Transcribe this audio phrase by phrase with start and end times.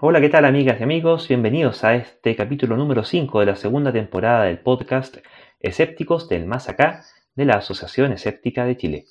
[0.00, 1.28] Hola, ¿qué tal amigas y amigos?
[1.28, 5.18] Bienvenidos a este capítulo número 5 de la segunda temporada del podcast
[5.60, 7.04] Escépticos del Más Acá
[7.36, 9.06] de la Asociación Escéptica de Chile.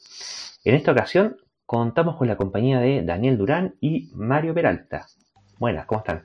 [0.66, 5.08] En esta ocasión contamos con la compañía de Daniel Durán y Mario Peralta.
[5.58, 6.24] Buenas, ¿cómo están?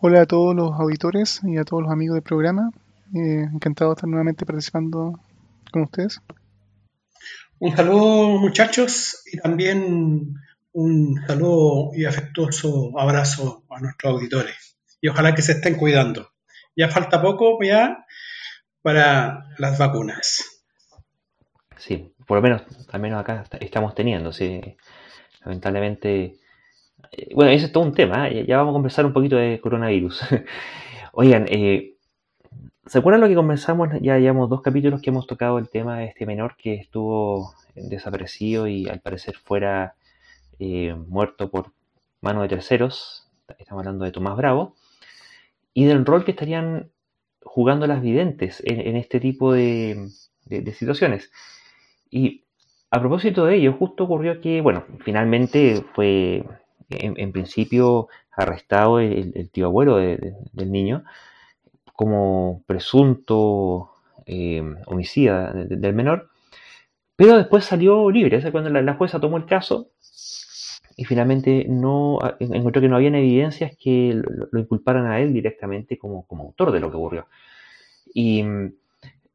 [0.00, 2.70] Hola a todos los auditores y a todos los amigos del programa.
[3.12, 5.18] Eh, encantado de estar nuevamente participando
[5.72, 6.22] con ustedes.
[7.58, 10.36] Un saludo muchachos y también
[10.72, 14.78] un saludo y afectuoso abrazo a nuestros auditores.
[15.00, 16.30] Y ojalá que se estén cuidando.
[16.76, 18.06] Ya falta poco ya
[18.82, 20.64] para las vacunas.
[21.76, 24.60] Sí, por lo menos, al menos acá estamos teniendo, sí.
[25.44, 26.38] Lamentablemente,
[27.12, 28.44] eh, bueno, ese es todo un tema, ¿eh?
[28.46, 30.22] ya vamos a conversar un poquito de coronavirus.
[31.12, 31.94] Oigan, eh,
[32.86, 33.88] ¿se acuerdan lo que conversamos?
[34.00, 38.66] Ya llevamos dos capítulos que hemos tocado el tema de este menor que estuvo desaparecido
[38.66, 39.94] y al parecer fuera
[40.58, 41.72] eh, muerto por
[42.20, 44.74] mano de terceros, estamos hablando de Tomás Bravo,
[45.74, 46.90] y del rol que estarían
[47.42, 50.08] jugando las videntes en, este tipo de,
[50.74, 51.30] situaciones.
[52.10, 52.44] Y
[52.90, 56.44] a propósito de ello, justo ocurrió que, bueno, finalmente fue
[56.90, 61.04] en, principio arrestado el, tío abuelo del niño
[61.92, 63.90] como presunto
[64.26, 66.30] eh, homicida del menor,
[67.16, 68.40] pero después salió libre.
[68.52, 69.90] cuando la, jueza tomó el caso
[70.98, 76.26] y finalmente no encontró que no habían evidencias que lo, inculparan a él directamente como,
[76.26, 77.28] como, autor de lo que ocurrió.
[78.12, 78.72] Y mm,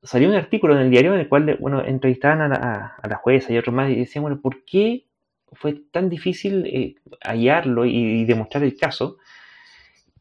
[0.03, 3.15] salió un artículo en el diario en el cual bueno, entrevistaban a la, a la
[3.15, 5.05] jueza y otros más y decían, bueno, ¿por qué
[5.53, 9.15] fue tan difícil eh, hallarlo y, demostrar el caso?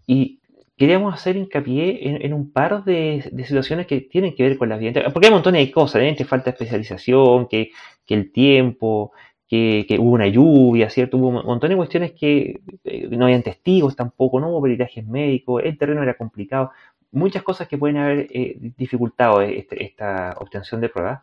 [0.07, 0.39] Y
[0.77, 5.13] queríamos hacer hincapié en, un par de, situaciones que tienen que ver con las evidencias,
[5.13, 6.25] porque hay montón de cosas, ¿eh?
[6.25, 7.73] falta especialización, que,
[8.07, 9.11] que el tiempo,
[9.53, 11.19] que, hubo una lluvia, ¿cierto?
[11.19, 15.63] Hubo un montón de cuestiones que eh, no habían testigos tampoco, no hubo peritajes médicos,
[15.63, 16.71] el terreno era complicado,
[17.11, 21.21] muchas cosas que pueden haber eh, dificultado este, esta obtención de pruebas.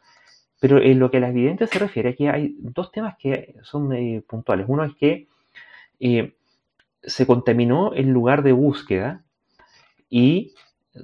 [0.60, 3.92] Pero en lo que a las evidentes se refiere, aquí hay dos temas que son
[3.94, 4.66] eh, puntuales.
[4.70, 5.28] Uno es que
[7.02, 9.24] se contaminó el lugar de búsqueda
[10.10, 10.54] y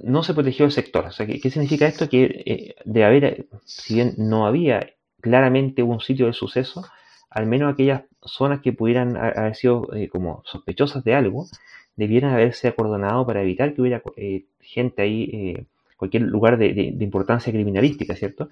[0.02, 1.06] no se protegió el sector.
[1.06, 2.08] O sea, ¿qué, significa esto?
[2.08, 6.84] Que de haber, si bien no había claramente un sitio de suceso,
[7.30, 11.46] al menos aquellas zonas que pudieran haber sido eh, como sospechosas de algo,
[11.96, 15.66] debieran haberse acordonado para evitar que hubiera eh, gente ahí, eh,
[15.96, 16.68] cualquier lugar de,
[17.00, 18.48] importancia criminalística, ¿cierto?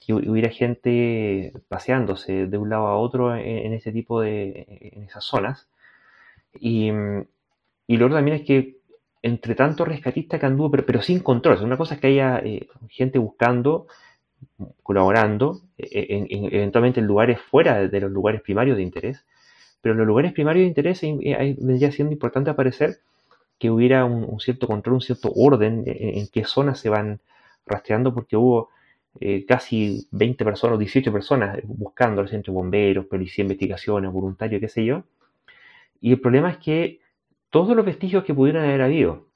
[0.00, 5.24] Que hubiera gente paseándose de un lado a otro en, ese tipo de, en esas
[5.24, 5.68] zonas.
[6.60, 6.90] Y,
[7.86, 8.78] y lo otro también es que
[9.22, 12.42] entre tanto rescatista que anduvo, pero, sin control, una cosa es que haya
[12.88, 13.86] gente buscando
[14.82, 19.24] colaborando, eh, eventualmente en lugares fuera de los lugares primarios de interés,
[19.80, 22.98] pero en los lugares primarios de interés eh, vendría siendo importante aparecer
[23.58, 27.20] que hubiera un, cierto control, un cierto orden en, qué zonas se van
[27.66, 28.70] rastreando, porque hubo
[29.20, 34.84] eh, casi 20 personas, 18 personas buscando el centro bomberos, policía investigaciones, voluntarios, qué sé
[34.84, 35.04] yo.
[36.00, 37.00] Y el problema es que
[37.50, 39.26] todos los vestigios que pudieran haber habido,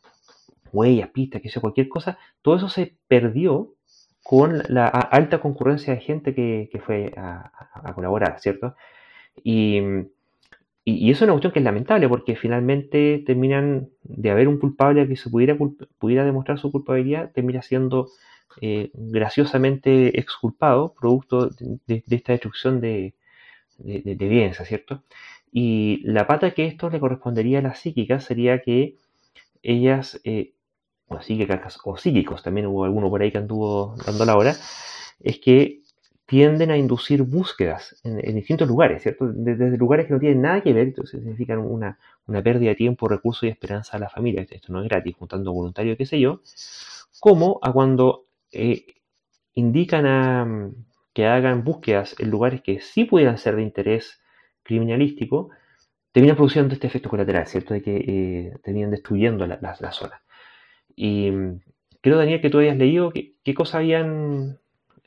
[0.72, 3.74] huellas, pistas, que sea cualquier cosa, todo eso se perdió
[4.22, 7.50] con la alta concurrencia de gente que, fue a,
[7.94, 8.76] colaborar, ¿cierto?
[9.42, 9.80] Y,
[10.84, 15.06] y, eso es una cuestión que es lamentable porque finalmente terminan de haber un culpable
[15.08, 15.56] que se pudiera,
[15.98, 18.08] pudiera demostrar su culpabilidad, termina siendo
[18.60, 21.48] eh, graciosamente exculpado producto
[21.86, 23.14] de, esta destrucción de,
[23.78, 25.02] de, evidencia, ¿cierto?
[25.52, 28.96] Y la pata que esto le correspondería a las psíquicas sería que
[29.62, 30.52] ellas eh,
[31.14, 34.56] o psíquicos, también hubo alguno por ahí que anduvo dando la hora,
[35.20, 35.82] es que
[36.26, 39.26] tienden a inducir búsquedas en, distintos lugares, ¿cierto?
[39.32, 41.98] Desde, lugares que no tienen nada que ver, entonces significan una,
[42.42, 45.98] pérdida de tiempo, recursos y esperanza a la familia, esto no es gratis, juntando voluntarios,
[45.98, 46.40] qué sé yo,
[47.20, 48.86] como a cuando eh,
[49.54, 50.70] indican a
[51.12, 54.22] que hagan búsquedas en lugares que sí pudieran ser de interés
[54.62, 55.50] criminalístico,
[56.12, 57.74] terminan produciendo este efecto colateral, ¿cierto?
[57.74, 60.22] De que eh, terminan destruyendo la, la zona.
[60.96, 61.60] Y mm,
[62.00, 64.58] creo, Daniel, que tú habías leído qué, qué cosas habían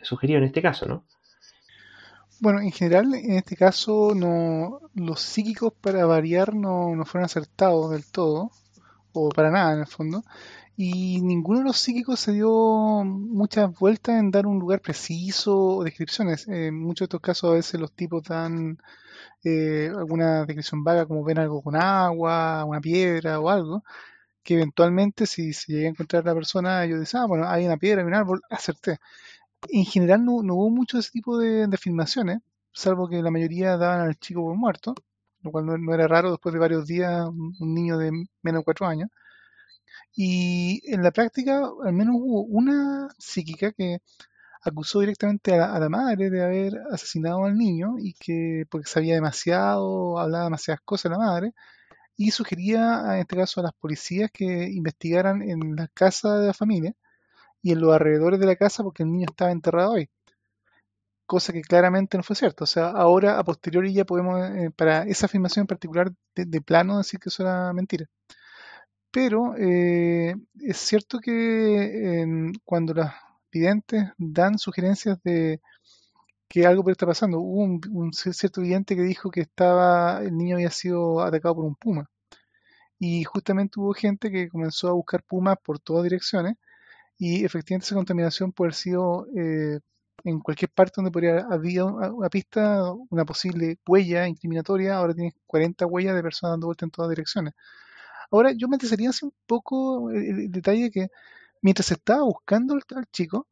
[0.02, 1.06] sugerido en este caso, ¿no?
[2.42, 7.92] Bueno, en general, en este caso, no, los psíquicos para variar no, no fueron acertados
[7.92, 8.52] del todo,
[9.14, 10.24] o para nada en el fondo,
[10.78, 12.50] y ninguno de los psíquicos se dio
[13.06, 16.48] muchas vueltas en dar un lugar preciso o descripciones.
[16.50, 18.78] En muchos de estos casos a veces los tipos dan
[19.44, 23.84] eh, alguna descripción vaga como ven algo con agua, una piedra o algo,
[24.46, 27.78] que eventualmente si se llega a encontrar la persona, ellos dicen, ah, bueno, hay una
[27.78, 29.00] piedra, hay un árbol, acerté.
[29.70, 32.40] En general no, hubo mucho ese tipo de, de, filmaciones,
[32.74, 34.96] salvo que la mayoría daban al chico por muerto,
[35.42, 38.12] lo cual no, era raro después de varios días un, niño de
[38.44, 39.10] menos de cuatro años.
[40.16, 44.00] Y en la práctica, al menos hubo una psíquica que
[44.64, 50.20] acusó directamente a la, madre de haber asesinado al niño y que porque sabía demasiado,
[50.20, 51.54] hablaba demasiadas cosas la madre,
[52.18, 56.54] y sugería en este caso a las policías que investigaran en la casa de la
[56.54, 56.94] familia
[57.62, 60.10] y en los alrededores de la casa porque el niño estaba enterrado ahí.
[61.28, 62.66] Cosa que claramente no fue cierto.
[62.66, 67.00] O sea, ahora a posteriori ya podemos, eh, para esa afirmación en particular, de, plano
[67.00, 68.06] decir que eso era mentira.
[69.12, 73.14] Pero eh, es cierto que cuando las
[73.52, 75.62] videntes dan sugerencias de
[76.56, 77.40] que algo puede estar pasando.
[77.42, 81.76] Hubo un, cierto vidente que dijo que estaba el niño había sido atacado por un
[81.76, 82.10] puma.
[83.00, 86.56] Y justamente hubo gente que comenzó a buscar pumas por todas direcciones
[87.18, 89.80] y efectivamente esa contaminación puede haber sido eh,
[90.24, 94.98] en cualquier parte donde podría haber una pista, una posible huella incriminatoria.
[94.98, 97.54] Ahora tiene 40 huellas de personas dando vuelta en todas direcciones.
[98.32, 101.10] Ahora, yo me interesaría un poco el, detalle que
[101.62, 103.48] mientras se estaba buscando al, chico,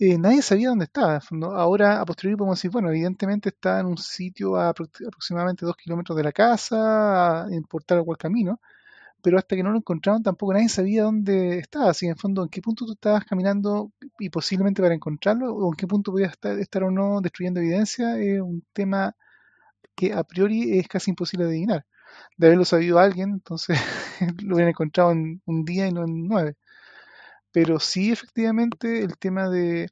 [0.00, 1.20] eh, nadie sabía dónde estaba.
[1.56, 6.16] Ahora, a posteriori, podemos decir, bueno, evidentemente está en un sitio a aproximadamente dos kilómetros
[6.16, 8.60] de la casa, en Portal cual camino,
[9.22, 11.90] pero hasta que no lo encontraron tampoco nadie sabía dónde estaba.
[11.90, 15.76] Así, en fondo, en qué punto tú estabas caminando y posiblemente para encontrarlo, o en
[15.76, 19.16] qué punto podías estar, o no destruyendo evidencia, es un tema
[19.96, 21.86] que a priori es casi imposible adivinar.
[22.36, 23.78] De haberlo sabido alguien, entonces
[24.44, 26.56] lo hubieran encontrado en un día y no en nueve.
[27.52, 29.88] Pero sí, efectivamente, el tema de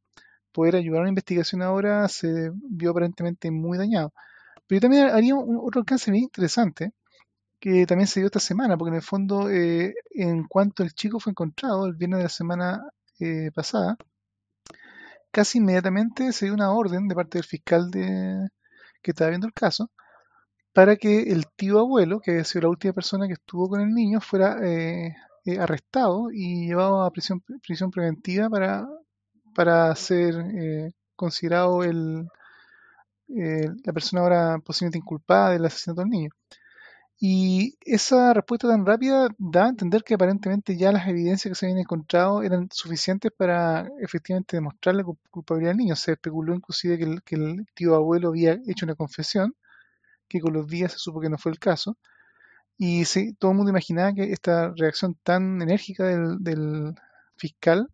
[0.53, 4.13] poder ayudar a una investigación ahora se vio aparentemente muy dañado.
[4.67, 6.93] Pero también haría un, otro alcance bien interesante,
[7.61, 11.21] que también se dio esta semana, porque en el fondo, eh, en cuanto el chico
[11.21, 12.83] fue encontrado el viernes de la semana
[13.21, 13.97] eh, pasada,
[15.31, 18.49] casi inmediatamente se dio una orden de parte del fiscal de,
[19.03, 19.91] que estaba viendo el caso
[20.73, 23.91] para que el tío abuelo, que había sido la última persona que estuvo con el
[23.91, 25.17] niño, fuera eh,
[25.49, 28.87] eh, arrestado y llevado a prisión, prisión preventiva para,
[29.55, 32.29] para ser eh, considerado el,
[33.29, 36.31] la persona ahora posiblemente inculpada del asesinato del niño.
[37.21, 41.67] Y esa respuesta tan rápida da a entender que aparentemente ya las evidencias que se
[41.67, 45.97] habían encontrado eran suficientes para efectivamente demostrar la culpabilidad del niño.
[45.97, 49.55] Se especuló inclusive que el, que el tío abuelo había hecho una confesión,
[50.29, 51.99] que con los días se supo que no fue el caso.
[52.79, 56.95] Y sí, todo el mundo imaginaba que esta reacción tan enérgica del,
[57.37, 57.89] fiscal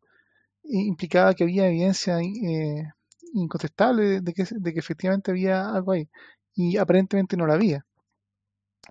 [0.64, 2.92] implicaba que había evidencia eh,
[3.34, 6.08] incontestable de que, de que efectivamente había algo ahí.
[6.54, 7.84] Y aparentemente no la había.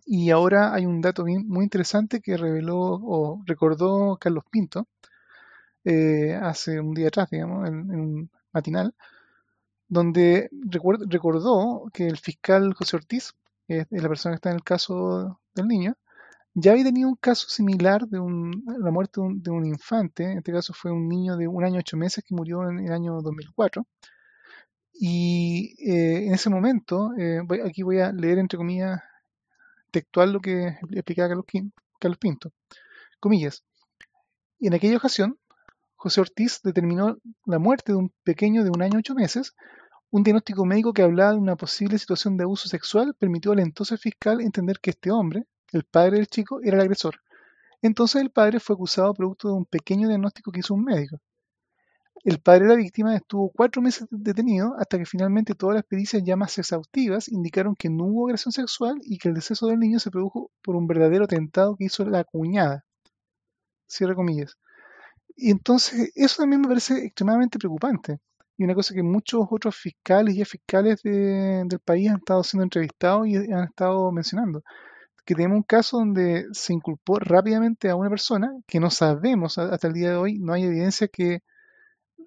[0.06, 4.88] Y ahora hay un dato muy interesante que reveló o recordó Carlos Pinto
[5.86, 8.96] eh, hace un día atrás, digamos, en, un matinal,
[9.88, 10.50] donde
[11.10, 13.34] recordó que el fiscal José Ortiz,
[13.68, 15.96] la persona que está en el caso del niño,
[16.56, 20.74] ya había tenido un caso similar de la muerte de un, infante, en este caso
[20.74, 23.86] fue un niño de un año ocho meses que murió en el año 2004.
[24.94, 29.02] Y eh, en ese momento, eh, aquí voy a leer entre comillas
[29.90, 31.30] textual lo que explicaba
[32.00, 32.52] Carlos Pinto.
[33.20, 33.64] Comillas.
[34.60, 35.40] Y en aquella ocasión,
[35.96, 39.56] José Ortiz determinó la muerte de un pequeño de un año ocho meses.
[40.14, 44.00] Un diagnóstico médico que hablaba de una posible situación de abuso sexual permitió al entonces
[44.00, 47.16] fiscal entender que este hombre, el padre del chico, era el agresor.
[47.82, 51.20] Entonces el padre fue acusado producto de un pequeño diagnóstico que hizo un médico.
[52.24, 56.22] El padre de la víctima estuvo cuatro meses detenido hasta que finalmente todas las pericias
[56.24, 59.98] ya más exhaustivas indicaron que no hubo agresión sexual y que el deceso del niño
[59.98, 62.86] se produjo por un verdadero atentado que hizo la cuñada.
[63.88, 64.60] Cierra comillas.
[65.36, 68.20] Y entonces eso también me parece extremadamente preocupante.
[68.64, 73.36] Una cosa que muchos otros fiscales y fiscales del país han estado siendo entrevistados y
[73.36, 74.64] han estado mencionando
[75.26, 79.88] que tenemos un caso donde se inculpó rápidamente a una persona que no sabemos hasta
[79.88, 81.42] el día de hoy, no hay evidencia que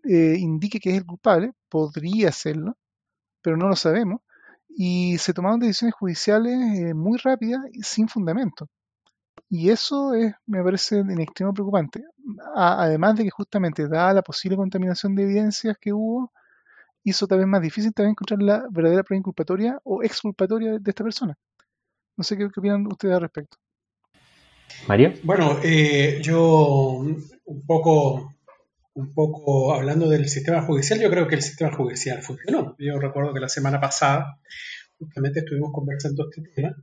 [0.05, 2.77] eh, indique que es el culpable, podría serlo,
[3.43, 4.21] pero no lo sabemos,
[4.69, 8.69] y se tomaron decisiones judiciales eh, muy rápidas y sin fundamento.
[9.49, 12.03] Y eso es, me parece en extremo preocupante.
[12.55, 16.33] además de que justamente, dada la posible contaminación de evidencias que hubo,
[17.05, 21.05] hizo tal vez más difícil también encontrar la verdadera prueba inculpatoria o exculpatoria de esta
[21.05, 21.39] persona.
[22.17, 23.59] No sé qué, opinan ustedes al respecto.
[24.89, 25.13] Mario.
[25.23, 27.05] Bueno, eh, yo
[27.45, 28.35] un poco,
[28.95, 32.75] un poco hablando del sistema judicial, yo creo que el sistema judicial funcionó.
[32.79, 34.41] Yo recuerdo que la semana pasada
[34.99, 36.75] justamente estuvimos conversando este tema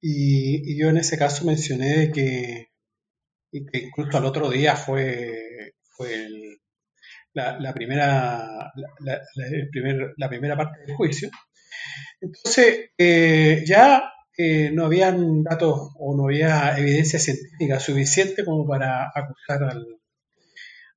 [0.00, 2.68] y, yo en ese caso mencioné que,
[3.52, 6.28] incluso al otro día fue, fue
[7.34, 8.72] la, primera,
[10.16, 11.30] la, primera parte del juicio.
[12.20, 19.10] Entonces, eh, ya eh, no habían datos o no había evidencia científica suficiente como para
[19.14, 19.86] acusar al,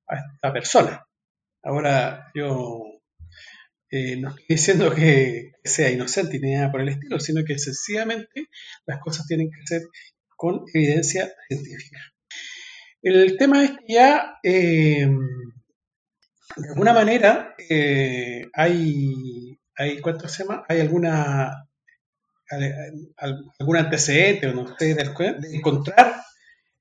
[0.08, 1.06] a esta persona.
[1.62, 2.91] Ahora, yo
[3.94, 8.48] eh, no estoy diciendo que sea inocente ni nada por el estilo, sino que sencillamente
[8.86, 9.82] las cosas tienen que ser
[10.34, 12.00] con evidencia científica.
[13.02, 15.06] El tema es que ya, eh,
[16.56, 20.64] de alguna manera, eh, hay, hay, ¿cuánto se llama?
[20.70, 21.68] Hay alguna,
[23.58, 25.02] algún antecedente, o no sé, de,
[25.52, 26.14] encontrar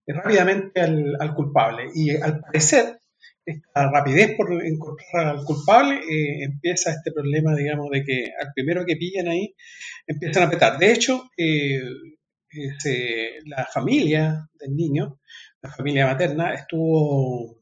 [0.07, 1.89] rápidamente al, al culpable.
[1.93, 3.00] Y al parecer,
[3.45, 8.85] esta rapidez por encontrar al culpable, eh, empieza este problema, digamos, de que al primero
[8.85, 9.55] que pillan ahí
[10.05, 10.77] empiezan a petar.
[10.77, 11.81] De hecho, eh,
[13.45, 15.19] la familia del niño,
[15.61, 17.61] la familia materna, estuvo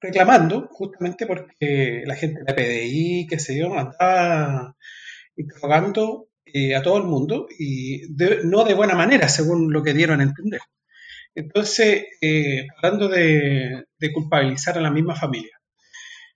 [0.00, 4.76] reclamando justamente porque la gente de la PDI, qué sé yo, andaba
[5.36, 8.02] interrogando eh, a todo el mundo y
[8.44, 10.60] no de buena manera, según lo que dieron a entender.
[11.34, 15.58] Entonces, eh, hablando de, culpabilizar a la misma familia,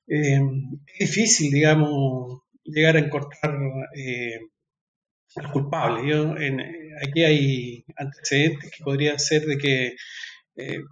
[0.07, 0.41] eh,
[0.87, 3.59] es difícil, digamos, llegar a encontrar
[3.95, 4.41] eh,
[5.37, 6.13] al culpable.
[7.07, 9.97] aquí hay antecedentes que podrían ser de que
[10.57, 10.85] el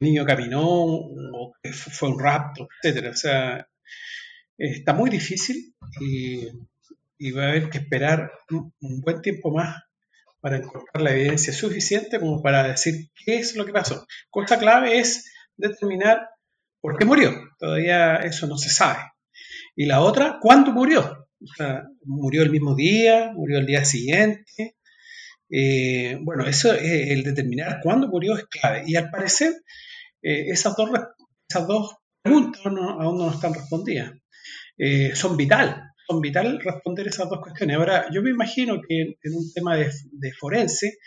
[0.00, 3.10] niño caminó o que fue un rapto, etcétera.
[3.10, 3.66] O sea,
[4.58, 6.48] está muy difícil y,
[7.32, 9.82] va a haber que esperar un buen tiempo más
[10.44, 14.06] para encontrar la evidencia suficiente como para decir qué es lo que pasó.
[14.28, 16.28] Cosa clave es determinar
[16.82, 17.32] por qué murió.
[17.58, 18.98] Todavía eso no se sabe.
[19.74, 21.28] Y la otra, ¿cuándo murió?
[22.04, 23.32] ¿Murió el mismo día?
[23.32, 24.76] ¿Murió el día siguiente?
[25.48, 28.82] Eh, bueno, eso, eh, el determinar cuándo murió es clave.
[28.86, 29.54] Y al parecer,
[30.20, 30.90] eh, esas, dos,
[31.48, 34.12] esas dos preguntas aún no, están respondidas.
[35.14, 37.76] son vital son vital responder esas dos cuestiones.
[37.76, 39.90] Ahora, yo me imagino que en un tema de,
[40.38, 40.98] forense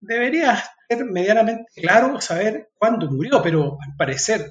[0.00, 4.50] debería ser medianamente claro saber cuándo murió, pero al parecer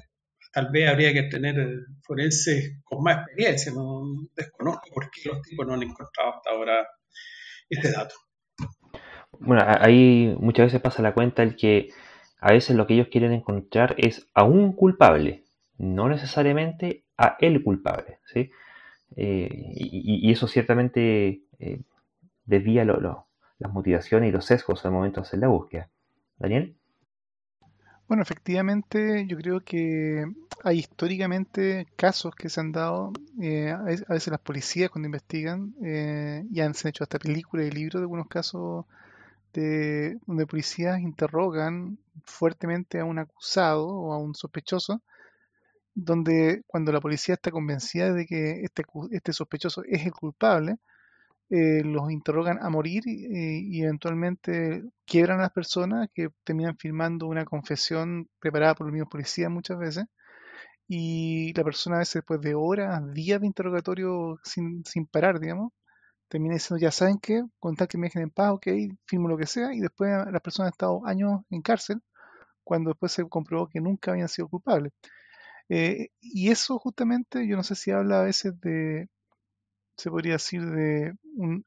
[0.52, 1.56] tal vez habría que tener
[2.02, 3.72] forenses con más experiencia.
[3.72, 4.02] No
[4.34, 6.86] desconozco por qué los tipos no han encontrado hasta ahora
[7.68, 8.14] este dato.
[9.38, 11.88] Bueno, ahí muchas veces pasa la cuenta el que
[12.38, 15.44] a veces lo que ellos quieren encontrar es a un culpable,
[15.78, 18.50] no necesariamente a el culpable, ¿sí?
[19.16, 21.82] Eh, y, eso ciertamente eh,
[22.44, 25.88] desvía las motivaciones y los sesgos al momento de hacer la búsqueda.
[26.38, 26.76] Daniel.
[28.12, 30.26] Bueno, efectivamente, yo creo que
[30.62, 36.44] hay históricamente casos que se han dado, eh, a veces las policías cuando investigan, eh,
[36.52, 38.84] y han hecho hasta películas y libros de algunos casos
[39.54, 45.00] de, donde policías interrogan fuertemente a un acusado o a un sospechoso
[45.94, 50.78] donde cuando la policía está convencida de que este, este sospechoso es el culpable,
[51.50, 57.44] eh, los interrogan a morir y, eventualmente quiebran a las personas que terminan firmando una
[57.44, 60.06] confesión preparada por los mismos policías muchas veces.
[60.88, 65.72] Y la persona a veces después de horas, días de interrogatorio sin, sin parar, digamos,
[66.28, 68.68] termina diciendo, ya saben qué, con tal que me dejen en paz, ok,
[69.06, 72.02] firmo lo que sea, y después las personas han estado años en cárcel,
[72.64, 74.92] cuando después se comprobó que nunca habían sido culpables.
[75.68, 79.08] Eh, y eso justamente, yo no sé si habla a veces de,
[79.96, 81.64] se podría decir, de un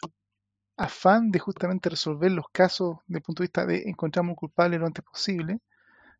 [0.77, 4.77] afán de justamente resolver los casos desde el punto de vista de encontrar un culpable
[4.79, 5.59] lo antes posible,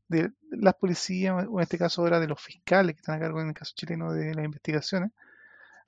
[0.09, 3.41] de las policías, o en este caso ahora de los fiscales que están a cargo
[3.41, 5.11] en el caso chileno de las investigaciones,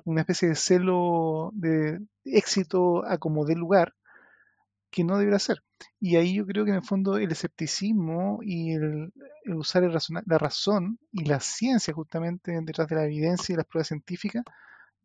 [0.06, 3.94] una especie de celo de éxito a como de lugar,
[4.89, 5.63] que no debería ser.
[6.00, 9.13] Y ahí yo creo que en el fondo el escepticismo y el,
[9.56, 14.44] usar la razón y la ciencia justamente detrás de la evidencia y las pruebas científicas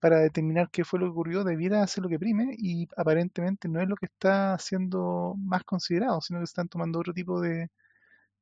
[0.01, 3.81] para determinar qué fue lo que ocurrió debiera ser lo que prime y aparentemente no
[3.81, 7.71] es lo que está siendo más considerado, sino que están tomando otro tipo de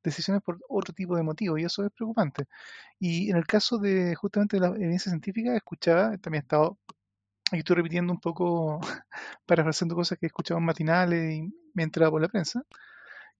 [0.03, 2.45] decisiones por otro tipo de motivos y eso es preocupante.
[2.99, 6.77] Y en el caso de justamente la evidencia científica, escuchaba, también he estado
[7.51, 8.79] Aquí estoy repitiendo un poco,
[9.45, 11.41] parafraseando cosas que en matinales y
[11.73, 12.63] me he enterado por la prensa,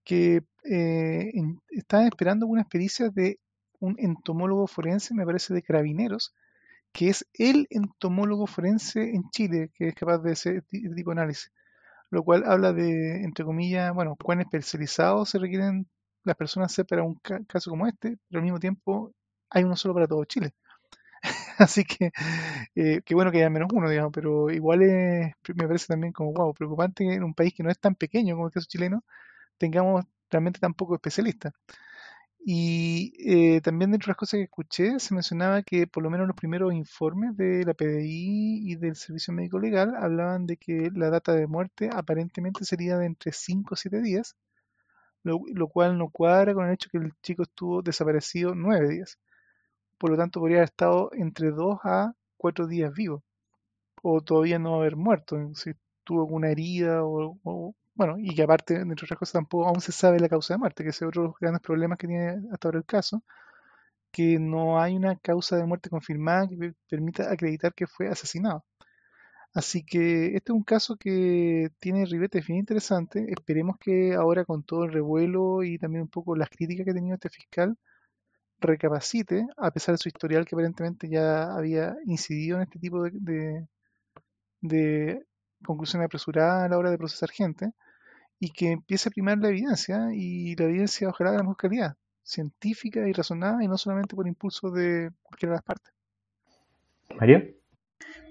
[0.04, 1.32] que eh,
[1.70, 3.40] están esperando una experiencia de
[3.80, 6.34] un entomólogo forense, me parece, de carabineros,
[6.94, 11.22] que es el entomólogo forense en Chile que es capaz de hacer este tipo de
[11.22, 11.52] análisis.
[12.10, 15.88] Lo cual habla de, entre comillas, bueno, cuán especializados se requieren
[16.26, 17.16] las personas para un
[17.48, 19.14] caso como este, pero al mismo tiempo
[19.50, 20.54] hay uno solo para todo Chile.
[21.58, 22.12] Así que,
[22.76, 26.34] eh, qué bueno que haya menos uno, digamos, pero igual es, me parece también como,
[26.34, 29.04] wow, preocupante que en un país que no es tan pequeño como el caso chileno
[29.58, 31.54] tengamos realmente tan pocos especialistas.
[32.46, 36.28] Y eh, también dentro de las cosas que escuché se mencionaba que por lo menos
[36.28, 41.10] los primeros informes de la PDI y del Servicio Médico Legal hablaban de que la
[41.10, 44.36] data de muerte aparentemente sería de entre 5 o 7 días,
[45.24, 49.20] lo, lo cual no cuadra con el hecho que el chico estuvo desaparecido 9 días.
[50.02, 53.24] Por lo tanto, podría haber estado entre 2 a 4 días vivo.
[54.04, 55.72] O todavía no haber muerto, si
[56.04, 60.20] tuvo alguna herida o, bueno, y que aparte, entre otras cosas, tampoco aún se sabe
[60.20, 62.80] la causa de muerte, que es otro de los grandes problemas que tiene hasta ahora
[62.80, 63.24] el caso,
[64.12, 68.66] que no hay una causa de muerte confirmada que pe- permita acreditar que fue asesinado.
[69.54, 73.28] Así que este es un caso que tiene ribetes bien interesantes.
[73.30, 76.94] Esperemos que ahora con todo el revuelo y también un poco las críticas que ha
[76.96, 77.78] tenido este fiscal,
[78.68, 83.12] recapacite, a pesar de su historial que aparentemente ya había incidido en este tipo de,
[83.14, 83.68] de,
[84.62, 85.26] de
[85.64, 87.72] conclusiones apresuradas a la hora de procesar gente,
[88.40, 91.96] y que empiece a primar la evidencia, y la evidencia ojalá de la mejor calidad,
[92.24, 95.94] científica y razonada, y no solamente por impulso de cualquiera de las partes.
[97.20, 97.61] Mario.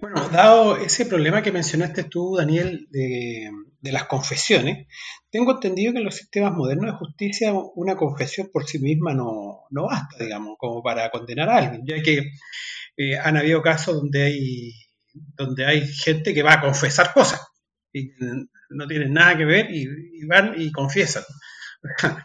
[0.00, 3.50] Bueno, dado ese problema que mencionaste tú, Daniel, de,
[3.83, 4.87] las confesiones,
[5.31, 9.65] tengo entendido que en los sistemas modernos de justicia una confesión por sí misma no,
[9.71, 12.31] no basta, digamos, como para condenar a alguien, ya que
[12.97, 14.73] eh, han habido casos donde hay,
[15.12, 17.41] donde hay gente que va a confesar cosas
[17.93, 18.11] y
[18.71, 19.87] no tienen nada que ver y,
[20.23, 21.25] y van y confiesan.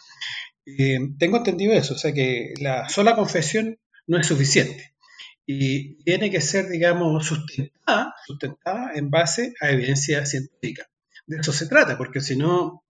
[0.79, 4.94] Eh, tengo entendido eso, o sea que la sola confesión no es suficiente
[5.45, 10.87] y tiene que ser, digamos, sustentada, sustentada en base a evidencia científica.
[11.27, 12.83] De eso se trata, porque si no,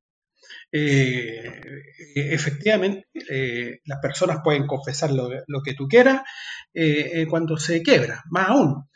[0.72, 1.62] eh,
[2.16, 6.22] efectivamente, eh, las personas pueden confesar lo, lo que tú quieras
[6.74, 8.90] eh, cuando se quiebra, más aún.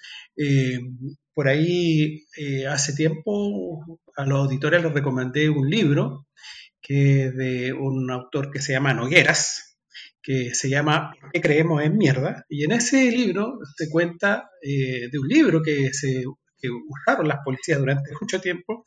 [1.34, 2.26] Por ahí,
[2.70, 3.86] hace tiempo,
[4.16, 6.28] a los auditores les recomendé un libro
[6.82, 9.69] que de un autor que se llama Nogueras,
[10.22, 12.46] que se llama ¿Por qué creemos en mierda?
[12.50, 16.24] Y en ese libro se cuenta eh, de un libro que se
[16.62, 18.84] que usaron las policías durante mucho tiempo,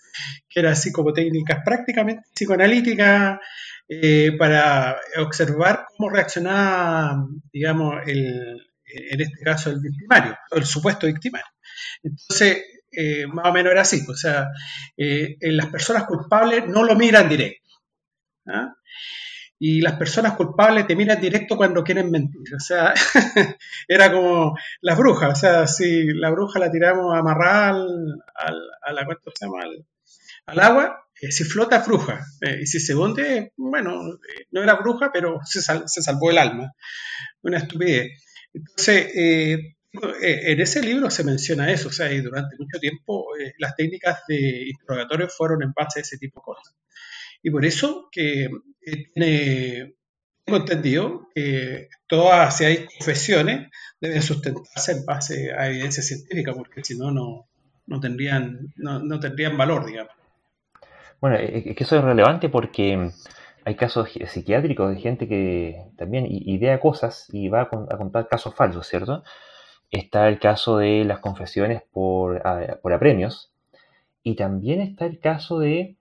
[0.47, 3.39] que era psicotécnicas prácticamente psicoanalíticas
[3.89, 11.07] eh, para observar cómo reaccionaba, digamos, el, en este caso el victimario, o el supuesto
[11.07, 11.47] victimario.
[12.03, 14.49] Entonces, eh, más o menos era así, o sea,
[14.97, 17.69] eh, las personas culpables no lo miran directo.
[18.47, 18.75] ¿ah?
[19.65, 22.53] Y las personas culpables te miran directo cuando quieren mentir.
[22.53, 22.93] O sea,
[23.87, 25.31] era como las brujas.
[25.31, 27.87] O sea, si la bruja la tiramos amarrada al,
[28.35, 29.63] al, a la, ¿cuánto se llama?
[29.63, 29.87] Al,
[30.47, 32.27] al agua, eh, si flota, bruja.
[32.41, 36.33] Eh, y si se hunde, bueno, eh, no era bruja, pero se, sal, se, salvó
[36.33, 36.73] el alma.
[37.43, 38.21] Una estupidez.
[38.53, 41.87] Entonces, eh, en ese libro se menciona eso.
[41.89, 43.27] O sea, y durante mucho tiempo
[43.59, 46.75] las técnicas de interrogatorio fueron en base a ese tipo de cosas.
[47.45, 48.49] Y por eso que
[48.85, 49.95] tiene,
[50.45, 56.85] tengo entendido que todas, si hay confesiones, deben sustentarse en base a evidencia científica, porque
[56.85, 57.47] si no, no,
[57.87, 60.13] no tendrían, no, no tendrían valor, digamos.
[61.21, 63.11] Bueno, es que eso es relevante porque
[63.65, 68.89] hay casos psiquiátricos de gente que también idea cosas y va a contar casos falsos,
[68.89, 69.23] ¿cierto?
[69.91, 72.43] Está el caso de las confesiones por,
[72.83, 73.53] por apremios
[74.23, 75.97] y también está el caso de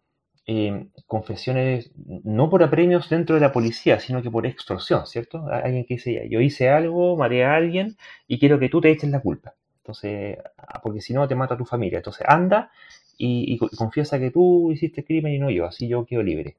[0.53, 5.47] eh, confesiones no por apremios dentro de la policía, sino que por extorsión, ¿cierto?
[5.47, 7.95] Alguien que dice, yo hice algo, mareé a alguien
[8.27, 9.55] y quiero que tú te eches la culpa.
[9.77, 10.37] Entonces,
[10.83, 11.99] porque si no te mata tu familia.
[11.99, 12.69] Entonces, anda
[13.17, 16.57] y, confiesa que tú hiciste crimen y no yo, así yo quedo libre.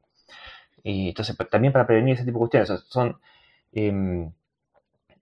[0.83, 3.19] Y entonces, también para prevenir ese tipo de cuestiones, son
[3.75, 4.31] eh,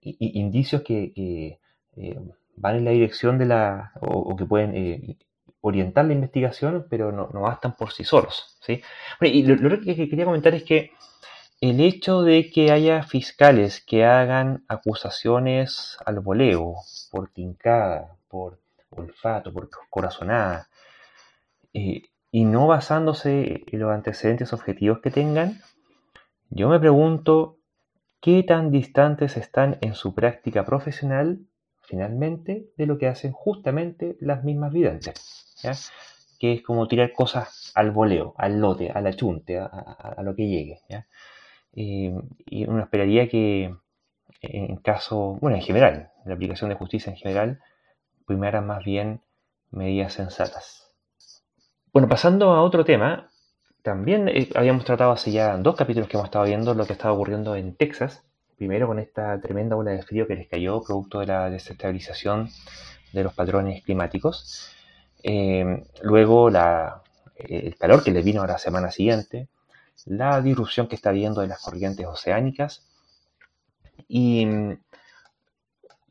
[0.01, 1.59] indicios que, que
[1.97, 2.19] eh,
[2.55, 5.17] van en la dirección de la, o, o que pueden eh,
[5.61, 8.57] orientar la investigación, pero no, no, bastan por sí solos.
[8.61, 8.81] ¿sí?
[9.21, 10.91] Y lo, lo, que quería comentar es que
[11.61, 16.75] el hecho de que haya fiscales que hagan acusaciones al voleo,
[17.11, 20.67] por tincada, por olfato, por corazonada,
[21.73, 25.61] eh, y no basándose en los antecedentes objetivos que tengan,
[26.49, 27.57] yo me pregunto
[28.21, 31.39] qué tan distantes están en su práctica profesional
[31.81, 35.50] finalmente de lo que hacen justamente las mismas videntes.
[35.63, 35.73] ¿Ya?
[36.39, 40.23] que es como tirar cosas al voleo, al lote, a la chunte, a, a, a
[40.23, 40.81] lo que llegue.
[40.89, 41.07] ¿ya?
[41.73, 42.13] Eh,
[42.45, 43.75] y uno esperaría que
[44.41, 47.59] en caso, bueno, en general, en la aplicación de justicia en general,
[48.25, 49.21] primaran más bien
[49.69, 50.91] medidas sensatas.
[51.93, 53.29] Bueno, pasando a otro tema,
[53.83, 57.13] también eh, habíamos tratado hace ya dos capítulos que hemos estado viendo lo que estaba
[57.13, 58.23] ocurriendo en Texas,
[58.57, 62.49] primero con esta tremenda ola de frío que les cayó producto de la desestabilización
[63.13, 64.71] de los patrones climáticos,
[65.23, 67.01] eh, luego la,
[67.35, 69.47] el calor que les vino a la semana siguiente,
[70.05, 72.83] la disrupción que está habiendo de las corrientes oceánicas
[74.07, 74.79] Y mm,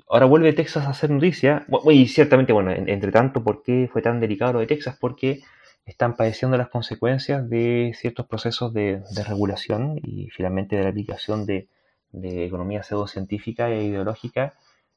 [0.09, 1.67] ahora vuelve Texas a hacer noticia.
[1.91, 4.97] Y ciertamente, bueno, entre tanto, ¿por qué fue tan delicado lo de Texas?
[5.01, 5.43] Porque
[5.87, 11.69] están padeciendo las consecuencias de ciertos procesos de, regulación y finalmente de la aplicación de,
[12.13, 14.55] economía pseudocientífica e ideológica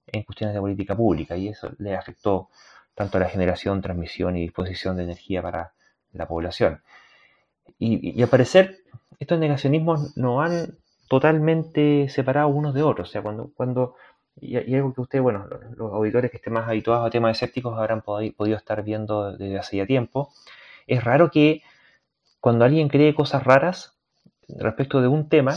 [0.07, 1.37] en cuestiones de política pública.
[1.37, 2.49] Y eso le afectó
[2.95, 5.73] tanto la generación, transmisión y disposición de energía para
[6.11, 6.81] la población.
[7.79, 8.79] Y, al parecer,
[9.19, 10.77] estos negacionismos no han
[11.07, 13.09] totalmente separado unos de otros.
[13.09, 13.95] O sea, cuando, cuando
[14.39, 18.01] y, algo que ustedes, bueno, los, auditores que estén más habituados a temas escépticos habrán
[18.01, 20.31] podido estar viendo desde hace ya tiempo,
[20.87, 21.61] es raro que
[22.39, 23.95] cuando alguien cree cosas raras
[24.47, 25.55] respecto de un tema,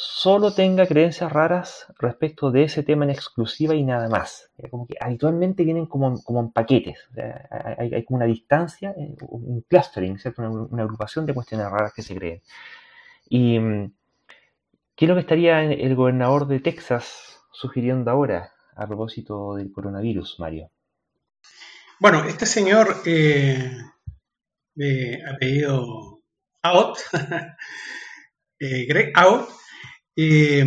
[0.00, 4.48] solo tenga creencias raras respecto de ese tema en exclusiva y nada más.
[4.70, 7.08] Como que habitualmente vienen como, como en paquetes.
[7.50, 10.42] hay, como una distancia, eh, un clustering, ¿cierto?
[10.42, 12.42] Una, agrupación de cuestiones raras que se creen.
[13.28, 13.92] ¿Y mm,
[14.94, 20.38] qué es lo que estaría el gobernador de Texas sugiriendo ahora a propósito del coronavirus,
[20.38, 20.70] Mario?
[21.98, 23.76] Bueno, este señor eh,
[24.76, 26.22] de apellido
[26.62, 26.98] Out,
[28.60, 29.48] eh, Greg Out,
[30.20, 30.64] eh,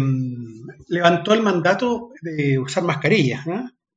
[0.88, 3.46] levantó el mandato de usar mascarillas,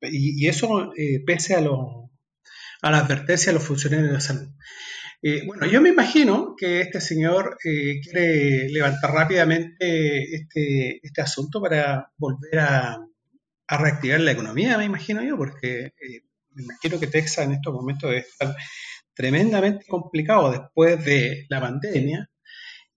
[0.01, 4.49] y, eso eh, pese a, a la advertencia de los funcionarios de salud.
[5.47, 12.59] bueno, yo me imagino que este señor quiere levantar rápidamente este, este asunto para volver
[12.59, 12.99] a,
[13.69, 15.93] a, reactivar la economía, me imagino yo, porque
[16.51, 18.57] me imagino que Texas en estos momentos debe estar
[19.15, 22.29] tremendamente complicado después de la pandemia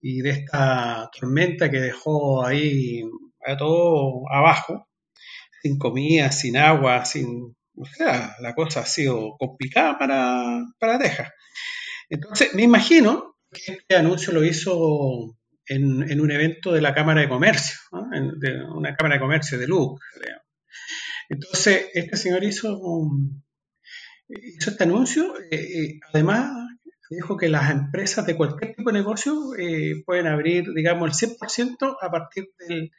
[0.00, 3.02] y de esta tormenta que dejó ahí
[3.46, 4.88] a todo abajo,
[5.62, 7.56] sin comida, sin agua, sin...
[7.80, 11.30] O sea, la cosa ha sido complicada para, para Texas.
[12.08, 17.28] Entonces, me imagino que este anuncio lo hizo en, un evento de la Cámara de
[17.28, 17.76] Comercio,
[18.40, 20.02] de una Cámara de Comercio de Luke.
[21.28, 22.80] Entonces, este señor hizo
[24.28, 25.34] hizo este anuncio.
[25.50, 26.50] Eh, eh, además,
[27.10, 31.96] dijo que las empresas de cualquier tipo de negocio eh, pueden abrir, digamos, el 100%
[32.00, 32.90] a partir del,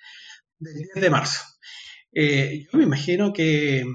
[0.60, 1.42] 10 de marzo.
[2.12, 3.86] yo me imagino que,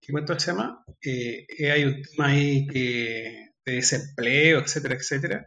[0.00, 0.84] ¿qué cuento se llama?
[1.04, 5.46] hay un tema ahí que, de desempleo, etcétera, etcétera.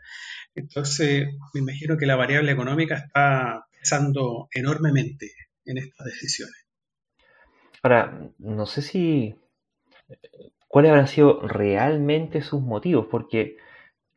[0.56, 5.32] Entonces, me imagino que la variable económica está pesando enormemente
[5.66, 6.56] en estas decisiones.
[7.82, 9.36] Ahora, no sé si
[10.74, 13.58] cuáles habrán sido realmente sus motivos, porque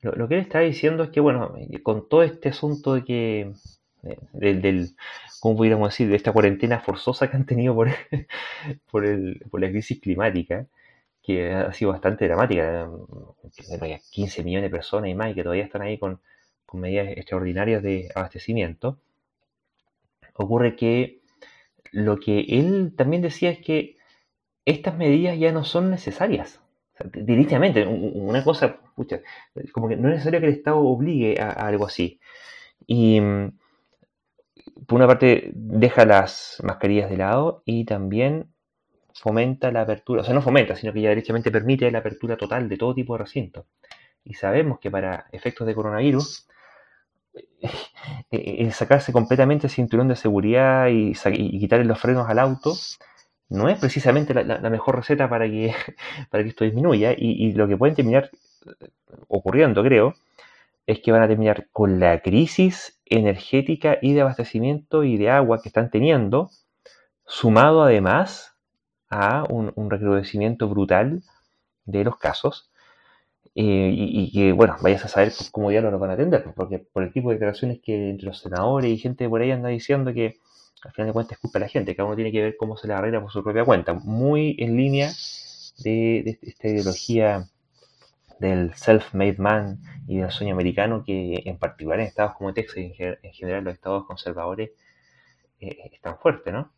[0.00, 3.52] lo, que él está diciendo es que, bueno, con todo este asunto de que,
[4.32, 4.96] del,
[5.40, 7.90] ¿cómo pudiéramos decir?, de esta cuarentena forzosa que han tenido por,
[8.90, 10.66] por, el, por la crisis climática,
[11.22, 12.88] que ha sido bastante dramática,
[13.82, 16.20] hay 15 millones de personas y más, y que todavía están ahí con,
[16.64, 18.98] con medidas extraordinarias de abastecimiento,
[20.32, 21.20] ocurre que
[21.92, 23.96] lo que él también decía es que
[24.66, 26.60] estas medidas ya no son necesarias.
[27.14, 28.78] directamente, una cosa,
[29.72, 32.20] como que no es necesario que el Estado obligue a, algo así.
[32.86, 33.52] Y mm,
[34.86, 38.48] por una parte deja las mascarillas de lado y también
[39.14, 42.68] fomenta la apertura, o sea, no fomenta, sino que ya directamente permite la apertura total
[42.68, 43.66] de todo tipo de recintos.
[44.24, 46.48] Y sabemos que para efectos de coronavirus,
[48.30, 52.74] eh, sacarse completamente el cinturón de seguridad y, y quitarle los frenos al auto
[53.48, 55.74] no es precisamente la, mejor receta para que,
[56.30, 58.30] para que esto disminuya y, lo que pueden terminar
[58.66, 58.88] eh,
[59.28, 60.14] ocurriendo, creo,
[60.86, 65.60] es que van a terminar con la crisis energética y de abastecimiento y de agua
[65.62, 66.50] que están teniendo,
[67.26, 68.54] sumado además
[69.10, 71.22] a un, recrudecimiento brutal
[71.84, 72.70] de los casos.
[73.58, 77.02] Eh, y, que, bueno, vayas a saber cómo ya lo van a atender, porque por
[77.02, 80.38] el tipo de declaraciones que entre los senadores y gente por ahí anda diciendo que
[80.82, 82.76] al final de cuentas es culpa de la gente, cada uno tiene que ver cómo
[82.76, 85.10] se le arregla por su propia cuenta, muy en línea
[85.82, 87.48] de, esta ideología
[88.38, 92.94] del self-made man y del sueño americano que en particular en estados como Texas y
[92.98, 94.70] en, general los estados conservadores
[95.60, 96.70] eh, es tan fuerte, ¿no?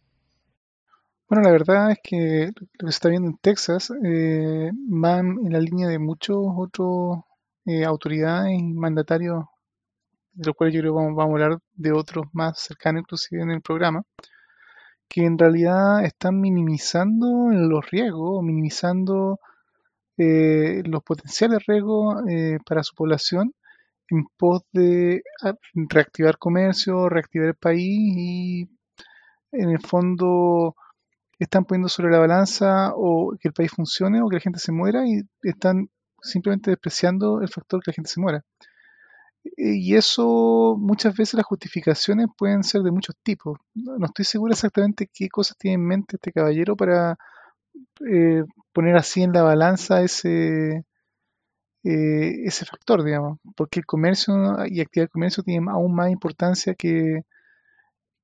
[1.29, 5.53] Bueno, la verdad es que lo que se está viendo en Texas eh, van en
[5.53, 7.19] la línea de muchos otros
[7.67, 9.45] eh, autoridades y mandatarios
[10.38, 13.51] de los cuales yo creo que vamos, a hablar de otros más cercanos inclusive en
[13.51, 14.05] el programa,
[15.09, 19.40] que en realidad están minimizando los riesgos, minimizando
[20.16, 23.53] eh, los potenciales riesgos eh, para su población
[24.11, 28.68] en pos de ah, reactivar comercio, reactivar el país y
[29.53, 30.77] en el fondo
[31.38, 34.72] están poniendo sobre la balanza o que el país funcione o que la gente se
[34.72, 35.88] muera y están
[36.22, 38.44] simplemente despreciando el factor que la gente se muera.
[39.42, 43.59] Y eso, muchas veces las justificaciones pueden ser de muchos tipos.
[43.74, 47.16] No estoy seguro exactamente qué cosas tiene en mente este caballero para
[48.09, 50.85] eh, poner así en la balanza ese,
[51.85, 54.35] eh, ese factor, digamos, porque el comercio
[54.66, 57.22] y actividad de comercio tienen aún más importancia que,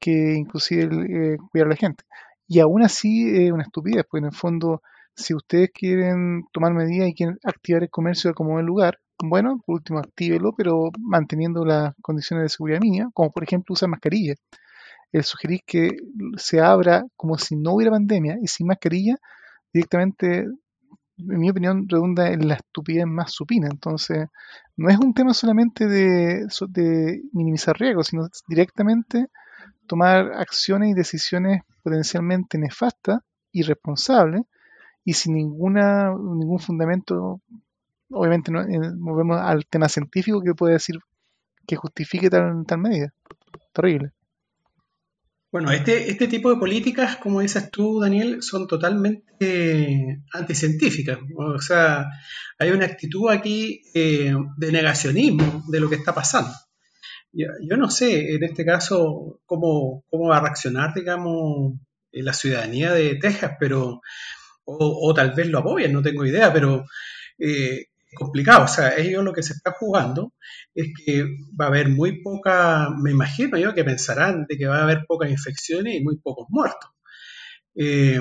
[0.01, 2.05] que inclusive el, cuidar a la gente.
[2.47, 4.83] Y aún así es una estupidez, porque en el fondo,
[5.17, 9.77] si ustedes quieren tomar medidas y quieren activar el comercio como el lugar, bueno, por
[9.77, 14.35] último, actívelo, pero manteniendo las condiciones de seguridad mínima, como por ejemplo usar mascarilla.
[15.13, 15.97] El sugerir que
[16.37, 19.17] se abra como si no hubiera pandemia y sin mascarilla,
[19.73, 23.69] directamente, en mi opinión, redunda en la estupidez más supina.
[23.71, 24.27] Entonces,
[24.77, 29.29] no es un tema solamente de, de minimizar riesgos, sino directamente
[29.87, 33.21] tomar acciones y decisiones potencialmente nefastas,
[33.53, 34.43] irresponsables
[35.05, 37.41] y sin ninguna, ningún fundamento
[38.11, 40.97] obviamente no, eh, volvemos al tema científico que puede decir
[41.67, 43.13] que justifique tal, tal medida.
[43.73, 44.13] Terrible.
[45.51, 51.19] Bueno, este, este tipo de políticas, como dices tú, Daniel, son totalmente anticientíficas.
[51.37, 52.07] O sea,
[52.59, 56.53] hay una actitud aquí eh, de negacionismo de lo que está pasando.
[57.33, 61.75] Yo, yo, no sé, en este caso, cómo, cómo va a reaccionar, digamos,
[62.11, 64.01] la ciudadanía de Texas, pero,
[64.65, 66.85] o, o tal vez lo apoyen, no tengo idea, pero
[67.39, 68.65] eh, complicado.
[68.65, 70.33] O sea, ellos lo que se está jugando
[70.75, 71.25] es que
[71.61, 75.05] va a haber muy poca, me imagino yo que pensarán de que va a haber
[75.07, 76.91] pocas infecciones y muy pocos muertos.
[77.75, 78.21] Eh,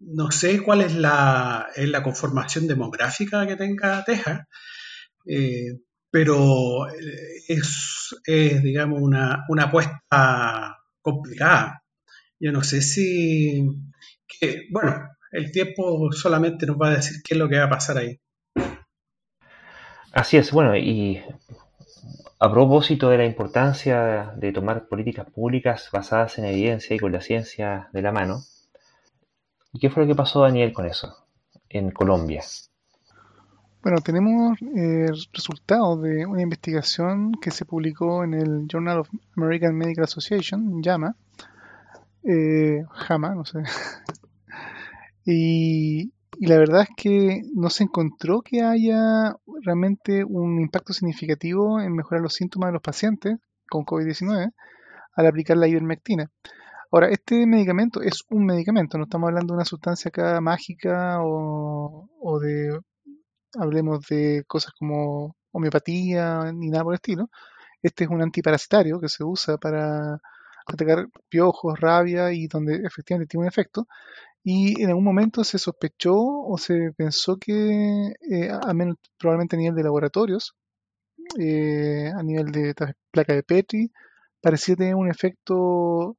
[0.00, 4.46] no sé cuál es la, es la, conformación demográfica que tenga Texas,
[5.26, 6.86] eh, pero
[7.48, 11.82] es, es, digamos, una, una apuesta complicada.
[12.40, 13.66] Yo no sé si,
[14.26, 17.70] que, bueno, el tiempo solamente nos va a decir qué es lo que va a
[17.70, 18.20] pasar ahí.
[20.12, 21.22] Así es, bueno, y
[22.40, 27.20] a propósito de la importancia de tomar políticas públicas basadas en evidencia y con la
[27.20, 28.42] ciencia de la mano,
[29.80, 31.26] ¿qué fue lo que pasó, Daniel, con eso
[31.68, 32.42] en Colombia?
[33.82, 39.76] Bueno, tenemos eh, resultados de una investigación que se publicó en el Journal of American
[39.76, 41.14] Medical Association, JAMA,
[42.24, 43.60] eh, JAMA, no sé.
[45.32, 51.94] y la verdad es que no se encontró que haya realmente un impacto significativo en
[51.94, 53.36] mejorar los síntomas de los pacientes
[53.68, 54.52] con COVID-19
[55.16, 56.30] al aplicar la ivermectina.
[56.90, 62.08] Ahora, este medicamento es un medicamento, no estamos hablando de una sustancia acá mágica o,
[62.20, 62.78] o de,
[63.58, 67.30] hablemos de cosas como homeopatía ni nada por el estilo.
[67.82, 70.18] Este es un antiparasitario que se usa para
[70.66, 73.86] atacar piojos, rabia y donde efectivamente tiene un efecto
[74.44, 79.58] y en algún momento se sospechó o se pensó que, eh, al menos probablemente a
[79.58, 80.54] nivel de laboratorios,
[81.38, 82.74] eh, a nivel de
[83.10, 83.90] placa de Petri,
[84.40, 86.16] parecía tener un efecto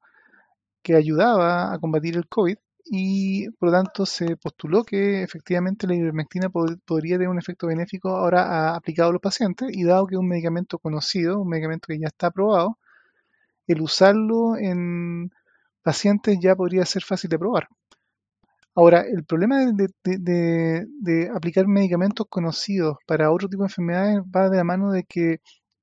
[0.84, 5.96] que ayudaba a combatir el COVID y por lo tanto se postuló que efectivamente la
[5.96, 10.20] ivermectina podría tener un efecto benéfico ahora aplicado a los pacientes y dado que es
[10.20, 12.80] un medicamento conocido, un medicamento que ya está aprobado,
[13.68, 15.32] el usarlo en
[15.84, 17.68] pacientes ya podría ser fácil de probar.
[18.76, 24.64] Ahora, el problema de, aplicar medicamentos conocidos para otro tipo de enfermedades va de la
[24.64, 25.42] mano de que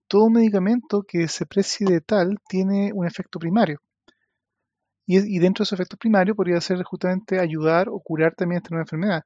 [0.08, 3.80] todo medicamento que se precie de tal tiene un efecto primario.
[5.08, 8.82] Y, dentro de ese efecto primario podría ser justamente ayudar o curar también esta nueva
[8.82, 9.22] enfermedad.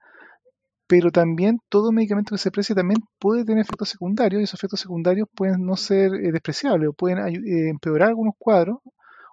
[0.87, 4.81] Pero también todo medicamento que se precie también puede tener efectos secundarios y esos efectos
[4.81, 8.79] secundarios pueden no ser eh, despreciables o pueden eh, empeorar algunos cuadros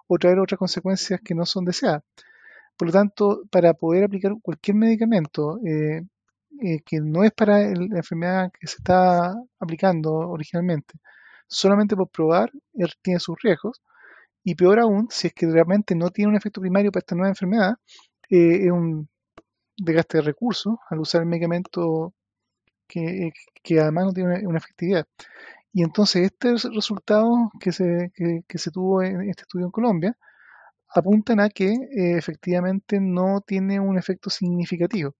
[0.06, 2.02] o traer otras consecuencias que no son deseadas.
[2.78, 6.02] Por lo tanto, para poder aplicar cualquier medicamento eh,
[6.62, 10.94] eh, que no es para la enfermedad que se está aplicando originalmente,
[11.48, 12.52] solamente por probar,
[13.02, 13.82] tiene sus riesgos.
[14.44, 17.30] Y peor aún, si es que realmente no tiene un efecto primario para esta nueva
[17.30, 17.74] enfermedad,
[18.30, 19.08] eh, es un
[19.76, 22.14] desgaste de recursos al usar el medicamento
[22.88, 23.32] que,
[23.80, 25.06] además no tiene una, efectividad.
[25.72, 28.12] Y entonces este resultado que se,
[28.48, 30.16] que se tuvo en este estudio en Colombia
[30.94, 35.14] apuntan a que eh, efectivamente no tiene un efecto significativo.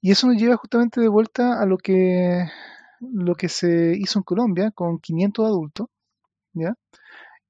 [0.00, 2.44] Y eso nos lleva justamente de vuelta a lo que,
[3.00, 5.86] lo que se hizo en Colombia con 500 adultos,
[6.54, 6.74] ¿ya?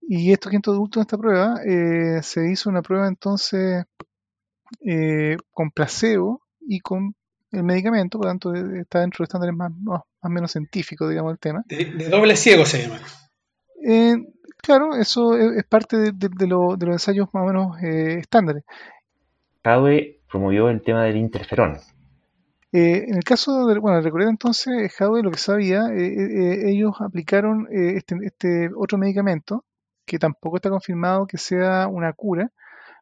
[0.03, 3.85] Y estos 500 adultos en esta prueba, eh, se hizo una prueba entonces
[4.85, 7.15] eh, con placebo y con
[7.53, 11.39] el medicamento, por lo tanto está dentro de estándares más, más, menos científicos, digamos, el
[11.39, 11.63] tema.
[11.67, 13.01] De, doble ciego se llama.
[14.63, 18.65] Claro, eso es, parte de, los ensayos más o menos eh, estándares.
[19.63, 21.79] CAUE promovió el tema del interferón.
[22.73, 26.95] Eh, en el caso de, bueno, recuerda entonces, Jadwe lo que sabía, eh, eh, ellos
[27.01, 29.67] aplicaron este, este, otro medicamento,
[30.07, 32.51] que tampoco está confirmado que sea una cura,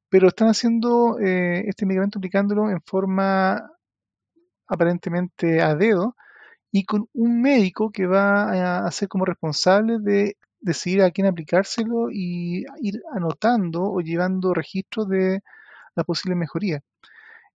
[0.08, 3.70] pero están haciendo este medicamento aplicándolo en forma
[4.66, 6.16] aparentemente a dedo
[6.72, 12.10] y con un médico que va a ser como responsable de decidir a quién aplicárselo
[12.10, 15.42] y ir anotando o llevando registros de
[15.96, 16.82] la posible mejoría.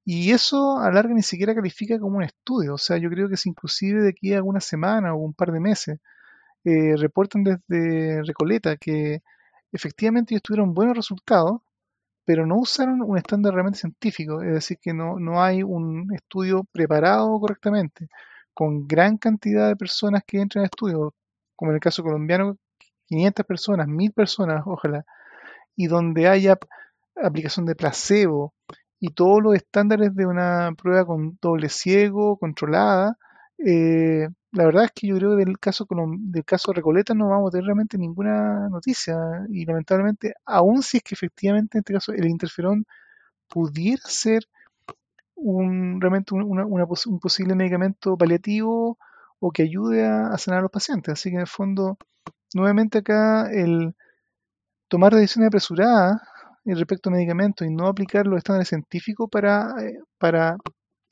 [0.06, 2.76] Y eso a larga ni siquiera califica como un estudio.
[2.76, 5.52] O sea, yo creo que es inclusive de aquí a algunas semanas o un par
[5.52, 6.00] de meses.
[6.66, 9.22] Eh, reportan desde Recoleta que
[9.72, 11.62] efectivamente ellos tuvieron buenos resultados,
[12.26, 14.42] pero no usaron un estándar realmente científico.
[14.42, 18.08] Es decir, que no, no hay un estudio preparado correctamente,
[18.54, 21.16] con gran cantidad de personas que entran al estudio,
[21.56, 22.58] como en el caso colombiano,
[23.08, 25.06] 500 personas, 1000 personas, ojalá,
[25.76, 26.58] y donde haya
[27.16, 28.54] aplicación de placebo,
[29.00, 33.18] y todos los estándares de una prueba con doble ciego, controlada.
[33.58, 37.50] Eh, la verdad es que yo creo que del caso, del caso Recoleta no vamos
[37.50, 39.16] a tener realmente ninguna noticia
[39.50, 42.86] y lamentablemente, aun si es que efectivamente en este caso el interferón
[43.48, 44.44] pudiera ser
[45.36, 48.98] un, realmente un posible medicamento paliativo
[49.40, 51.14] o que ayude a, sanar a los pacientes.
[51.14, 51.98] Así que en el fondo,
[52.56, 53.94] nuevamente acá el
[54.88, 56.22] tomar decisiones apresuradas
[56.64, 60.58] respecto a medicamentos y no aplicar los estándares científicos para, eh, para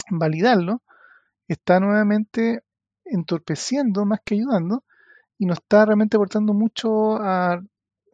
[0.09, 0.81] validarlo,
[1.47, 2.63] está nuevamente
[3.05, 4.83] entorpeciendo más que ayudando
[5.37, 7.61] y no está realmente aportando mucho a,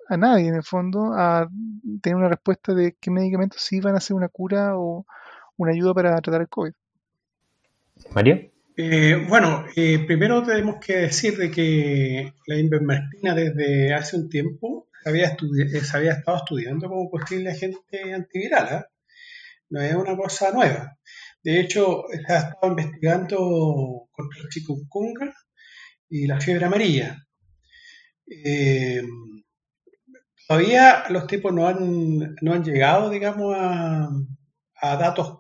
[0.08, 1.48] a nadie en el fondo a
[2.02, 5.06] tener una respuesta de qué medicamentos sí van a ser una cura o
[5.56, 6.74] una ayuda para tratar el COVID.
[8.16, 8.59] Mario.
[8.82, 14.88] Eh, bueno, eh, primero tenemos que decir de que la invermectina desde hace un tiempo
[15.06, 18.68] eh, se había estado estudiando como posible agente antiviral.
[18.74, 18.86] ¿eh?
[19.72, 20.98] No es una cosa nueva.
[21.44, 25.34] De hecho, se ha estado investigando contra el chikungunya
[26.08, 27.28] y la fiebre amarilla.
[28.28, 29.04] Eh,
[30.48, 34.10] todavía los tipos no han, no han llegado, digamos, a,
[34.82, 35.39] a datos,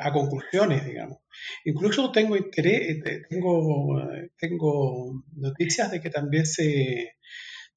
[0.00, 1.18] a conclusiones, digamos.
[1.64, 4.00] Incluso tengo interés, tengo,
[4.38, 7.16] tengo noticias de que también se,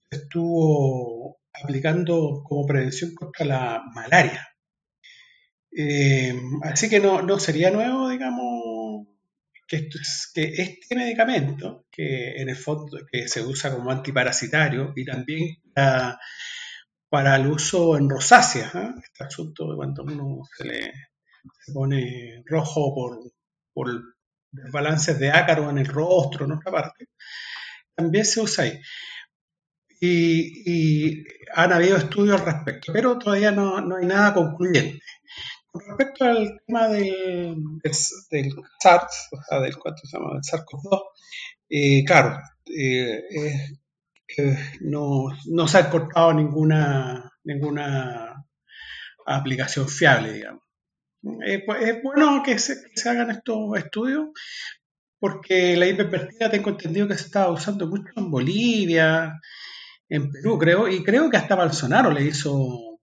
[0.10, 4.48] estuvo aplicando como prevención contra la malaria.
[5.72, 9.08] Eh, así que no, no, sería nuevo, digamos,
[9.68, 9.88] que,
[10.34, 17.48] este medicamento, que en el fondo que se usa como antiparasitario y también para, el
[17.48, 18.90] uso en rosáceas, ¿eh?
[19.04, 20.92] este asunto de cuando uno se le
[21.74, 23.20] pone rojo por,
[23.74, 23.90] por
[24.72, 27.10] balances de ácaro en el rostro, en otra parte,
[27.96, 28.80] también se usa ahí
[30.02, 31.24] y,
[31.56, 35.02] han habido estudios al respecto, pero todavía no, no, hay nada concluyente.
[35.72, 37.56] Con respecto al tema del,
[38.30, 40.34] del, SARS, o sea, del, ¿cuánto se llama?
[40.34, 41.02] del SARS-CoV-2,
[41.70, 43.24] eh, claro, eh,
[44.82, 48.46] no, no, se ha encontrado ninguna, ninguna
[49.26, 50.64] aplicación fiable, digamos.
[51.22, 54.30] Pues, es bueno que se, que se, hagan estos estudios
[55.20, 59.40] porque la hiperpertina tengo entendido que se estaba usando mucho en Bolivia,
[60.08, 63.00] en Perú, creo, y creo que hasta Bolsonaro le hizo,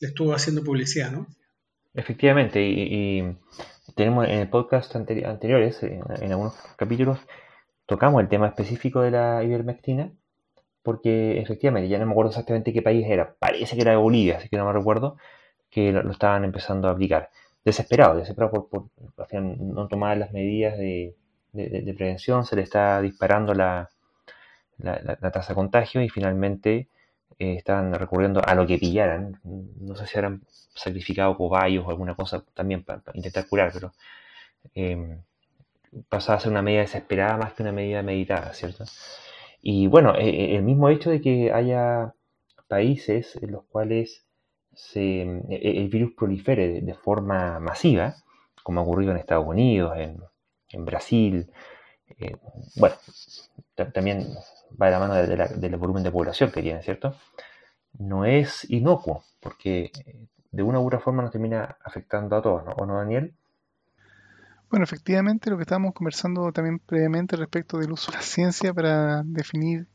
[0.00, 1.26] le estuvo haciendo publicidad, ¿no?
[1.94, 3.36] Efectivamente, y,
[3.94, 7.18] tenemos en el podcast anteriores, en, algunos capítulos,
[7.86, 10.12] tocamos el tema específico de la ivermectina,
[10.82, 14.48] porque efectivamente, ya no me acuerdo exactamente qué país era, parece que era Bolivia, así
[14.48, 15.16] que no me recuerdo,
[15.70, 17.30] que lo, estaban empezando a aplicar.
[17.64, 18.88] Desesperado, desesperado por,
[19.34, 21.14] no tomar las medidas de
[21.96, 23.90] prevención, se le está disparando la,
[25.32, 26.88] tasa de contagio y finalmente
[27.38, 29.40] eh, estaban recurriendo a lo que pillaran.
[29.42, 33.92] No sé si habrán sacrificado cobayos o alguna cosa también para, intentar curar, pero
[34.74, 35.18] eh,
[36.08, 38.84] pasaba a ser una medida desesperada más que una medida meditada, ¿cierto?
[39.62, 42.14] Y bueno, eh, eh, el mismo hecho de que haya
[42.68, 44.24] países en los cuales
[44.78, 48.14] se, el virus prolifere de, forma masiva,
[48.62, 51.50] como ha ocurrido en Estados Unidos, en, Brasil,
[52.76, 52.94] bueno,
[53.92, 54.26] también
[54.80, 57.16] va de la mano del volumen de población que tiene, ¿cierto?
[57.98, 62.64] No es inocuo, porque eh, de una u otra forma nos termina afectando a todos,
[62.64, 62.72] ¿no?
[62.72, 63.34] ¿O no, Daniel?
[64.70, 69.22] Bueno, efectivamente, lo que estábamos conversando también previamente respecto del uso de la ciencia para
[69.24, 69.88] definir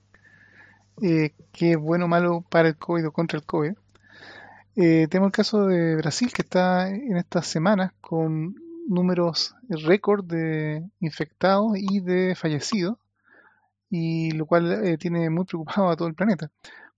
[1.01, 3.73] eh, qué es bueno o malo para el COVID o contra el COVID.
[4.75, 8.55] Eh, tenemos el caso de Brasil, que está en estas semanas con
[8.87, 12.97] números récord de infectados y de fallecidos
[13.89, 16.49] y lo cual eh, tiene muy preocupado a todo el planeta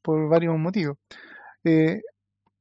[0.01, 0.97] por varios motivos.
[1.63, 2.01] Eh,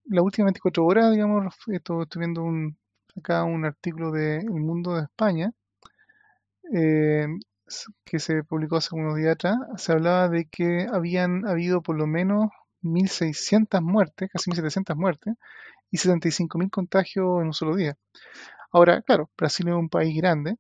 [0.07, 2.77] las últimas 24 horas, digamos, esto, estoy viendo un,
[3.17, 5.53] acá un artículo de El Mundo de España,
[6.73, 7.27] eh,
[8.05, 12.07] que se publicó hace unos días atrás, se hablaba de que habían habido por lo
[12.07, 12.51] menos
[12.85, 15.35] 1.600 muertes, casi 1.700 muertes,
[15.91, 17.97] y 75.000 contagios en un solo día.
[18.72, 20.57] Ahora, claro, Brasil es un país grande,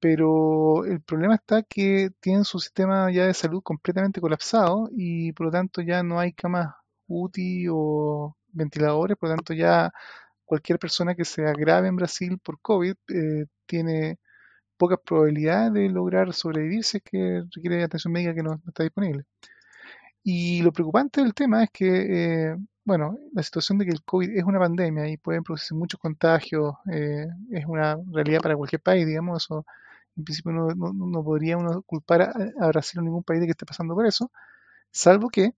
[0.00, 5.46] pero el problema está que tienen su sistema ya de salud completamente colapsado y por
[5.46, 6.74] lo tanto ya no hay camas
[7.06, 9.92] UTI o ventiladores, por lo tanto ya
[10.44, 14.18] cualquier persona que se agrave en Brasil por COVID eh, tiene
[14.78, 19.24] pocas probabilidades de lograr sobrevivir si es que requiere atención médica que no, está disponible.
[20.22, 24.30] Y lo preocupante del tema es que, eh, bueno, la situación de que el COVID
[24.30, 29.06] es una pandemia y pueden producirse muchos contagios, eh, es una realidad para cualquier país,
[29.06, 29.48] digamos,
[30.16, 33.66] en principio no, no, podría uno culpar a, Brasil o ningún país de que esté
[33.66, 34.30] pasando por eso,
[34.90, 35.54] salvo que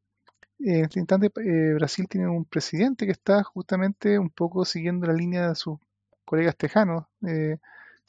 [0.61, 5.13] en este instante eh, Brasil tiene un presidente que está justamente un poco siguiendo la
[5.13, 5.79] línea de sus
[6.25, 7.57] colegas tejanos eh,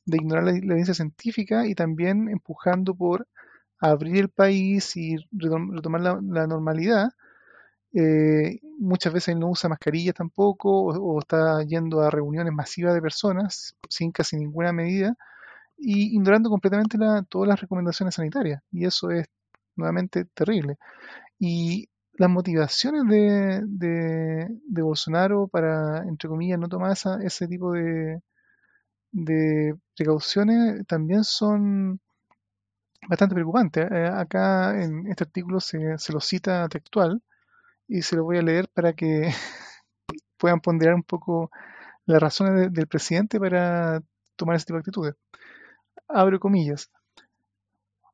[0.05, 3.27] de ignorar la, evidencia científica y también empujando por
[3.83, 7.09] abrir el país y retomar la, normalidad.
[7.93, 13.75] Eh, muchas veces no usa mascarillas tampoco o, está yendo a reuniones masivas de personas
[13.89, 15.15] sin casi ninguna medida
[15.77, 16.97] y ignorando completamente
[17.29, 18.61] todas las recomendaciones sanitarias.
[18.71, 19.27] Y eso es
[19.75, 20.77] nuevamente terrible.
[21.39, 28.21] Y las motivaciones de, de, Bolsonaro para, entre comillas, no tomar ese tipo de
[29.95, 31.99] precauciones también son
[33.07, 33.89] bastante preocupantes.
[33.91, 37.21] Eh, acá en este artículo se, se lo cita textual
[37.87, 39.31] y se lo voy a leer para que
[40.37, 41.51] puedan ponderar un poco
[42.05, 44.01] las razones del presidente para
[44.35, 45.15] tomar ese tipo de actitudes.
[46.07, 46.91] Abro comillas.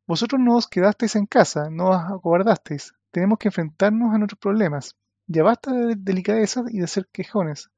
[0.06, 2.94] Vosotros no os quedasteis en casa, no os acobardasteis.
[3.12, 4.96] Tenemos que enfrentarnos a nuestros problemas.
[5.28, 7.70] Ya basta de delicadezas y de ser quejones.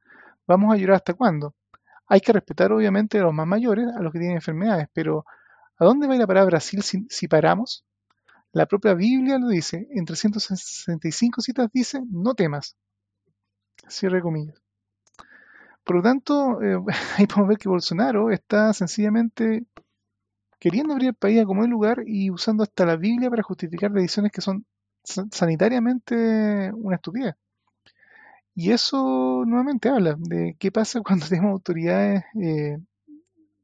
[0.47, 1.55] ¿Vamos a llorar hasta cuándo?
[2.07, 5.25] Hay que respetar obviamente a los más mayores, a los que tienen enfermedades, pero
[5.81, 7.83] ¿a dónde va a ir a parar Brasil si, paramos?
[8.53, 12.75] La propia Biblia lo dice, en 365 citas dice, no temas.
[13.87, 14.61] Cierre comillas.
[15.83, 16.77] Por lo tanto, eh,
[17.17, 19.65] ahí podemos ver que Bolsonaro está sencillamente
[20.59, 23.91] queriendo abrir el país a como el lugar y usando hasta la Biblia para justificar
[23.91, 24.63] decisiones que son
[25.03, 27.33] sanitariamente una estupidez.
[28.53, 32.77] Y eso nuevamente habla de qué pasa cuando tenemos autoridades eh,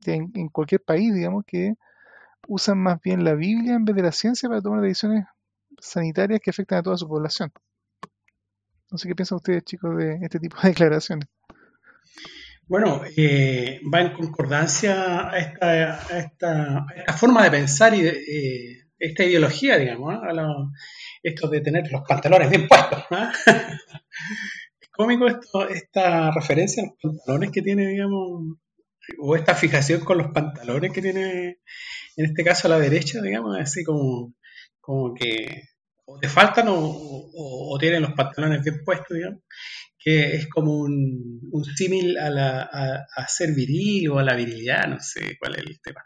[0.05, 1.75] en, cualquier país, digamos, que
[2.47, 5.25] usan más bien la Biblia en vez de la ciencia para tomar decisiones
[5.79, 7.51] sanitarias que afectan a toda su población.
[8.89, 11.27] No sé qué piensan ustedes, chicos, de este tipo de declaraciones.
[12.67, 16.85] Bueno, eh, va en concordancia a esta, esta,
[17.17, 20.33] forma de pensar y de, eh, esta ideología, digamos, a
[21.23, 23.03] esto de tener los pantalones bien puestos.
[24.81, 28.57] es cómico esto, esta referencia a los pantalones que tiene, digamos,
[29.19, 31.59] o esta fijación con los pantalones que tiene,
[32.17, 34.33] en este caso, a la derecha, digamos, así como,
[34.81, 35.63] como que
[36.05, 39.41] o te faltan o, tienen los pantalones bien puestos, digamos
[39.99, 45.01] que es como un, símil a, la, a, ser viril o a la virilidad, no
[45.01, 46.01] sé cuál es el tema.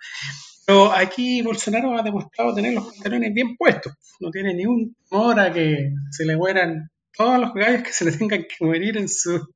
[0.65, 5.39] Pero aquí Bolsonaro ha demostrado tener los pantalones bien puestos, no tiene ni un temor
[5.39, 9.07] a que se le mueran todos los gallos que se le tengan que morir en
[9.07, 9.53] su,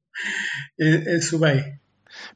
[0.77, 1.63] en, su país.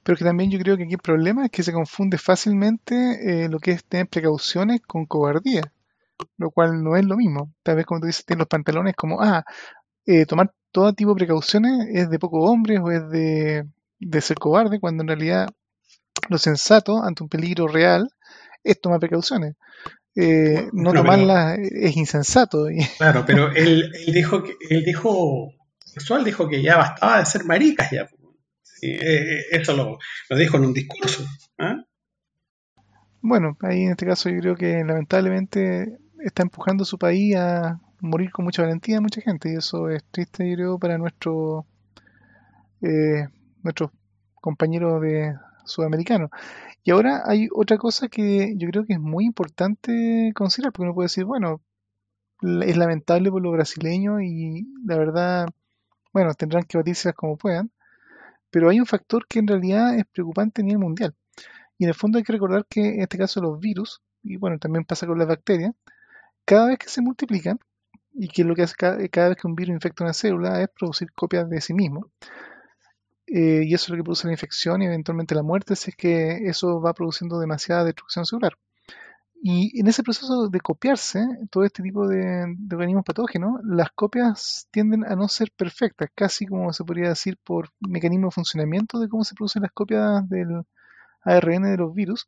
[0.03, 3.49] Pero que también yo creo que aquí el problema es que se confunde fácilmente eh,
[3.49, 5.61] lo que es tener precauciones con cobardía,
[6.37, 7.53] lo cual no es lo mismo.
[7.63, 9.43] Tal vez como tú dices, tener los pantalones como, ah,
[10.05, 13.65] eh, tomar todo tipo de precauciones es de pocos hombres o es de,
[14.21, 15.49] ser cobarde, cuando en realidad
[16.29, 18.09] lo sensato ante un peligro real
[18.63, 19.55] es tomar precauciones.
[20.15, 22.67] Eh, no, tomarlas es insensato.
[22.97, 25.53] Claro, pero él, dijo que él dijo
[25.85, 28.09] sexual dijo que ya bastaba de ser maricas ya.
[28.81, 29.99] Eh, eso lo,
[30.37, 31.25] dijo en un discurso.
[31.57, 31.83] ¿ah?
[33.21, 38.31] Bueno, ahí en este caso yo creo que lamentablemente está empujando su país a, morir
[38.31, 41.65] con mucha valentía mucha gente y eso es triste yo creo para nuestro
[42.81, 43.27] eh,
[43.61, 43.91] nuestros
[44.35, 46.29] compañeros de sudamericanos
[46.83, 50.95] y ahora hay otra cosa que yo creo que es muy importante considerar porque uno
[50.95, 51.61] puede decir bueno
[52.41, 55.49] es lamentable por los brasileños y la verdad
[56.13, 57.69] bueno tendrán que batirse como puedan
[58.51, 61.15] pero hay un factor que en realidad es preocupante a nivel mundial
[61.77, 64.59] y en el fondo hay que recordar que en este caso los virus y bueno
[64.59, 65.73] también pasa con las bacterias
[66.45, 67.59] cada vez que se multiplican
[68.13, 71.11] y que lo que hace cada, vez que un virus infecta una célula es producir
[71.13, 72.11] copias de sí mismo.
[73.27, 75.95] Eh, y eso es lo que produce la infección y eventualmente la muerte si es
[75.95, 78.57] que eso va produciendo demasiada destrucción celular.
[79.41, 85.05] Y en ese proceso de copiarse todo este tipo de, organismos patógenos, las copias tienden
[85.05, 89.23] a no ser perfectas, casi como se podría decir por mecanismo de funcionamiento de cómo
[89.23, 90.63] se producen las copias del
[91.23, 92.27] ARN de los virus.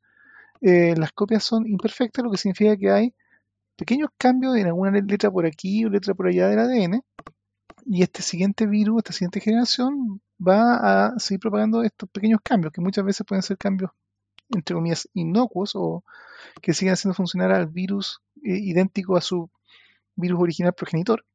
[0.62, 3.16] eh, las copias son imperfectas, lo que significa que hay
[3.78, 7.04] pequeños cambios en alguna letra por aquí o letra por allá del ADN,
[7.86, 12.82] y este siguiente virus, esta siguiente generación, va a seguir propagando estos pequeños cambios, que
[12.82, 13.92] muchas veces pueden ser cambios,
[14.56, 16.04] entre comillas, inocuos o
[16.62, 19.50] que siguen haciendo funcionar al virus eh, idéntico a su
[20.16, 21.26] virus original progenitor.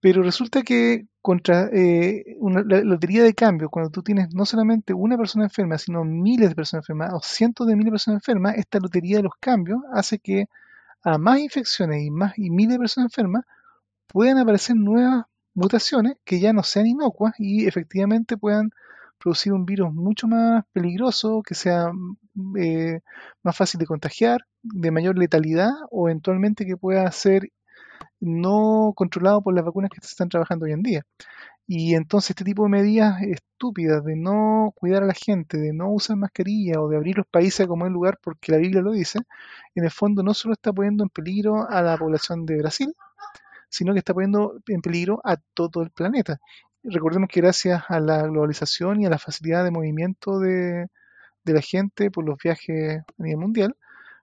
[0.00, 4.92] Pero resulta que contra eh, una, la lotería de cambio, cuando tú tienes no solamente
[4.92, 8.56] una persona enferma, sino miles de personas enfermas o cientos de miles de personas enfermas,
[8.56, 10.46] esta lotería de los cambios hace que
[11.04, 13.44] a más infecciones y más y miles de personas enfermas
[14.08, 18.70] puedan aparecer nuevas mutaciones que ya no sean inocuas y efectivamente puedan
[19.22, 21.92] producir un virus mucho más peligroso, que sea
[22.58, 23.00] eh,
[23.42, 27.50] más fácil de contagiar, de mayor letalidad o eventualmente que pueda ser
[28.20, 31.02] no controlado por las vacunas que se están trabajando hoy en día.
[31.66, 35.90] Y entonces este tipo de medidas estúpidas de no cuidar a la gente, de no
[35.92, 39.20] usar mascarilla o de abrir los países como el lugar porque la Biblia lo dice,
[39.74, 42.94] en el fondo no solo está poniendo en peligro a la población de Brasil,
[43.68, 46.40] sino que está poniendo en peligro a todo el planeta.
[46.84, 50.88] Recordemos que gracias a la globalización y a la facilidad de movimiento de,
[51.44, 53.76] la gente por los viajes a nivel mundial,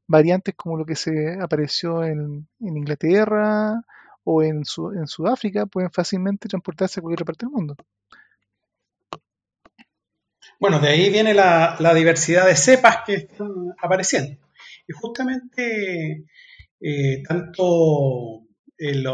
[0.08, 3.82] variantes como lo que se apareció en, Inglaterra
[4.24, 4.64] o en,
[4.96, 7.76] en Sudáfrica pueden fácilmente transportarse a cualquier parte del mundo.
[10.60, 14.38] Bueno, de ahí viene la, diversidad de cepas que están apareciendo.
[14.88, 16.26] Y justamente
[16.82, 18.44] eh, tanto
[18.78, 19.08] el,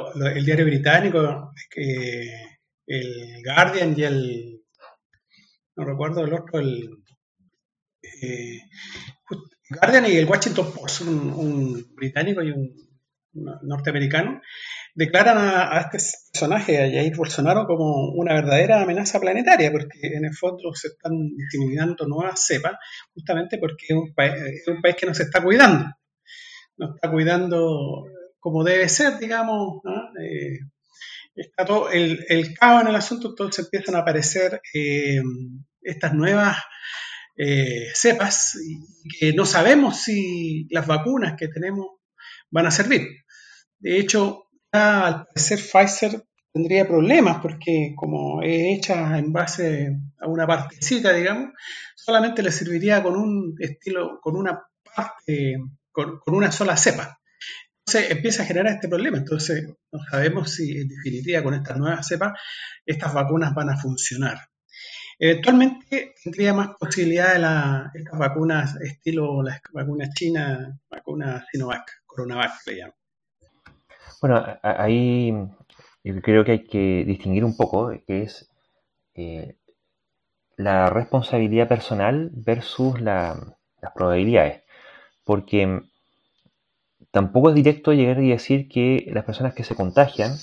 [0.43, 1.51] diario británico,
[2.87, 4.61] el Guardian y el,
[5.75, 6.89] no recuerdo el otro, el
[8.21, 8.61] eh,
[9.69, 12.73] Guardian y el Washington Post, un, británico y un,
[13.33, 14.41] norteamericano,
[14.93, 15.97] declaran a, este
[16.31, 21.11] personaje, a Jair Bolsonaro, como una verdadera amenaza planetaria, porque en el fondo se están
[21.35, 22.75] discriminando nuevas cepas,
[23.13, 25.85] justamente porque es un, es un país que no se está cuidando.
[26.77, 28.05] No está cuidando
[28.39, 29.81] como debe ser, digamos,
[30.21, 30.59] eh,
[31.35, 35.21] está todo el, el, en el asunto, entonces empiezan a aparecer eh,
[35.81, 36.57] estas nuevas
[37.37, 38.57] eh, cepas
[39.19, 41.87] que no sabemos si las vacunas que tenemos
[42.49, 43.07] van a servir.
[43.79, 46.23] De hecho, al parecer Pfizer
[46.53, 51.51] tendría problemas porque como es hecha en base a una partecita, digamos,
[51.95, 54.63] solamente le serviría con un estilo, con una
[54.95, 55.57] parte,
[55.91, 57.19] con una sola cepa.
[57.87, 59.17] Entonces empieza a generar este problema.
[59.17, 62.39] Entonces no sabemos si en definitiva con estas nuevas cepas
[62.85, 64.39] estas vacunas van a funcionar.
[65.19, 72.53] Eventualmente tendría más posibilidad de la, estas vacunas estilo las vacunas chinas, vacunas Sinovac, Coronavac
[72.65, 72.95] le llaman.
[74.19, 75.31] Bueno, ahí
[76.23, 78.49] creo que hay que distinguir un poco que es
[79.13, 79.57] eh,
[80.57, 83.37] la responsabilidad personal versus las
[83.93, 84.63] probabilidades.
[85.23, 85.81] Porque
[87.15, 90.35] Tampoco es directo llegar y decir que las personas que se contagian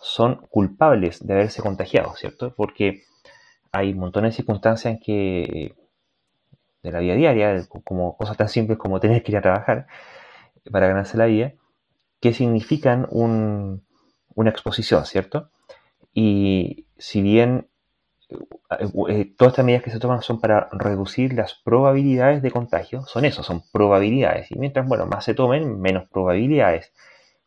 [0.00, 2.54] son culpables de haberse contagiado, ¿cierto?
[2.56, 3.02] Porque
[3.72, 5.74] hay montones de circunstancias en que
[6.82, 9.86] de la vida diaria, como cosas tan simples como tener que ir a trabajar
[10.72, 11.52] para ganarse la vida,
[12.20, 15.50] que significan una exposición, ¿cierto?
[16.14, 17.68] Y si bien
[19.36, 23.42] todas estas medidas que se toman son para reducir las probabilidades de contagio, son eso,
[23.42, 24.50] son probabilidades.
[24.50, 26.92] Y mientras, bueno, más se tomen, menos probabilidades.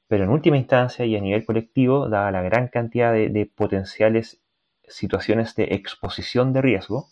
[0.07, 4.39] Pero en última instancia y a nivel colectivo, dada la gran cantidad de, potenciales
[4.87, 7.07] situaciones de exposición de riesgo,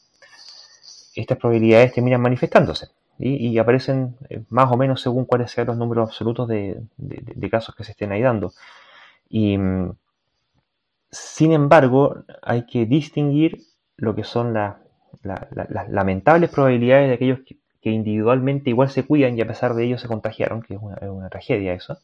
[1.15, 6.09] estas probabilidades terminan manifestándose y, aparecen eh, más o menos según cuáles sean los números
[6.09, 8.53] absolutos de, de casos que se estén ahí dando.
[9.29, 9.91] Y mm,
[11.15, 13.61] sin embargo, hay que distinguir
[13.95, 14.75] lo que son las
[15.89, 17.57] lamentables probabilidades de aquellos que,
[17.89, 21.73] individualmente igual se cuidan y a pesar de ello se contagiaron, que es una, tragedia
[21.73, 21.99] eso,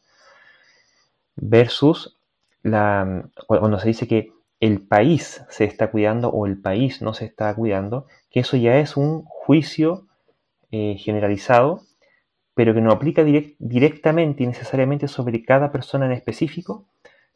[1.34, 2.16] versus
[2.62, 7.24] la, cuando se dice que el país se está cuidando o el país no se
[7.24, 10.06] está cuidando, que eso ya es un juicio
[10.70, 11.82] eh, generalizado,
[12.54, 16.86] pero que no aplica directamente y necesariamente sobre cada persona en específico,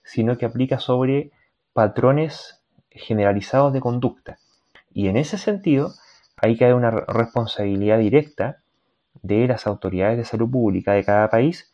[0.04, 1.32] sino que aplica sobre
[1.76, 4.38] patrones generalizados de conducta.
[4.94, 5.92] Y en ese sentido,
[6.38, 8.62] hay que haber una responsabilidad directa
[9.20, 11.70] de las autoridades de salud pública de cada país,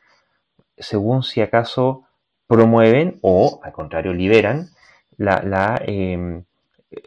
[0.76, 2.02] según si acaso
[2.48, 4.70] promueven o, al contrario, liberan
[5.18, 6.42] la, em,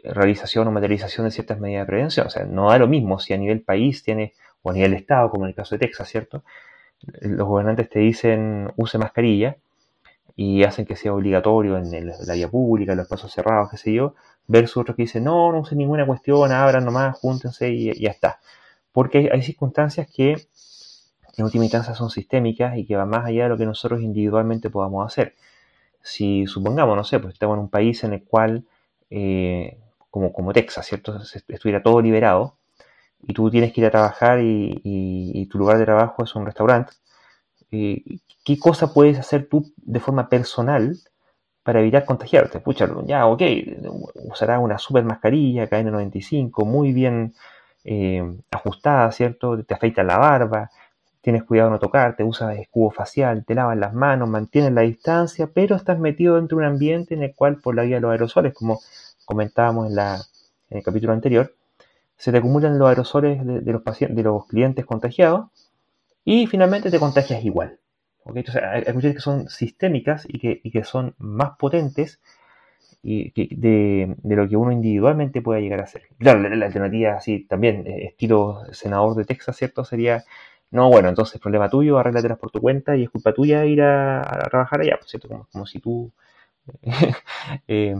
[0.02, 2.26] realización o materialización de ciertas medidas de prevención.
[2.26, 4.32] O sea, no da lo mismo si a nivel país tiene,
[4.62, 6.44] o a nivel Estado, como en el caso de Texas, ¿cierto?
[7.20, 9.58] Los gobernantes te dicen use mascarilla,
[10.36, 13.92] y hacen que sea obligatorio en, la vía pública, en los pasos cerrados, qué sé
[13.94, 14.14] yo,
[14.46, 18.40] versus otros que dicen, no, no sé ninguna cuestión, abran nomás, júntense y, ya está.
[18.92, 20.36] Porque hay, circunstancias que
[21.36, 24.70] en última instancia son sistémicas y que van más allá de lo que nosotros individualmente
[24.70, 25.34] podamos hacer.
[26.02, 28.64] Si supongamos, no sé, pues estamos en un país en el cual,
[29.10, 29.78] eh,
[30.10, 31.18] como, como Texas, ¿cierto?
[31.48, 32.56] Estuviera todo liberado
[33.22, 36.92] y tú tienes que ir a trabajar y, tu lugar de trabajo es un restaurante,
[37.70, 38.02] eh,
[38.44, 40.96] ¿qué cosa puedes hacer tú de forma personal
[41.62, 42.60] para evitar contagiarte?
[42.60, 43.42] Pucha, ya, ok,
[44.14, 47.34] usarás una super mascarilla, KN95, muy bien
[47.84, 49.62] eh, ajustada, ¿cierto?
[49.64, 50.70] Te afeitas la barba,
[51.20, 55.50] tienes cuidado de no tocarte, usas escudo facial, te lavas las manos, mantienes la distancia,
[55.52, 58.12] pero estás metido dentro de un ambiente en el cual, por la vía de los
[58.12, 58.80] aerosoles, como
[59.24, 60.20] comentábamos en, la,
[60.70, 61.52] en el capítulo anterior,
[62.16, 65.48] se te acumulan los aerosoles de, los pacientes, de los clientes contagiados
[66.26, 67.78] y finalmente te contagias igual.
[68.26, 72.20] Entonces, hay, cuestiones que son sistémicas y que, y que son más potentes
[73.00, 76.08] y de, de, lo que uno individualmente pueda llegar a hacer.
[76.18, 79.84] Claro, la, alternativa así también, eh, estilo senador de Texas, ¿cierto?
[79.84, 80.24] Sería,
[80.72, 84.48] no, bueno, entonces problema tuyo, arréglatelas por tu cuenta y es culpa tuya ir a,
[84.50, 85.28] trabajar allá, ¿cierto?
[85.28, 86.12] Como, como si tú
[87.68, 87.94] eh,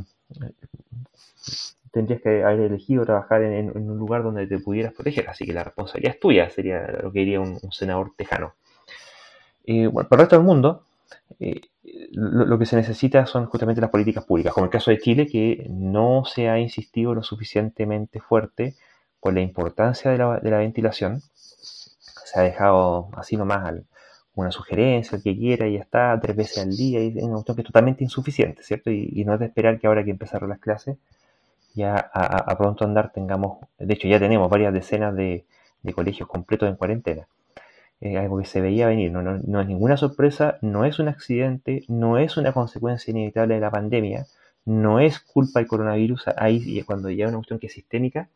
[1.97, 5.64] tendrías que haber elegido trabajar en, un lugar donde te pudieras proteger, así que la
[5.64, 8.53] responsabilidad es tuya, sería lo que diría un, senador tejano.
[9.64, 10.84] Eh, para el resto del mundo,
[11.40, 11.62] eh,
[12.12, 15.66] lo, que se necesita son justamente las políticas públicas, como el caso de Chile, que
[15.70, 18.74] no se ha insistido lo suficientemente fuerte
[19.18, 21.22] con la importancia de la, ventilación.
[21.32, 23.72] Se ha dejado así nomás
[24.34, 27.36] una sugerencia, el que quiera, y ya está, tres veces al día, y es una
[27.36, 28.90] cuestión que es totalmente insuficiente, ¿cierto?
[28.90, 30.99] Y, y no es de esperar que ahora que empezaron las clases,
[31.77, 35.45] ya a, pronto andar tengamos, de hecho ya tenemos varias decenas de,
[35.95, 37.29] colegios completos en cuarentena.
[38.01, 42.18] Algo que se veía venir, no, no, es ninguna sorpresa, no es un accidente, no
[42.18, 44.27] es una consecuencia inevitable de la pandemia,
[44.64, 48.29] no es culpa del coronavirus, ahí cuando ya una cuestión que es sistémica,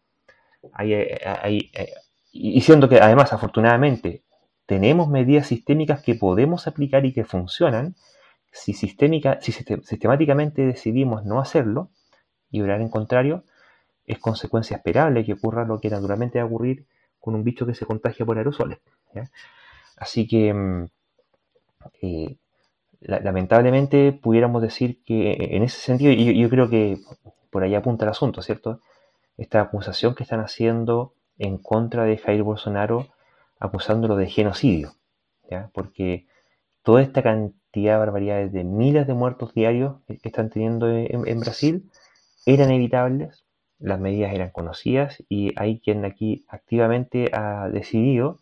[0.73, 1.93] ahí, ahí, eh,
[2.33, 4.23] y siendo que además afortunadamente
[4.67, 7.97] tenemos medidas sistémicas que podemos aplicar y que funcionan,
[8.53, 11.91] si, sistémica, si sistemáticamente decidimos no hacerlo,
[12.51, 13.45] y orar en contrario,
[14.07, 16.87] es consecuencia esperable que ocurra lo que naturalmente va a ocurrir
[17.21, 18.79] con un bicho que se contagia por aerosoles.
[19.97, 20.87] Así que, mm,
[22.03, 22.37] eh,
[23.01, 26.99] lamentablemente, pudiéramos decir que en ese sentido, y yo, creo que
[27.51, 28.81] por ahí apunta el asunto, ¿cierto?
[29.37, 33.09] Esta acusación que están haciendo en contra de Jair Bolsonaro,
[33.59, 34.93] acusándolo de genocidio.
[35.73, 36.27] Porque
[36.83, 41.91] toda esta cantidad de barbaridades de miles de muertos diarios que están teniendo en Brasil,
[42.47, 43.45] eran evitables,
[43.79, 48.41] las medidas eran conocidas y hay quien aquí activamente ha decidido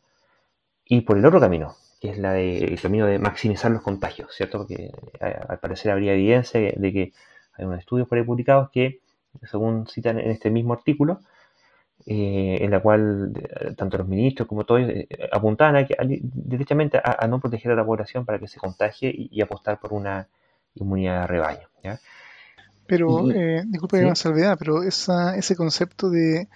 [0.85, 4.35] ir por el otro camino, que es la de, el camino de maximizar los contagios,
[4.35, 4.59] ¿cierto?
[4.59, 4.91] Porque
[5.21, 7.13] eh, al parecer habría evidencia de que
[7.55, 9.01] hay unos estudios por ahí publicados que,
[9.45, 11.21] según citan en este mismo artículo,
[12.07, 14.83] eh, en la cual eh, tanto los ministros como todos
[15.33, 19.41] apuntaban a que, directamente a, no proteger a la población para que se contagie y,
[19.43, 20.29] apostar por una
[20.75, 21.69] inmunidad de rebaño.
[21.83, 21.99] ¿ya?
[22.89, 26.49] Pero, eh, disculpe una salvedad, pero esa, ese concepto de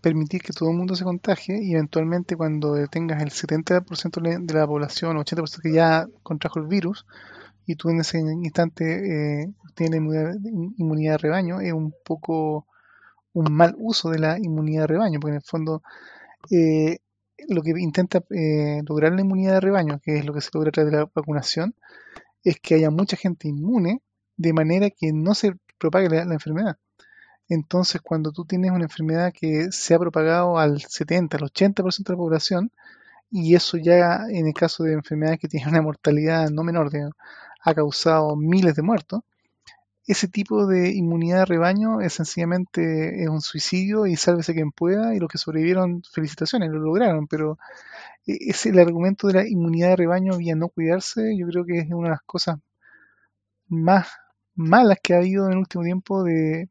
[0.00, 4.66] permitir que todo el mundo se contagie y eventualmente cuando tengas el 70% de la
[4.66, 7.06] población o 80% que ya contrajo el virus
[7.66, 12.66] y tú en ese instante eh, tienes inmunidad, de rebaño, es un poco
[13.32, 15.82] un mal uso de la inmunidad de rebaño, porque en el fondo
[16.50, 16.98] eh,
[17.48, 20.68] lo que intenta eh, lograr la inmunidad de rebaño, que es lo que se logra
[20.68, 21.74] a través de la vacunación,
[22.42, 24.02] es que haya mucha gente inmune
[24.36, 26.78] de manera que no se propague la, enfermedad.
[27.48, 32.14] Entonces, cuando tú tienes una enfermedad que se ha propagado al 70, al 80% de
[32.14, 32.72] la población,
[33.30, 36.90] y eso ya en el caso de enfermedades que tienen una mortalidad no menor,
[37.62, 39.22] ha causado miles de muertos,
[40.08, 45.14] ese tipo de inmunidad de rebaño es sencillamente es un suicidio y sálvese quien pueda,
[45.14, 47.58] y los que sobrevivieron, felicitaciones, lo lograron, pero
[48.26, 51.80] e, es el argumento de la inmunidad de rebaño vía no cuidarse, yo creo que
[51.80, 52.58] es una de las cosas
[53.68, 54.08] más
[54.58, 56.68] malas que ha habido en el último tiempo de,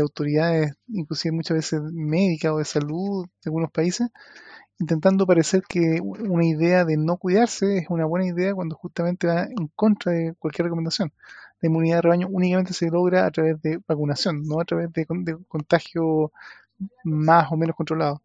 [0.00, 4.08] autoridades, inclusive muchas veces médicas o de salud de algunos países,
[4.78, 9.42] intentando parecer que una idea de no cuidarse es una buena idea cuando justamente va
[9.44, 11.12] en contra de cualquier recomendación.
[11.60, 15.06] La inmunidad de rebaño únicamente se logra a través de vacunación, no a través de,
[15.48, 16.32] contagio
[17.04, 18.22] más o menos controlado.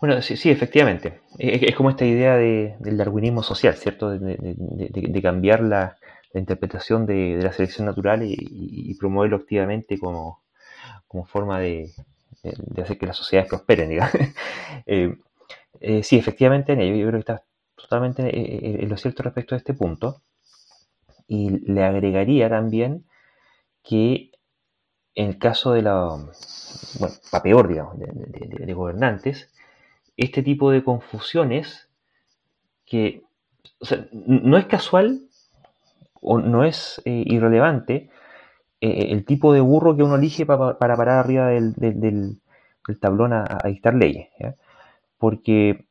[0.00, 1.20] Bueno, sí, sí efectivamente.
[1.38, 4.10] Es, como esta idea del darwinismo social, ¿cierto?
[4.10, 5.98] de cambiar la,
[6.32, 10.42] la interpretación de, la selección natural y, promoverlo activamente como,
[11.26, 11.90] forma de,
[12.80, 13.98] hacer que las sociedades prosperen.
[14.86, 15.16] Eh,
[15.80, 17.44] eh, sí, efectivamente, yo, yo, creo que está
[17.76, 20.22] totalmente en, lo cierto respecto a este punto.
[21.26, 23.04] Y le agregaría también
[23.82, 24.30] que
[25.14, 26.08] en el caso de la,
[26.98, 29.52] bueno, para peor, digamos, de, gobernantes,
[30.16, 31.88] este tipo de confusiones
[32.84, 33.22] que
[34.12, 35.29] no es casual
[36.20, 38.10] o no es eh, irrelevante
[38.80, 42.40] eh, el tipo de burro que uno elige para parar arriba del,
[43.00, 44.28] tablón a, dictar leyes.
[45.18, 45.86] Porque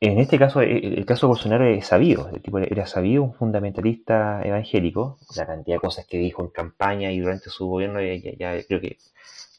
[0.00, 4.42] en este caso, el, caso de Bolsonaro es sabido, el tipo era sabido, un fundamentalista
[4.42, 8.80] evangélico, la cantidad de cosas que dijo en campaña y durante su gobierno, ya, creo
[8.80, 8.98] que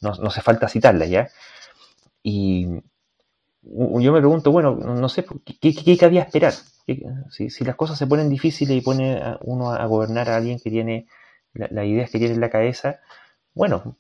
[0.01, 1.29] no, no hace falta citarlas ya.
[2.23, 2.67] Y
[3.63, 5.25] yo me pregunto, bueno, no sé,
[5.61, 6.53] ¿qué, qué cabía esperar?
[7.29, 10.69] Si, si, las cosas se ponen difíciles y pone uno a gobernar a alguien que
[10.69, 11.05] tiene
[11.53, 13.01] las ideas que tiene en la cabeza,
[13.53, 13.97] bueno,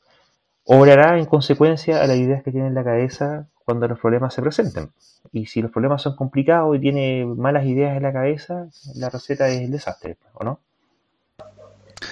[0.63, 4.41] obrará en consecuencia a las ideas que tiene en la cabeza cuando los problemas se
[4.41, 4.91] presenten.
[5.33, 9.49] Y si los problemas son complicados y tiene malas ideas en la cabeza, la receta
[9.49, 10.61] es el desastre, ¿o no?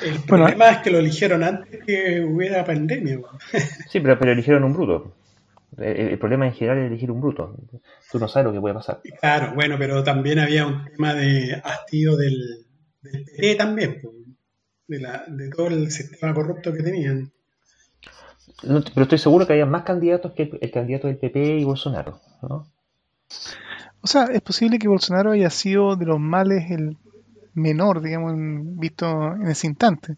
[0.04, 3.20] El problema es que lo eligieron antes que hubiera pandemia.
[3.90, 5.14] sí, pero, pero eligieron un bruto.
[5.78, 7.56] El, problema en general es elegir un bruto.
[8.12, 9.02] Tú no sabes lo que puede pasar.
[9.20, 12.66] Claro, bueno, pero también había un tema de hastío del,
[13.02, 14.02] del PP también,
[14.88, 17.32] de, la, de todo el sistema corrupto que tenían.
[18.62, 22.68] pero estoy seguro que había más candidatos que el, candidato del PP y Bolsonaro, ¿no?
[24.02, 26.96] O sea, es posible que Bolsonaro haya sido de los males el
[27.54, 28.34] menor, digamos,
[28.78, 30.16] visto en ese instante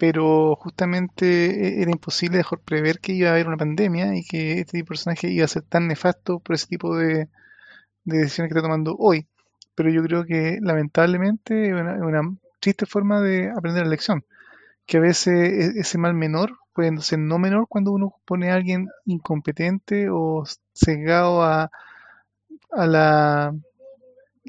[0.00, 4.60] pero justamente e-, era imposible dejar prever que iba a haber una pandemia y que
[4.60, 7.28] este tipo de personaje iba a ser tan nefasto por ese tipo de,
[8.04, 9.28] decisiones que está tomando hoy.
[9.76, 12.22] Pero yo creo que lamentablemente es una,
[12.60, 14.24] triste forma de aprender la lección,
[14.86, 15.28] que a veces
[15.76, 20.44] e-, ese mal menor puede ser no menor cuando uno pone a alguien incompetente o
[20.74, 21.70] cegado a,
[22.72, 23.54] a, la,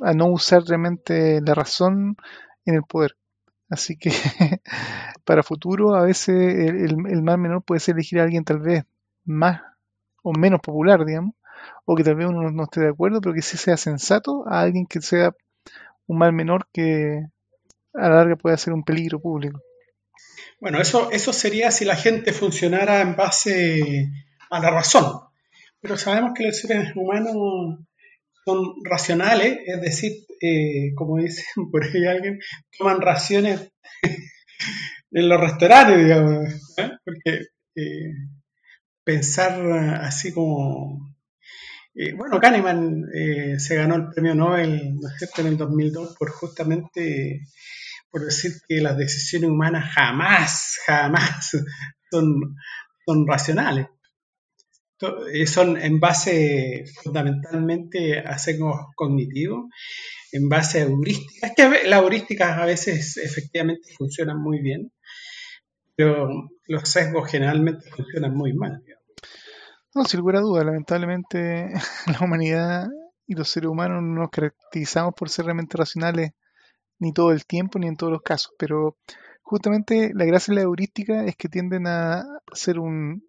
[0.01, 2.15] a no usar realmente la razón
[2.65, 3.15] en el poder.
[3.71, 4.11] Así que
[5.25, 8.83] para futuro a veces el, mal menor puede ser elegir a alguien tal vez
[9.23, 9.61] más
[10.23, 11.35] o menos popular, digamos,
[11.85, 14.59] o que tal vez uno no esté de acuerdo, pero que sí sea sensato a
[14.59, 15.33] alguien que sea
[16.05, 17.25] un mal menor que
[17.93, 19.61] a la larga puede ser un peligro público.
[20.59, 24.11] Bueno, eso, eso sería si la gente funcionara en base
[24.49, 25.21] a la razón.
[25.79, 27.79] Pero sabemos que los seres humanos
[28.43, 32.39] son racionales, es decir, eh, como dicen por ahí alguien,
[32.77, 33.71] toman raciones
[35.11, 36.91] en los restaurantes, digamos, ¿eh?
[37.03, 38.13] porque eh,
[39.03, 39.71] pensar
[40.01, 41.15] así como...
[42.15, 43.05] bueno, Kahneman
[43.57, 47.41] se ganó el premio Nobel, ¿no es cierto?, en el 2002 por justamente
[48.11, 51.49] por decir que las decisiones humanas jamás, jamás
[52.11, 52.55] son,
[53.05, 53.87] son racionales.
[55.47, 59.65] Son en base fundamentalmente a sesgos cognitivos,
[60.31, 64.91] en base a heurísticas, que las heurísticas a veces efectivamente funcionan muy bien,
[65.95, 66.29] pero
[66.67, 68.83] los sesgos generalmente funcionan muy mal.
[69.93, 71.69] No, sin lugar a duda, lamentablemente
[72.07, 72.87] la humanidad
[73.27, 76.31] y los seres humanos no nos caracterizamos por ser realmente racionales
[76.99, 78.95] ni todo el tiempo ni en todos los casos, pero
[79.41, 82.23] justamente la gracia de la heurística es que tienden a
[82.53, 83.21] ser un,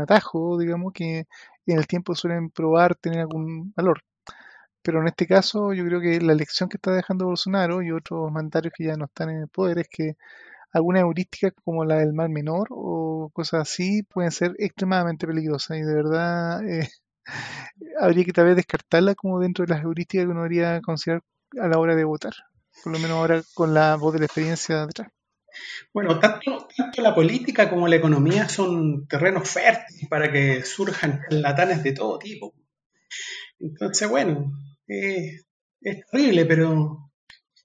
[0.00, 1.26] atajo, digamos, que
[1.66, 4.02] en el tiempo suelen probar tener algún valor.
[4.86, 8.30] Pero en este caso yo creo que la lección que está dejando Bolsonaro y otros
[8.30, 10.14] mandatarios que ya no están en el poder es que
[10.72, 15.80] algunas heurísticas como la del mal menor o cosas así pueden ser extremadamente peligrosas y
[15.80, 16.88] de verdad eh,
[18.00, 21.24] habría que tal vez descartarla como dentro de las heurísticas que uno debería considerar
[21.60, 22.34] a la hora de votar,
[22.84, 25.08] por lo menos ahora con la voz de la experiencia detrás.
[25.92, 26.68] Bueno, tanto,
[26.98, 32.54] la política como la economía son terrenos fértiles para que surjan latanes de todo tipo.
[33.58, 34.52] Entonces, bueno,
[34.86, 35.46] es
[36.10, 37.10] terrible, pero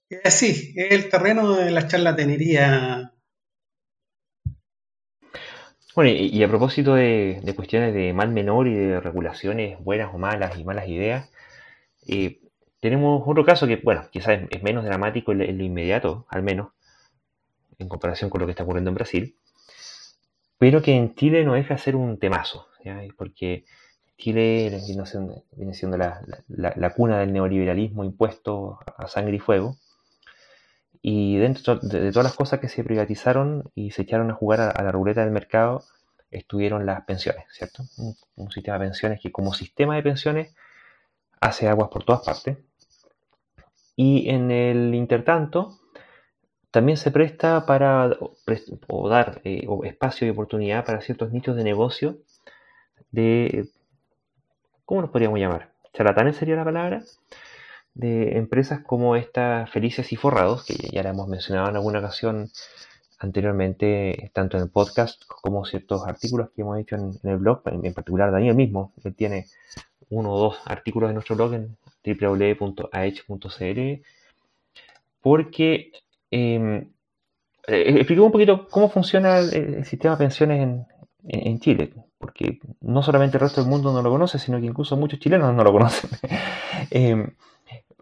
[0.08, 3.12] es así, es el terreno de la charlatanería.
[5.94, 10.58] Bueno, y, a propósito de, cuestiones de mal menor y de regulaciones buenas o malas
[10.58, 11.30] y malas ideas,
[12.06, 12.40] eh,
[12.80, 16.72] tenemos otro caso que, bueno, quizás es, menos dramático en lo inmediato, al menos,
[17.78, 19.36] en comparación con lo que está ocurriendo en Brasil,
[20.56, 22.68] pero que en Chile no deja de ser un temazo,
[23.18, 23.64] porque
[24.22, 24.80] Chile
[25.56, 29.78] viene siendo la, cuna del neoliberalismo impuesto a sangre y fuego,
[31.02, 34.80] y dentro de, todas las cosas que se privatizaron y se echaron a jugar a,
[34.80, 35.82] la ruleta del mercado,
[36.30, 37.82] estuvieron las pensiones, ¿cierto?
[38.36, 40.54] Un, sistema de pensiones que como sistema de pensiones
[41.40, 42.58] hace aguas por todas partes.
[43.96, 45.80] Y en el intertanto,
[46.70, 48.16] también se presta para
[49.10, 52.18] dar eh, espacio y oportunidad para ciertos nichos de negocio
[53.10, 53.68] de,
[54.84, 55.72] ¿cómo nos podríamos llamar?
[55.92, 57.02] Charlatanes sería la palabra,
[57.94, 62.50] de empresas como estas Felices y Forrados, que ya la hemos mencionado en alguna ocasión
[63.18, 67.94] anteriormente, tanto en el podcast como ciertos artículos que hemos hecho en, el blog, en,
[67.94, 69.46] particular Daniel mismo, él tiene
[70.10, 71.52] uno o dos artículos en nuestro blog
[72.04, 74.02] www.aech.cl
[75.20, 75.92] porque
[76.30, 76.88] eh,
[77.68, 80.86] expliquemos un poquito cómo funciona el, sistema de pensiones en,
[81.24, 84.96] en, Chile, porque no solamente el resto del mundo no lo conoce, sino que incluso
[84.96, 86.10] muchos chilenos no lo conocen.
[86.90, 87.32] eh,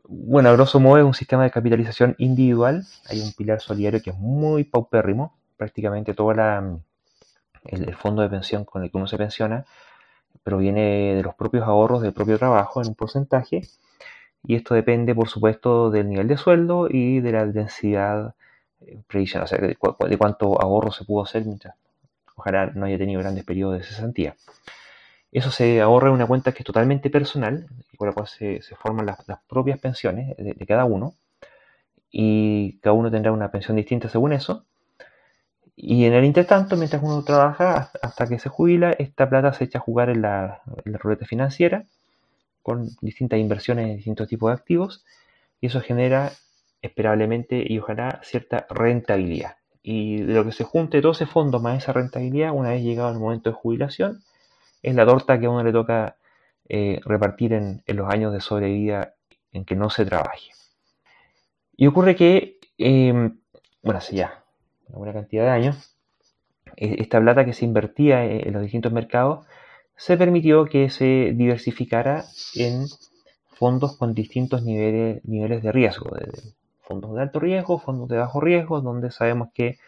[0.09, 4.11] bueno, a grosso modo es un sistema de capitalización individual, hay un pilar solidario que
[4.11, 6.79] es muy paupérrimo, prácticamente todo la,
[7.65, 9.67] el, fondo de pensión con el que uno se pensiona
[10.43, 13.63] proviene de los propios ahorros del propio trabajo en un porcentaje,
[14.43, 18.35] y esto depende, por supuesto, del nivel de sueldo y de la densidad
[18.81, 19.77] eh, previsional, o sea, de,
[20.09, 21.75] de cuánto ahorro se pudo hacer mientras
[22.41, 24.35] ojalá no haya tenido grandes periodos de cesantía.
[25.33, 27.67] Eso se ahorra en una cuenta que es totalmente personal,
[27.97, 29.19] con la cual se, forman las,
[29.49, 31.15] propias pensiones de, cada uno,
[32.11, 34.65] y cada uno tendrá una pensión distinta según eso.
[35.77, 39.79] Y en el intertanto, mientras uno trabaja hasta que se jubila, esta plata se echa
[39.79, 41.85] a jugar en la, ruleta financiera
[42.63, 45.05] con distintas inversiones en distintos tipos de activos,
[45.61, 46.33] y eso genera
[46.83, 49.60] esperablemente y ojalá cierta rentabilidad.
[49.93, 53.11] Y de lo que se junte todo ese fondo más esa rentabilidad, una vez llegado
[53.11, 54.23] el momento de jubilación,
[54.85, 56.17] es la torta que a uno le toca
[56.69, 59.15] eh, repartir en, los años de sobrevida
[59.53, 60.53] en que no se trabaje.
[61.77, 63.41] Y ocurre que, em,
[63.83, 64.45] bueno, hace ya
[64.87, 65.97] una buena cantidad de años,
[66.77, 69.45] e, esta plata que se invertía en los distintos mercados
[69.97, 72.87] se permitió que se diversificara en
[73.49, 76.17] fondos con distintos niveles, niveles de riesgo,
[76.91, 79.79] fondos de alto riesgo, fondos de bajo riesgo, donde sabemos que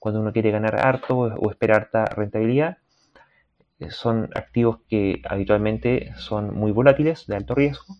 [0.00, 2.78] cuando uno quiere ganar harto o esperar harta rentabilidad,
[3.78, 7.94] eh, son activos que habitualmente son muy volátiles, de alto riesgo,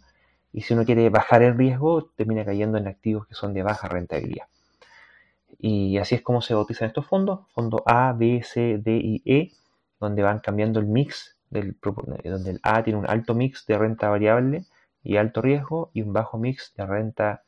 [0.53, 3.87] y si uno quiere bajar el riesgo, termina cayendo en activos que son de baja
[3.87, 4.47] rentabilidad.
[5.61, 9.53] Y así es como se bautizan estos fondos, fondo A, B, C, D y E,
[10.01, 11.77] donde van cambiando el mix, del,
[12.25, 14.65] eh, donde el A tiene un alto mix de renta variable
[15.05, 17.43] y alto riesgo, y un bajo mix de renta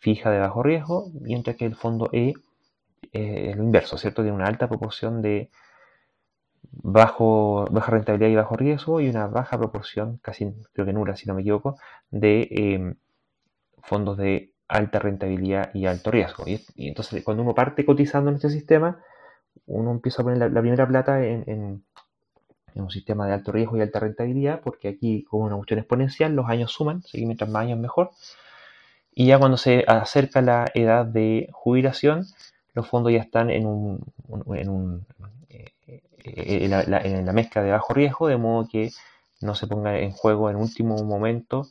[0.00, 2.34] fija de bajo riesgo, mientras que el fondo E
[3.12, 4.22] es lo inverso, ¿cierto?
[4.22, 5.50] Tiene una alta proporción de
[6.72, 11.26] bajo, baja rentabilidad y bajo riesgo y una baja proporción, casi creo que nula si
[11.26, 11.78] no me equivoco,
[12.10, 12.94] de em,
[13.82, 16.44] fondos de alta rentabilidad y alto riesgo.
[16.46, 19.00] Y, entonces cuando uno parte cotizando en este sistema,
[19.66, 21.84] uno empieza a poner la, primera plata en,
[22.74, 26.48] un sistema de alto riesgo y alta rentabilidad, porque aquí como una cuestión exponencial, los
[26.48, 28.10] años suman, así mientras más años mejor.
[29.12, 32.26] Y ya cuando se acerca la edad de jubilación,
[32.74, 34.00] los fondos ya están en un,
[34.54, 35.06] en un
[35.48, 35.72] eh,
[36.24, 36.70] en
[37.26, 38.90] la, mezcla de bajo riesgo, de modo que
[39.40, 41.66] no se ponga en juego en último momento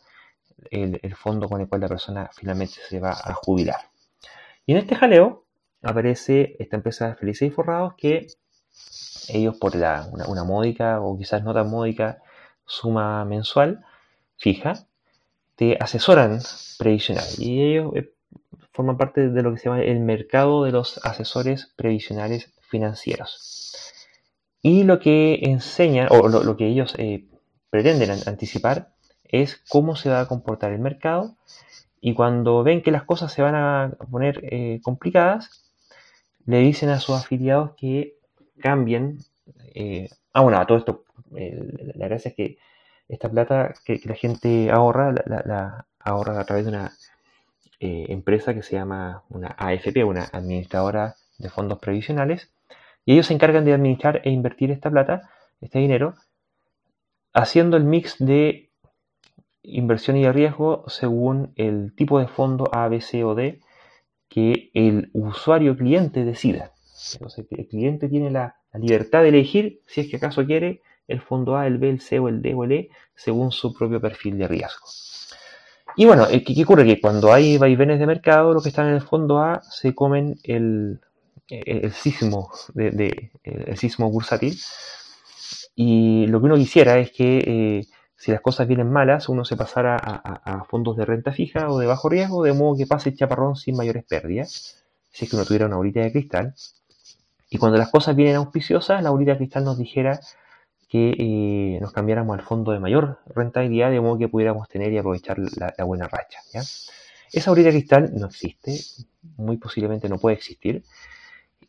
[0.72, 3.78] el, fondo con el cual la persona finalmente se va a jubilar.
[4.66, 5.46] Y en este jaleo
[5.82, 8.28] aparece esta empresa Felices y Forrados que
[9.30, 12.22] ellos por la, una, módica o quizás no tan módica
[12.66, 13.86] suma mensual
[14.38, 14.74] fija,
[15.60, 16.39] te asesoran
[16.78, 17.26] previsional.
[17.38, 18.14] Y ellos eh,
[18.72, 23.93] forman parte de lo que se llama el mercado de los asesores previsionales financieros.
[24.62, 27.26] Y lo que enseñan, o lo, que ellos eh,
[27.70, 28.93] pretenden anticipar,
[29.26, 31.36] es cómo se va a comportar el mercado.
[31.99, 35.66] Y cuando ven que las cosas se van a poner eh, complicadas,
[36.45, 38.16] le dicen a sus afiliados que
[38.62, 39.18] cambien.
[39.76, 42.57] Eh, ah, bueno, a todo esto, la gracia es que
[43.10, 46.93] esta plata que, la gente ahorra, la, ahorra a través de una
[47.80, 52.51] empresa que se llama una AFP, una administradora de fondos previsionales,
[53.05, 55.30] y ellos se encargan de administrar e invertir esta plata,
[55.62, 56.16] este dinero,
[57.34, 58.70] haciendo el mix de
[59.64, 63.60] inversión y de riesgo según el tipo de fondo A, B, C o D
[64.30, 66.72] que el usuario cliente decida.
[67.14, 71.57] Entonces, el cliente tiene la, libertad de elegir, si es que acaso quiere, el fondo
[71.57, 74.38] A, el B, el C o el D o el E, según su propio perfil
[74.38, 74.88] de riesgo.
[75.95, 76.86] Y bueno, ¿qué, qué ocurre?
[76.86, 80.39] Que cuando hay vaivenes de mercado, los que están en el fondo A se comen
[80.43, 81.01] el,
[81.49, 84.57] eh, el sismo, de, el sismo bursátil.
[85.76, 87.86] Y lo que uno quisiera es que eh,
[88.16, 91.88] si las cosas vienen malas, uno se pasara a, fondos de renta fija o de
[91.88, 95.45] bajo riesgo, de modo que pase el chaparrón sin mayores pérdidas, si es que uno
[95.45, 96.53] tuviera una bolita de cristal.
[97.49, 100.20] Y cuando las cosas vienen auspiciosas, la bolita de cristal nos dijera
[100.90, 104.98] que eh, nos cambiáramos al fondo de mayor rentabilidad, de modo que pudiéramos tener y
[104.98, 106.40] aprovechar la, buena racha.
[107.32, 108.76] Esa bolita de cristal no existe,
[109.38, 110.84] muy posiblemente no puede existir,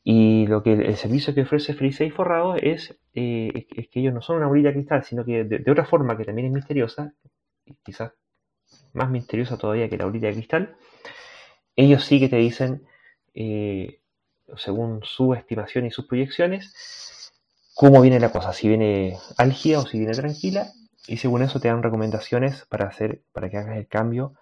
[0.02, 4.22] y lo que el servicio que ofrece FreeSafe Forrado es, eh, es, que ellos no
[4.22, 7.12] son una bolita cristal, sino que de, otra forma que también es misteriosa,
[7.82, 8.12] quizás
[8.94, 10.76] más misteriosa todavía que la de cristal,
[11.76, 12.86] ellos sí que te dicen,
[13.34, 14.00] eh,
[14.56, 16.72] según su estimación y sus proyecciones,
[17.80, 20.70] cómo viene la cosa, si viene álgida o si viene tranquila,
[21.06, 24.34] y según eso te dan recomendaciones para hacer, para que hagas el cambio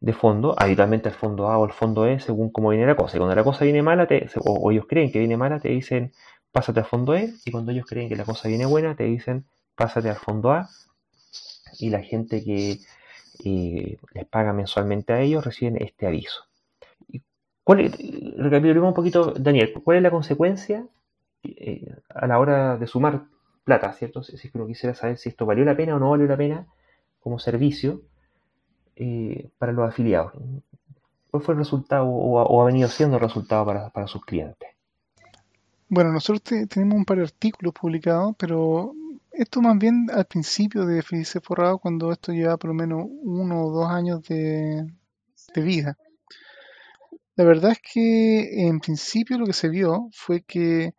[0.00, 3.18] de fondo, habitualmente el fondo A o el fondo E, según cómo viene la cosa.
[3.18, 4.08] Y cuando la cosa viene mala,
[4.38, 6.14] o, ellos creen que viene mala, te dicen
[6.50, 9.44] pásate al fondo E, y cuando ellos creen que la cosa viene buena, te dicen
[9.74, 10.70] pásate al fondo A,
[11.78, 12.78] y la gente que
[13.44, 16.46] eh, les paga mensualmente a ellos reciben este aviso.
[17.64, 17.92] ¿Cuál,
[18.38, 20.86] un poquito, Daniel, ¿cuál es la consecuencia
[21.44, 23.24] eh, a la hora de sumar
[23.64, 24.22] plata, ¿cierto?
[24.22, 26.66] Si, que uno quisiera saber si esto valió la pena o no valió la pena
[27.20, 28.02] como servicio
[28.96, 30.32] eh, para los afiliados.
[31.30, 34.68] ¿Cuál fue el resultado o, ha venido siendo el resultado para, sus clientes?
[35.88, 38.92] Bueno, nosotros tenemos un par de artículos publicados, pero
[39.30, 43.64] esto más bien al principio de Felice Forrado, cuando esto lleva por lo menos uno
[43.64, 44.86] o dos años de,
[45.56, 45.96] vida.
[47.36, 50.94] La verdad es que en principio lo que se vio fue que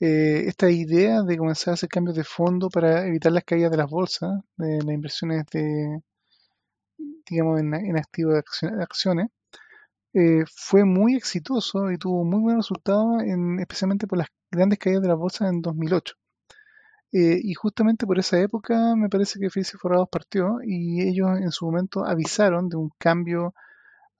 [0.00, 3.76] eh, esta idea de comenzar a hacer cambios de fondo para evitar las caídas de
[3.76, 6.00] las bolsas, de las inversiones de,
[7.28, 9.28] digamos, en, activos de acciones,
[10.14, 15.02] eh, fue muy exitoso y tuvo muy buenos resultados, en, especialmente por las grandes caídas
[15.02, 16.14] de las bolsas en 2008.
[17.12, 21.50] Eh, y justamente por esa época me parece que Felices Forrados partió y ellos en
[21.52, 23.54] su momento avisaron de un cambio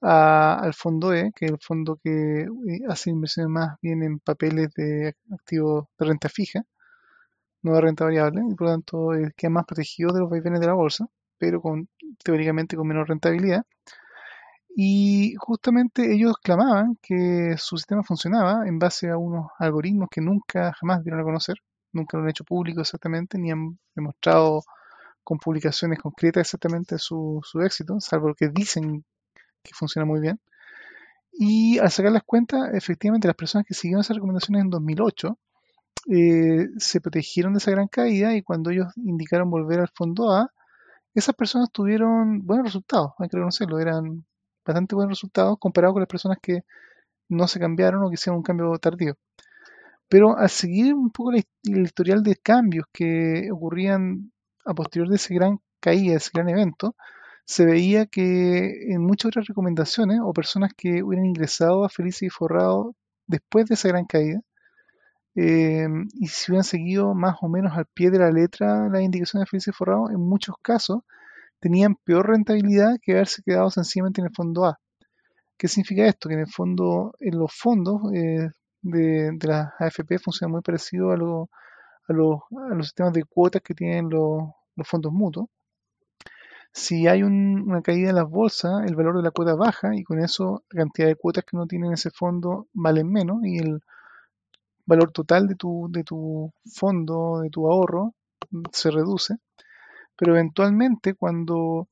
[0.00, 4.72] al fondo E, que es el fondo que eh, hace inversiones más bien en papeles
[4.74, 6.62] de activos de renta fija,
[7.62, 10.60] no de renta variable, y por lo tanto eh, queda más protegido de los vaivenes
[10.60, 11.06] de la bolsa,
[11.38, 11.88] pero con
[12.24, 13.64] teóricamente con menor rentabilidad.
[14.76, 20.72] Y justamente ellos clamaban que su sistema funcionaba en base a unos algoritmos que nunca
[20.74, 21.56] jamás dieron a conocer,
[21.92, 24.62] nunca lo han hecho público exactamente, ni han demostrado
[25.24, 29.04] con publicaciones concretas exactamente su, su éxito, salvo que dicen
[29.68, 30.40] que funciona muy bien.
[31.32, 35.38] Y al sacar las cuentas, efectivamente las personas que siguieron esas recomendaciones en 2008
[36.10, 40.52] eh, se protegieron de esa gran caída y cuando ellos indicaron volver al fondo A,
[41.14, 44.24] esas personas tuvieron buenos resultados, hay que reconocerlo, eran
[44.64, 46.62] bastante buenos resultados comparados con las personas que
[47.28, 49.16] no se cambiaron o que hicieron un cambio tardío.
[50.08, 54.32] Pero al seguir un poco el historial de cambios que ocurrían
[54.64, 56.96] a posterior de ese gran caída, ese gran evento,
[57.48, 62.30] se veía que en muchas otras recomendaciones o personas que hubieran ingresado a Felices y
[62.30, 62.94] Forrado
[63.26, 64.42] después de esa gran caída,
[65.34, 69.46] em, y si hubieran seguido más o menos al pie de la letra las indicaciones
[69.46, 71.02] de Felices y Forrado, en muchos casos
[71.60, 74.78] tenían peor rentabilidad que haberse quedado sencillamente en el fondo A.
[75.58, 76.28] ¿Qué significa esto?
[76.28, 78.50] Que en el fondo, en los fondos eh,
[78.82, 82.42] de, de las AFP funciona muy parecido a, a, los
[82.82, 85.48] sistemas de cuotas que tienen los fondos mutuos
[86.72, 90.20] si hay una caída en las bolsas, el valor de la cuota baja y con
[90.20, 93.80] eso la cantidad de cuotas que uno tiene en ese fondo valen menos y el
[94.86, 98.14] valor total de tu, de tu fondo, de tu ahorro,
[98.72, 99.36] se reduce.
[100.16, 101.88] Pero eventualmente cuando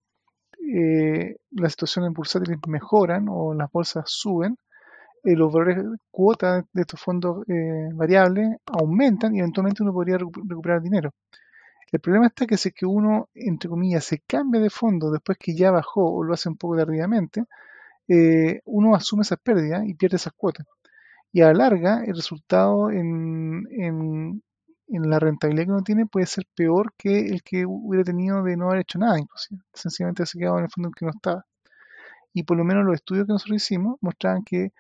[0.59, 4.57] eh, la situación en bursátiles mejoran o las bolsas suben,
[5.35, 10.81] los valores de cuota de estos fondos eh, variables aumentan y eventualmente uno podría recuperar
[10.81, 11.11] dinero.
[11.93, 15.39] El problema está que si es que uno, entre comillas, se cambia de fondo después
[15.39, 17.45] que ya bajó o lo hace un poco tardíamente,
[18.09, 20.67] eh, uno asume esas pérdidas y pierde esas cuotas.
[21.33, 24.43] Y a la larga, el resultado en, en,
[24.89, 28.69] la rentabilidad que uno tiene puede ser peor que el que hubiera tenido de no
[28.69, 29.61] haber hecho nada, inclusive.
[29.75, 31.47] Sencillamente se quedado en el fondo en que no estaba.
[32.33, 34.73] Y por lo menos los estudios que nosotros hicimos mostraban que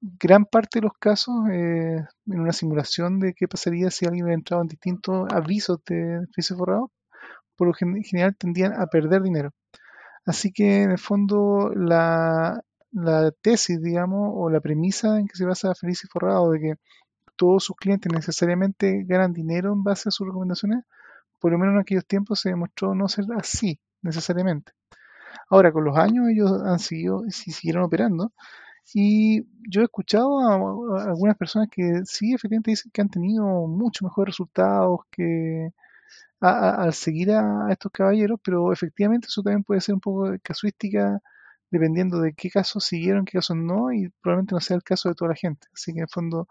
[0.00, 4.38] gran parte de los casos, eh, en una simulación de qué pasaría si alguien hubiera
[4.38, 6.90] entrado en distintos avisos de juicio forrado,
[7.56, 9.52] por lo general tendían a perder dinero.
[10.26, 12.60] Así que en el fondo la,
[13.42, 16.74] tesis, digamos, o la premisa en que se basa Feliz Forrado de que
[17.36, 20.84] todos sus clientes necesariamente ganan dinero en base a sus recomendaciones,
[21.38, 24.72] por lo menos en aquellos tiempos se demostró no ser así necesariamente.
[25.48, 28.32] Ahora, con los años ellos han seguido, si siguieron operando,
[28.94, 30.54] y yo he escuchado a,
[31.04, 35.70] algunas personas que sí, efectivamente dicen que han tenido mucho mejores resultados que
[36.40, 41.20] al seguir a, estos caballeros, pero efectivamente eso también puede ser un poco casuística
[41.70, 45.14] dependiendo de qué casos siguieron, qué casos no, y probablemente no sea el caso de
[45.14, 45.66] toda la gente.
[45.74, 46.48] Así que en el fondo,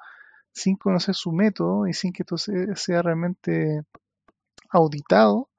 [0.51, 3.81] sin conocer su método y sin que esto sea realmente
[4.69, 5.49] auditado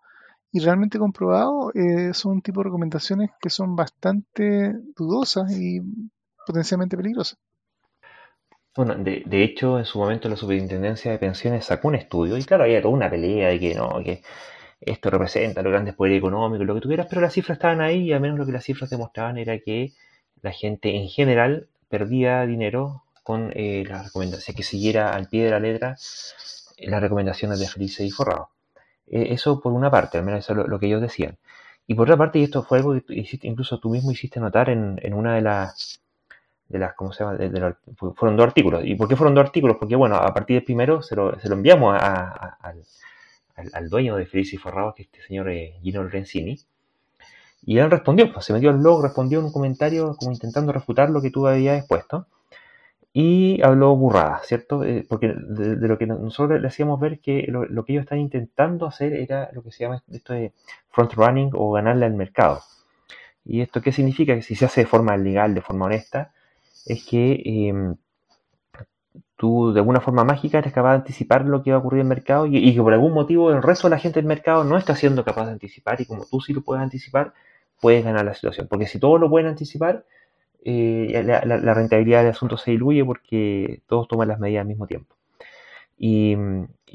[0.53, 5.81] y realmente comprobado, eh, son un tipo de recomendaciones que son bastante dudosas y
[6.47, 7.37] potencialmente peligrosa.
[8.77, 12.65] Bueno, de, hecho, en su momento la Superintendencia de Pensiones sacó un estudio y claro,
[12.65, 14.23] había toda una pelea de que no, que
[14.81, 18.03] esto representa los grandes poderes económicos, lo que tú quieras, pero las cifras estaban ahí
[18.03, 19.93] y al menos lo que las cifras demostraban era que
[20.43, 25.51] la gente en general perdía dinero con eh, las recomendaciones, que siguiera al pie de
[25.51, 25.97] la letra
[26.79, 28.51] las recomendaciones de Felice y Forrado.
[29.07, 31.39] Eh, eso por una parte, al menos eso es lo, que ellos decían.
[31.87, 34.99] Y por otra parte, y esto fue algo que incluso tú mismo hiciste notar en,
[35.03, 36.03] en una de las,
[36.69, 37.39] de las, ¿cómo se llama?
[38.15, 38.83] fueron dos artículos.
[38.85, 39.77] ¿Y por qué fueron dos artículos?
[39.79, 42.83] Porque, bueno, a partir del primero se lo, lo enviamos al,
[43.73, 46.59] al, dueño de Feliz y Forrado, que es este señor eh, Gino Lorenzini.
[47.65, 51.11] Y él respondió, pues, se metió al blog, respondió en un comentario como intentando refutar
[51.11, 52.27] lo que tú habías expuesto
[53.19, 54.85] y habló burrada, ¿cierto?
[54.85, 58.85] Eh, porque de, lo que nosotros le hacíamos ver que lo, que ellos están intentando
[58.85, 60.53] hacer era lo que se llama esto de
[60.91, 62.61] front running o ganarle al mercado.
[63.43, 64.35] ¿Y esto qué significa?
[64.35, 66.35] Que si se hace de forma legal, de forma honesta,
[66.87, 67.97] es que em,
[69.37, 72.07] tú de alguna forma mágica eres capaz de anticipar lo que va a ocurrir en
[72.07, 74.77] el mercado y, que por algún motivo el resto de la gente del mercado no
[74.79, 77.35] está siendo capaz de anticipar y como tú sí lo puedes anticipar,
[77.81, 78.67] puedes ganar la situación.
[78.69, 80.05] Porque si todos lo pueden anticipar,
[80.65, 85.15] eh, la, rentabilidad del asunto se diluye porque todos toman las medidas al mismo tiempo.
[85.99, 86.37] Y,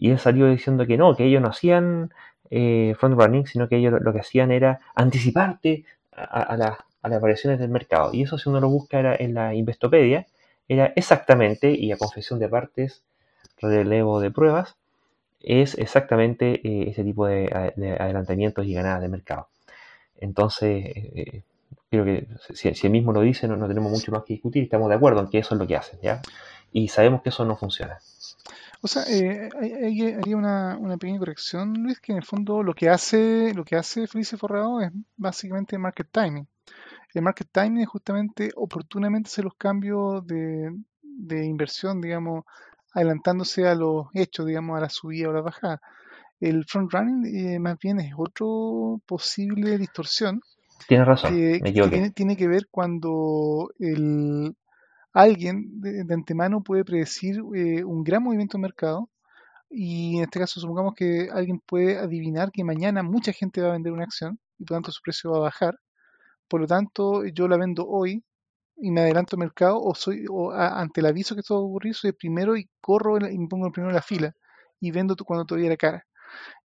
[0.02, 2.12] él salió diciendo que no, que ellos no hacían
[2.50, 6.78] eh, front running, sino que ellos lo, que hacían era anticiparte a,
[7.10, 8.12] las variaciones del mercado.
[8.14, 10.28] Y eso si uno lo busca era en la Investopedia,
[10.68, 13.04] era exactamente, y a confesión de partes,
[13.60, 14.76] relevo de pruebas,
[15.42, 17.48] es exactamente eh, ese tipo de,
[18.00, 19.48] adelantamientos y ganadas de mercado.
[20.20, 21.44] Entonces,
[21.92, 24.90] creo que si, si él mismo lo dice, no, tenemos mucho más que discutir, estamos
[24.90, 26.22] de acuerdo en que eso es lo que hacen, ¿ya?
[26.72, 28.00] Y sabemos que eso no funciona.
[28.82, 29.50] O sea, eh,
[30.18, 33.76] haría una, una, pequeña corrección, Luis, que en el fondo lo que hace, lo que
[33.76, 36.48] hace Felice Forrado es básicamente market timing.
[37.14, 42.46] El market timing es justamente oportunamente hacer los cambios de, de inversión, digamos,
[42.94, 45.82] adelantándose a los hechos, digamos, a la subida o la bajada.
[46.40, 50.42] El front running eh, más bien es otro posible distorsión
[50.88, 51.34] Tienes razón,
[52.16, 54.56] tiene, que ver cuando el,
[55.14, 59.10] alguien de, antemano puede predecir eh, un gran movimiento de mercado
[59.70, 63.74] y en este caso supongamos que alguien puede adivinar que mañana mucha gente va a
[63.74, 65.76] vender una acción y por lo tanto su precio va a bajar.
[66.52, 68.26] Por lo tanto, yo la vendo hoy
[68.76, 71.64] y me adelanto al mercado o soy o ante el aviso que esto va a
[71.64, 74.36] ocurrir, soy el primero y corro y me pongo el primero en la fila
[74.82, 76.06] y vendo cuando todavía la cara.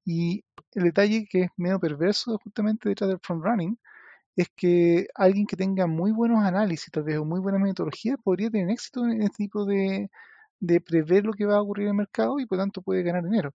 [0.04, 3.78] Y el detalle que es medio perverso justamente detrás del front running
[4.36, 8.50] es que alguien que tenga muy buenos análisis, tal vez, o muy buena metodología, podría
[8.50, 10.10] tener éxito en este tipo de,
[10.86, 13.52] prever lo que va a ocurrir en el mercado y por tanto puede ganar dinero.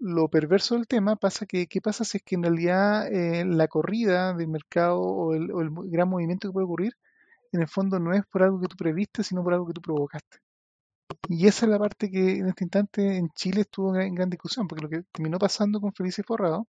[0.00, 3.66] Lo perverso del tema pasa que, ¿qué pasa si es que en realidad eh, la
[3.68, 5.48] corrida del mercado o el,
[5.90, 6.92] gran movimiento que puede ocurrir,
[7.52, 9.80] en el fondo no es por algo que tú previste, sino por algo que tú
[9.80, 10.38] provocaste?
[11.28, 14.68] Y esa es la parte que en este instante en Chile estuvo en gran, discusión,
[14.68, 16.68] porque lo que terminó pasando con Felices Forrado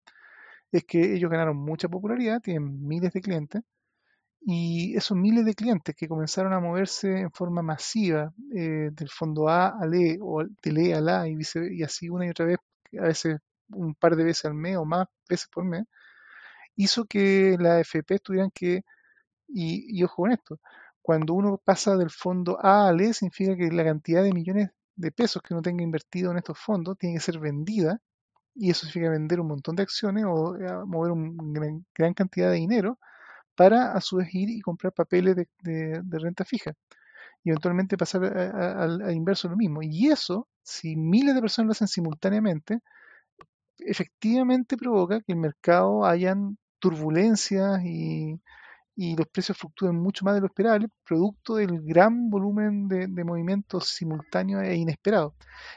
[0.73, 3.63] es que ellos ganaron mucha popularidad, tienen miles de clientes,
[4.43, 9.49] y esos miles de clientes que comenzaron a moverse en forma masiva eh, del fondo
[9.49, 11.37] A al E o del E al A y,
[11.73, 12.59] y así una y otra vez,
[12.99, 13.39] a veces
[13.71, 15.85] un par de veces al mes o más veces por mes,
[16.77, 18.85] hizo que la FP tuvieran que,
[19.49, 20.61] y, y ojo con esto,
[21.03, 25.13] cuando uno pasa del fondo A al E significa que la cantidad de millones de
[25.13, 28.01] pesos que uno tenga invertido en estos fondos tiene que ser vendida
[28.55, 31.33] y eso significa vender un montón de acciones o eh, mover una
[31.95, 32.99] gran, cantidad de dinero
[33.55, 36.75] para a su vez ir y comprar papeles de, renta fija
[37.49, 39.81] y eventualmente pasar al inverso lo mismo.
[39.83, 42.81] Y eso, si miles de personas lo hacen simultáneamente,
[43.79, 48.39] efectivamente provoca que el mercado hayan turbulencias y,
[49.17, 53.89] los precios fluctúen mucho más de lo esperable, producto del gran volumen de, de movimientos
[53.89, 55.33] simultáneos e inesperados.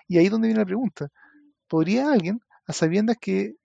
[0.09, 1.07] Y ahí es donde viene la pregunta.
[1.69, 3.55] ¿Podría alguien a sabiendas que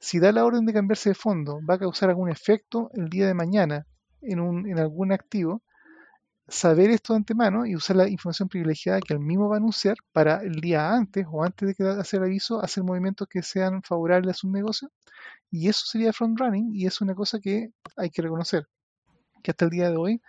[0.00, 3.28] si da la orden de cambiarse de fondo va a causar algún efecto el día
[3.28, 3.86] de mañana
[4.22, 5.62] en, un, en algún activo,
[6.48, 9.96] saber esto de antemano y usar la información privilegiada que el mismo va a anunciar
[10.12, 14.36] para el día antes o antes de hacer el aviso, hacer movimientos que sean favorables
[14.36, 14.90] a su negocio.
[15.50, 18.66] Y eso sería front running y es una cosa que hay que reconocer,
[19.42, 20.22] que hasta el día de hoy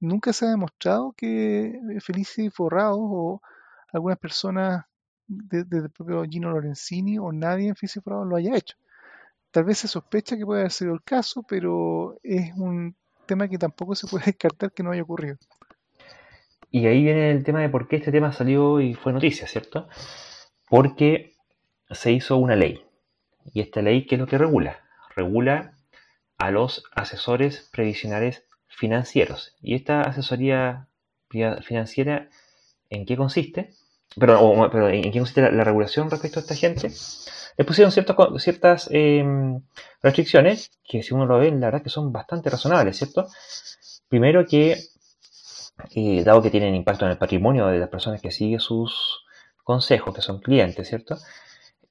[0.00, 3.42] nunca se ha demostrado que Felices Forrados o
[3.92, 4.84] algunas personas
[5.26, 8.76] desde el propio Gino Lorenzini o nadie en Físico lo haya hecho.
[9.50, 13.58] Tal vez se sospecha que puede haber sido el caso, pero es un tema que
[13.58, 15.36] tampoco se puede descartar que no haya ocurrido.
[16.70, 19.88] Y ahí viene el tema de por qué este tema salió y fue noticia, ¿cierto?
[20.68, 21.34] Porque
[21.90, 22.84] se hizo una ley.
[23.52, 24.80] Y esta ley, ¿qué es lo que regula?
[25.14, 25.78] Regula
[26.36, 29.54] a los asesores previsionales financieros.
[29.62, 30.88] Y esta asesoría
[31.30, 32.28] financiera,
[32.90, 33.70] ¿en qué consiste?
[34.18, 36.90] pero, pero ¿en qué consiste la, regulación respecto a esta gente?
[37.56, 39.60] Le pusieron ciertas em,
[40.02, 43.28] restricciones que si uno lo ve, la verdad que son bastante razonables, ¿cierto?
[44.08, 44.78] Primero que,
[45.94, 49.24] eh, dado que tienen impacto en el patrimonio de las personas que siguen sus
[49.62, 51.16] consejos, que son clientes, ¿cierto?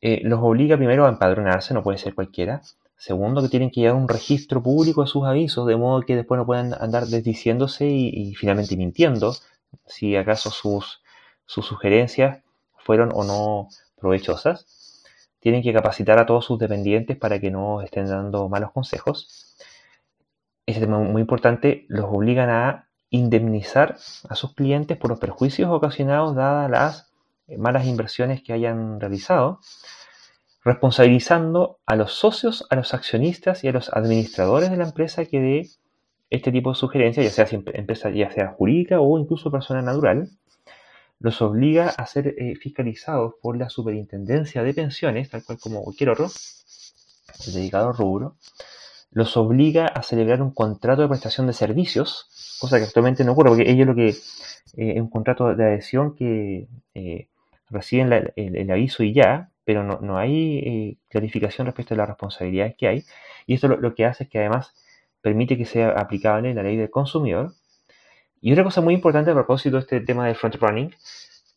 [0.05, 2.61] eh, los obliga primero a empadronarse, no puede ser cualquiera.
[2.97, 6.37] Segundo, que tienen que llevar un registro público de sus avisos, de modo que después
[6.37, 9.33] no puedan andar desdiciéndose y, finalmente mintiendo
[9.85, 11.01] si acaso sus,
[11.45, 12.43] sus sugerencias
[12.75, 14.65] fueron o no provechosas.
[15.43, 19.57] Tienen que capacitar a todos sus dependientes para que no estén dando malos consejos.
[20.65, 23.97] Este tema muy importante, los obligan a indemnizar
[24.29, 27.13] a sus clientes por los perjuicios ocasionados dadas las
[27.57, 29.59] malas inversiones que hayan realizado
[30.63, 35.41] responsabilizando a los socios, a los accionistas y a los administradores de la empresa que
[35.41, 35.67] dé
[36.29, 40.29] este tipo de sugerencias, ya sea empresa ya sea jurídica o incluso persona natural,
[41.23, 46.09] los obliga a ser eh, fiscalizados por la superintendencia de pensiones, tal cual como cualquier
[46.09, 46.29] otro,
[47.47, 48.35] dedicado al rubro,
[49.09, 53.51] los obliga a celebrar un contrato de prestación de servicios, cosa que actualmente no ocurre,
[53.51, 54.15] porque ellos lo que eh,
[54.73, 57.27] es un contrato de adhesión que eh,
[57.69, 62.87] reciben el, aviso y ya, pero no, hay eh, clarificación respecto a las responsabilidades que
[62.87, 63.03] hay.
[63.47, 64.73] Y esto lo, que hace es que además
[65.21, 67.53] permite que sea aplicable la ley del consumidor.
[68.45, 70.93] Y otra cosa muy importante a propósito de este tema del front running,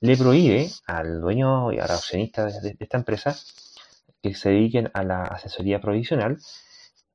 [0.02, 3.36] le prohíbe al dueño y al accionista de, esta empresa
[4.22, 6.38] que se dediquen a la asesoría provisional,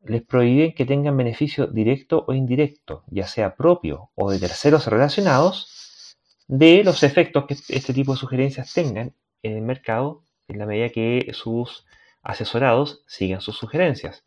[0.03, 6.17] les prohíbe que tengan beneficio directo o indirecto, ya sea propio o de terceros relacionados,
[6.49, 10.89] de los efectos que este tipo de sugerencias tengan en el mercado en la medida
[10.89, 11.85] que sus
[12.23, 14.25] asesorados sigan sus sugerencias.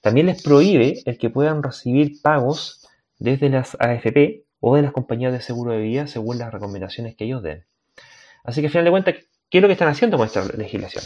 [0.00, 2.88] También les prohíbe el que puedan recibir pagos
[3.18, 7.24] desde las AFP o de las compañías de seguro de vida según las recomendaciones que
[7.24, 7.64] ellos den.
[8.44, 9.14] Así que al final de cuentas,
[9.50, 11.04] ¿qué es lo que están haciendo con esta legislación?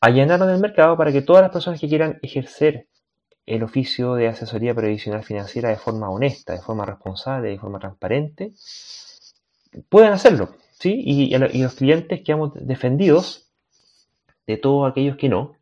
[0.00, 2.86] Allanaron el mercado para que todas las personas que quieran ejercer
[3.46, 8.52] el oficio de asesoría previsional financiera de forma honesta, de forma responsable, de forma transparente,
[9.88, 10.54] puedan hacerlo.
[10.78, 11.02] ¿sí?
[11.04, 13.50] Y, los clientes quedamos defendidos
[14.46, 15.54] de todos aquellos que no.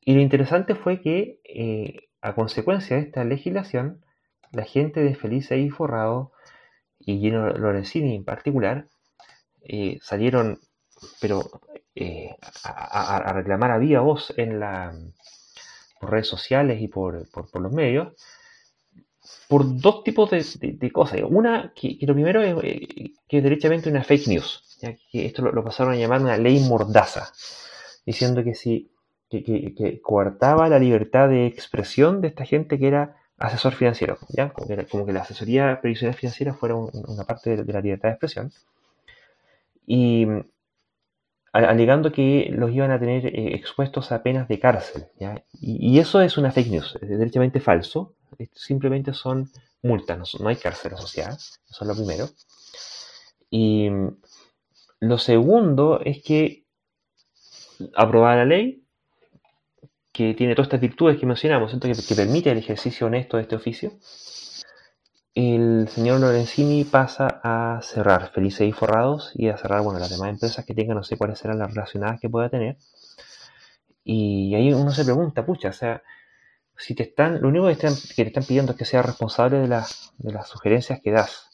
[0.00, 4.04] Y lo interesante fue que, eh, a consecuencia de esta legislación,
[4.52, 6.32] la gente de Felice y Forrado,
[6.98, 8.86] y Gino Lorenzini en particular,
[9.62, 10.60] eh, salieron,
[11.20, 11.42] pero
[11.94, 14.94] eh, a, reclamar a viva voz en la,
[16.00, 18.14] por redes sociales y por, por los medios,
[19.48, 21.20] por dos tipos de, cosas.
[21.28, 25.42] Una, que, lo primero es eh, que es derechamente una fake news, ya que esto
[25.42, 27.32] lo, pasaron a llamar una ley mordaza,
[28.04, 28.90] diciendo que si
[29.28, 34.50] que, coartaba la libertad de expresión de esta gente que era asesor financiero, ¿ya?
[34.50, 38.52] Como, que, la asesoría previsional financiera fuera una parte de, la libertad de expresión.
[39.86, 40.26] Y
[41.52, 45.06] alegando que los iban a tener eh, expuestos a penas de cárcel.
[45.60, 48.14] Y, y, eso es una fake news, es derechamente falso
[48.54, 49.50] simplemente son
[49.82, 52.28] multas, no, hay cárcel asociada, eso es lo primero.
[53.50, 53.88] Y
[55.00, 56.64] lo segundo es que
[57.94, 58.81] aprobada la ley,
[60.12, 63.56] que tiene todas estas virtudes que mencionamos, que, que, permite el ejercicio honesto de este
[63.56, 63.92] oficio,
[65.34, 70.28] el señor Lorenzini pasa a cerrar Felices y Forrados y a cerrar bueno, las demás
[70.28, 72.76] empresas que tengan, no sé cuáles serán las relacionadas que pueda tener.
[74.04, 76.02] Y ahí uno se pregunta, pucha, o sea,
[76.76, 80.32] si te están, lo único que, te están pidiendo es que seas responsable de, de
[80.32, 81.48] las sugerencias que das,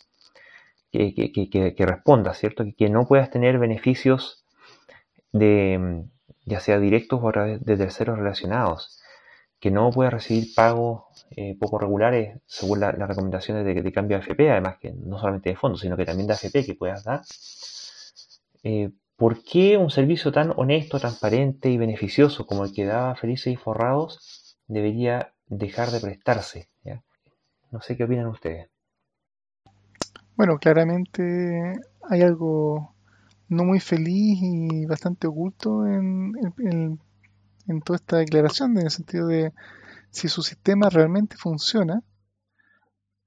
[0.90, 2.64] que, que, que respondas, ¿cierto?
[2.76, 4.44] Que, no puedas tener beneficios
[5.32, 6.08] de,
[6.48, 9.00] ya sea directos o de terceros relacionados,
[9.60, 14.50] que no puedas recibir pagos eh, poco regulares según las recomendaciones de, cambio de AFP,
[14.50, 17.22] además que no solamente de fondos, sino que también de AFP que puedas dar.
[18.62, 23.52] Eh, ¿Por qué un servicio tan honesto, transparente y beneficioso como el que daba Felices
[23.52, 26.68] y Forrados debería dejar de prestarse.
[27.70, 28.70] No sé qué opinan ustedes.
[30.36, 31.74] Bueno, claramente
[32.08, 32.94] hay algo
[33.48, 36.32] no muy feliz y bastante oculto en,
[37.84, 39.52] toda esta declaración, en el sentido de
[40.10, 42.02] si su sistema realmente funciona,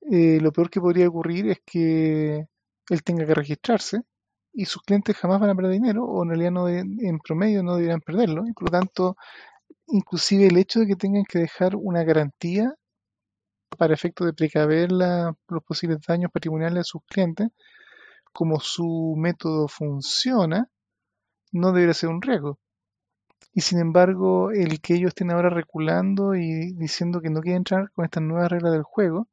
[0.09, 2.47] eh, lo peor que podría ocurrir es que
[2.89, 4.01] él tenga que registrarse
[4.53, 7.75] y sus clientes jamás van a perder dinero o en realidad no en promedio no
[7.75, 8.45] deberían perderlo.
[8.47, 9.15] Y por lo tanto
[9.87, 12.73] inclusive el hecho de que tengan que dejar una garantía
[13.77, 17.49] para efecto de precaver los posibles daños patrimoniales de sus clientes,
[18.33, 20.69] como su método funciona,
[21.51, 22.59] no debería ser un riesgo.
[23.53, 27.91] Y sin embargo, el que ellos estén ahora reculando y diciendo que no quieren entrar
[27.91, 29.27] con estas nuevas reglas del juego,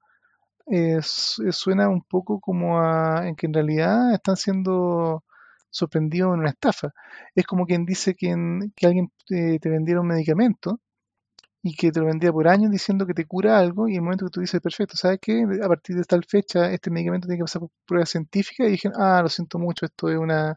[1.02, 5.24] suena un poco como a en que en realidad están siendo
[5.70, 6.92] sorprendido en una estafa.
[7.34, 8.34] Es como quien dice que,
[8.76, 10.80] que alguien te, vendiera un medicamento
[11.62, 14.26] y que te lo vendía por años diciendo que te cura algo y el momento
[14.26, 15.44] que tú dices, perfecto, ¿sabes qué?
[15.62, 18.90] A partir de tal fecha este medicamento tiene que pasar por prueba científica y dije,
[18.96, 20.56] ah, lo siento mucho, esto es una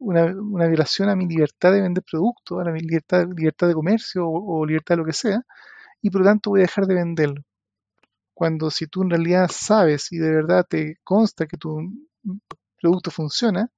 [0.00, 4.66] una, violación a mi libertad de vender productos, a la libertad, libertad de comercio o,
[4.66, 5.42] libertad de lo que sea,
[6.02, 7.42] y por lo tanto voy a dejar de venderlo.
[8.34, 11.78] Cuando si tú en realidad sabes y de verdad te consta que tu
[12.80, 13.70] producto funciona,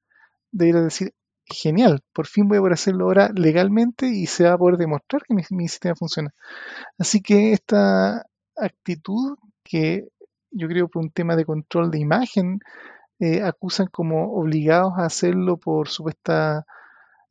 [0.53, 1.15] deberías decir,
[1.47, 5.23] genial, por fin voy a poder hacerlo ahora legalmente y se va a poder demostrar
[5.23, 6.35] que mi, sistema funciona.
[6.99, 10.09] Así que esta actitud que
[10.51, 12.61] yo creo por un tema de control de imagen,
[13.21, 16.65] eh, acusan como obligados a hacerlo por supuesta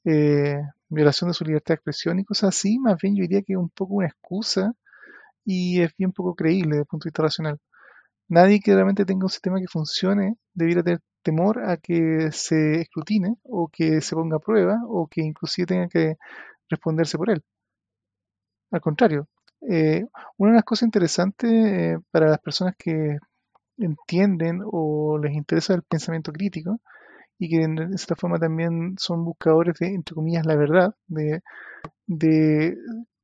[0.05, 3.53] eh, violación de su libertad de expresión y cosas así, más bien yo diría que
[3.53, 4.73] es un poco una excusa
[5.45, 7.59] y es bien poco creíble desde el punto de vista racional.
[8.29, 13.35] Nadie que realmente tenga un sistema que funcione debiera tener temor a que se escrutine
[13.43, 16.18] o que se ponga a prueba o que inclusive tenga que
[16.69, 17.43] responderse por él.
[18.72, 19.27] Al contrario,
[19.69, 20.06] eh,
[20.38, 23.18] una de las cosas interesantes eh, para las personas que
[23.77, 26.80] entienden o les interesa el pensamiento crítico
[27.38, 31.41] y que de esta forma también son buscadores de, entre comillas, la verdad, de,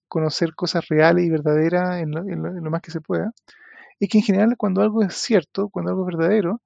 [0.08, 3.32] conocer cosas reales y verdaderas en lo, más que se pueda,
[4.00, 6.62] es que en general cuando algo es cierto, cuando algo es verdadero,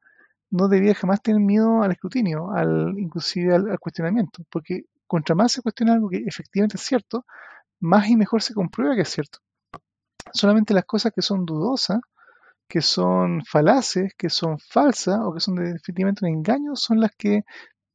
[0.52, 5.62] no debía jamás tener miedo al escrutinio, al, inclusive al, cuestionamiento, porque contra más se
[5.62, 7.26] cuestiona algo que efectivamente es cierto,
[7.80, 9.40] más y mejor se comprueba que es cierto.
[10.34, 12.00] Solamente las cosas que son dudosas,
[12.68, 17.44] que son falaces, que son falsas o que son definitivamente un engaño, son las que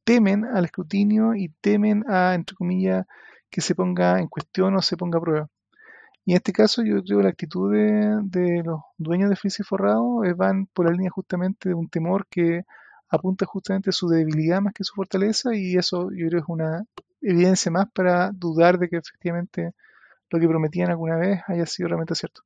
[0.03, 3.05] temen al escrutinio y temen a, entre comillas,
[3.49, 5.47] que se ponga en cuestión o se ponga a prueba.
[6.27, 10.25] Y en este caso yo creo que la actitud de, los dueños de y Forrado
[10.25, 12.65] eh, van por la línea justamente de un temor que
[13.07, 16.83] apunta justamente a su debilidad más que su fortaleza y eso yo creo es una
[17.21, 19.71] evidencia más para dudar de que efectivamente
[20.29, 22.41] lo que prometían alguna vez haya sido realmente cierto.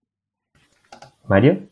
[1.27, 1.67] Mario.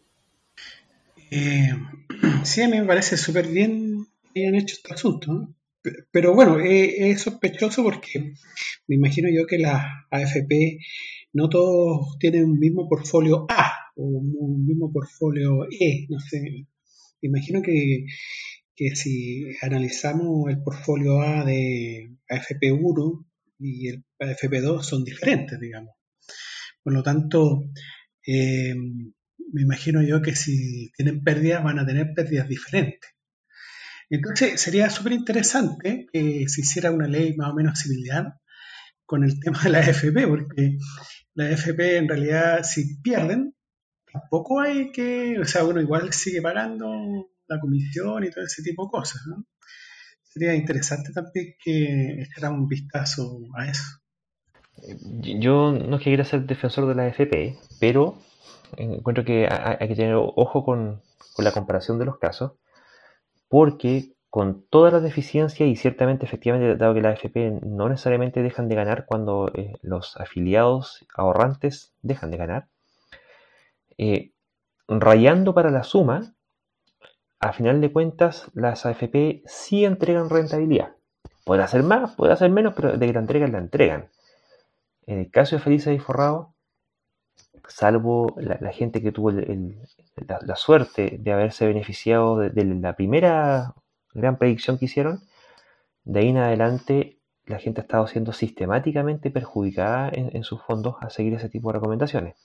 [1.29, 1.69] Eh,
[2.43, 5.53] sí, a mí me parece súper bien que hayan hecho este asunto.
[6.09, 8.33] Pero bueno, eh, es sospechoso porque
[8.87, 10.79] me imagino yo que la AFP
[11.33, 16.67] no todos tienen un mismo portfolio A o un mismo portfolio E, no sé.
[17.21, 18.05] Imagino que,
[18.95, 23.25] si analizamos el portfolio A de AFP1
[23.59, 25.95] y el AFP2 son diferentes, digamos.
[26.81, 27.65] Por lo tanto,
[28.25, 28.73] eh,
[29.51, 33.09] me imagino yo que si tienen pérdidas van a tener pérdidas diferentes.
[34.09, 38.39] Entonces sería súper interesante que se hiciera una ley más o menos similar
[39.09, 40.77] con el tema de la AFP, porque
[41.33, 43.55] la AFP en realidad si pierden,
[44.13, 46.91] tampoco hay que, o sea, uno igual sigue pagando
[47.47, 49.23] la comisión y todo ese tipo de cosas.
[50.21, 53.83] Sería interesante también que echara un vistazo a eso.
[55.39, 58.21] Yo no es que quiera ser defensor de la AFP, pero
[58.77, 61.01] encuentro que hay que tener ojo con
[61.39, 62.51] la comparación de los casos,
[63.47, 68.67] porque con todas las deficiencias y ciertamente efectivamente dado que la AFP no necesariamente dejan
[68.67, 72.67] de ganar cuando eh, los afiliados ahorrantes dejan de ganar,
[73.97, 74.31] eh,
[74.87, 76.35] rayando para la suma,
[77.39, 80.95] a final de cuentas las AFP sí entregan rentabilidad.
[81.45, 84.09] Puede hacer más, puede hacer menos, pero de que la entregan, la entregan.
[85.07, 86.53] En el caso de Felices y Forrado,
[87.67, 93.73] salvo la, gente que tuvo la, suerte de haberse beneficiado de la primera
[94.13, 95.21] gran predicción que hicieron,
[96.03, 101.09] de ahí en adelante la gente ha estado siendo sistemáticamente perjudicada en, sus fondos a
[101.09, 102.35] seguir ese tipo de recomendaciones.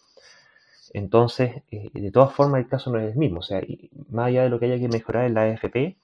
[0.95, 3.41] Entonces, eh, de todas formas, el caso no es el mismo.
[3.41, 3.61] O sea,
[4.09, 5.99] más allá de lo que haya que mejorar en la AFP,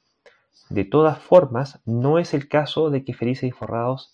[0.69, 4.13] de todas formas, no es el caso de que Felices y Forrados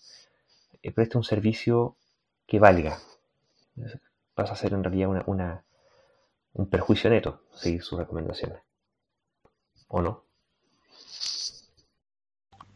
[0.81, 1.97] eh, preste un servicio
[2.45, 2.99] que valga.
[4.35, 5.63] Pasa a ser en realidad una,
[6.53, 8.59] un perjuicio neto seguir sus recomendaciones.
[9.89, 10.26] ¿O no?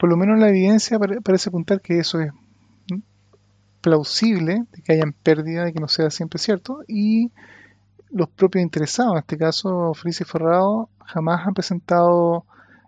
[0.01, 2.31] Por lo menos la evidencia parece apuntar que eso es
[3.81, 7.31] plausible, de que hayan pérdida, de que no sea siempre cierto, y
[8.09, 12.47] los propios interesados, en este caso Feliz y Ferrado, jamás han presentado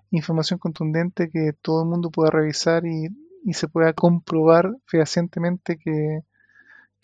[0.09, 3.09] información contundente que todo el mundo pueda revisar y,
[3.53, 6.23] se pueda comprobar fehacientemente que,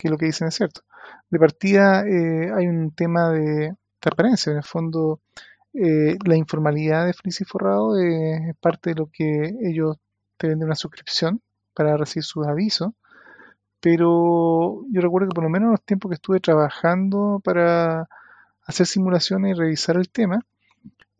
[0.08, 0.80] lo que dicen es cierto.
[1.30, 5.20] De partida eh, hay un tema de transparencia, en el fondo
[5.74, 9.96] eh, la informalidad de Feliz y Forrado es parte de lo que ellos
[10.36, 11.40] te venden una suscripción
[11.74, 12.92] para recibir sus avisos.
[13.80, 18.08] Pero yo recuerdo que por lo menos en los tiempos que estuve trabajando para
[18.66, 20.40] hacer simulaciones y revisar el tema,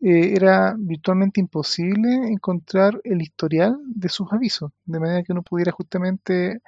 [0.01, 5.71] eh, era virtualmente imposible encontrar el historial de sus avisos, de manera que uno pudiera
[5.71, 6.61] justamente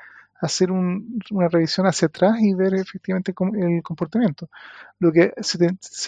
[0.44, 4.50] hacer una revisión hacia atrás y ver efectivamente el comportamiento.
[5.00, 5.58] Lo que se,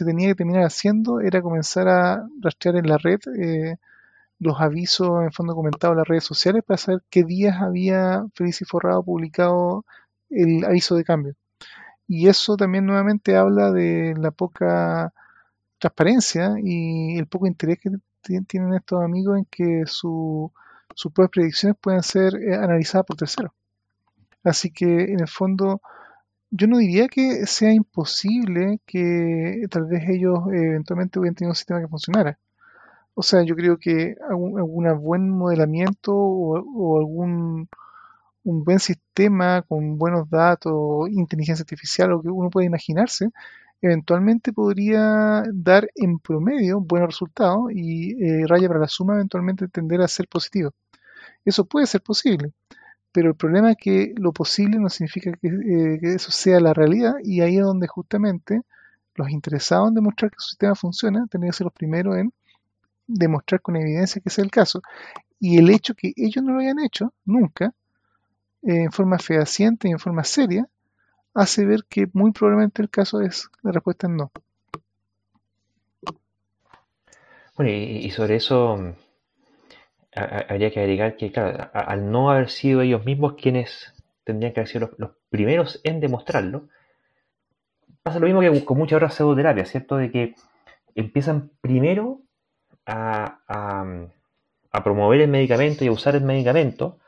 [0.06, 3.78] tenía que terminar haciendo era comenzar a rastrear en la red eh,
[4.40, 8.62] los avisos en fondo comentados en las redes sociales para saber qué días había Feliz
[8.62, 9.86] y Forrado publicado
[10.30, 11.36] el aviso de cambio.
[12.08, 15.14] Y eso también nuevamente habla de la poca
[15.80, 17.92] transparencia y el poco interés que
[18.48, 20.52] tienen estos amigos en que sus
[21.14, 23.52] propias predicciones puedan ser eh, analizadas por terceros.
[24.46, 25.82] Así que en el fondo
[26.52, 31.82] yo no diría que sea imposible que tal vez ellos eventualmente hubieran tenido un sistema
[31.82, 32.40] que funcionara.
[33.16, 37.70] O sea, yo creo que algún, buen modelamiento o, algún
[38.44, 43.30] un buen sistema con buenos datos, inteligencia artificial, lo que uno puede imaginarse,
[43.82, 50.02] eventualmente podría dar en promedio buenos resultados y eh, raya para la suma eventualmente tender
[50.02, 50.72] a ser positivo.
[51.46, 52.54] Eso puede ser posible,
[53.16, 56.74] pero el problema es que lo posible no significa que, eh, que eso sea la
[56.74, 58.60] realidad y ahí es donde justamente
[59.16, 62.34] los interesados en demostrar que su sistema funciona tendrían que ser los primeros en
[63.08, 64.82] demostrar con evidencia que es el caso.
[65.40, 67.74] Y el hecho que ellos no lo hayan hecho nunca,
[68.64, 70.68] en forma fehaciente y en forma seria,
[71.34, 74.30] hace ver que muy probablemente el caso es, la respuesta es no.
[77.56, 78.94] Bueno, y, sobre eso
[80.16, 83.94] habría que agregar que, claro, al no haber sido ellos mismos quienes
[84.24, 86.70] tendrían que haber sido los, primeros en demostrarlo,
[88.04, 89.98] pasa lo mismo que con muchas otras pseudoterapias, ¿cierto?
[89.98, 90.36] De que
[90.96, 92.22] empiezan primero
[92.86, 97.00] a, a, promover el medicamento y a usar el medicamento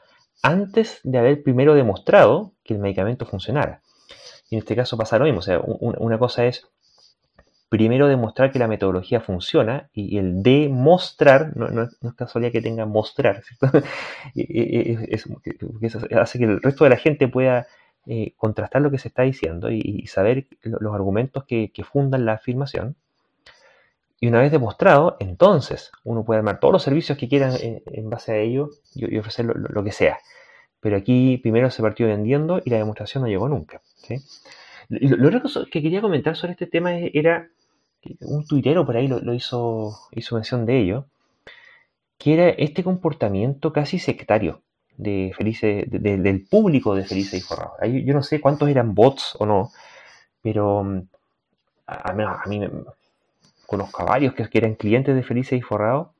[0.41, 3.81] antes de haber primero demostrado que el medicamento funcionara.
[4.49, 5.39] Y en este caso pasa lo mismo.
[5.39, 6.67] O sea, una cosa es
[7.69, 12.85] primero demostrar que la metodología funciona y el demostrar, no, no, es casualidad que tenga
[12.85, 13.43] mostrar,
[16.19, 17.67] hace que el resto de la gente pueda
[18.09, 22.95] eh, contrastar lo que se está diciendo y, saber los argumentos que, fundan la afirmación.
[24.21, 28.31] Y una vez demostrado, entonces uno puede armar todos los servicios que quieran en, base
[28.31, 30.19] a ello y, ofrecer lo, que sea.
[30.79, 33.81] Pero aquí primero se partió vendiendo y la demostración no llegó nunca.
[34.87, 37.49] Lo, otro que quería comentar sobre este tema era,
[38.21, 41.05] un tuitero por ahí lo, hizo, hizo mención de ello,
[42.17, 44.61] que era este comportamiento casi sectario
[44.97, 47.73] de Felice, del público de Felice y Forrado.
[47.85, 49.71] Yo no sé cuántos eran bots o no,
[50.41, 51.01] pero mm,
[51.87, 52.69] a, a mí me,
[53.67, 56.13] conozco a varios que, eran clientes de Felices y Forrado,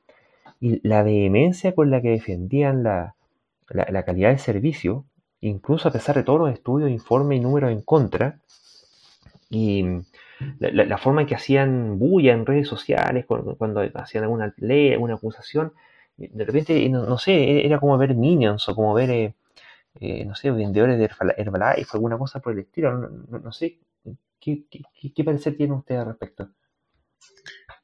[0.60, 3.14] y la vehemencia con la que defendían la,
[4.04, 5.04] calidad del servicio,
[5.40, 8.38] incluso a pesar de todos los estudios, informes y números en contra,
[9.50, 9.84] y
[10.58, 15.72] la, forma en que hacían bulla en redes sociales, cuando, hacían alguna ley, alguna acusación,
[16.16, 19.34] de repente, no, sé, era como ver Minions o como ver, eh,
[20.00, 23.78] eh, no sé, vendedores de Herbalife, alguna cosa por el estilo, no, sé,
[24.40, 26.50] ¿qué, qué parecer tiene usted al respecto?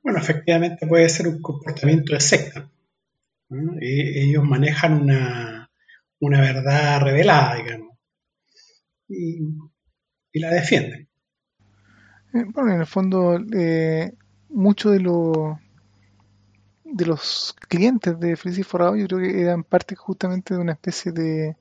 [0.04, 2.70] Bueno, efectivamente puede ser un comportamiento de secta.
[3.80, 5.70] ellos manejan una,
[6.20, 7.96] verdad revelada, digamos,
[9.08, 9.40] y,
[10.34, 11.08] la defienden.
[12.34, 14.12] Eh, bueno, en el fondo, eh,
[14.48, 15.56] muchos de los
[16.84, 20.72] de los clientes de Feliz y Forrado yo creo que eran parte justamente de una
[20.72, 21.56] especie de,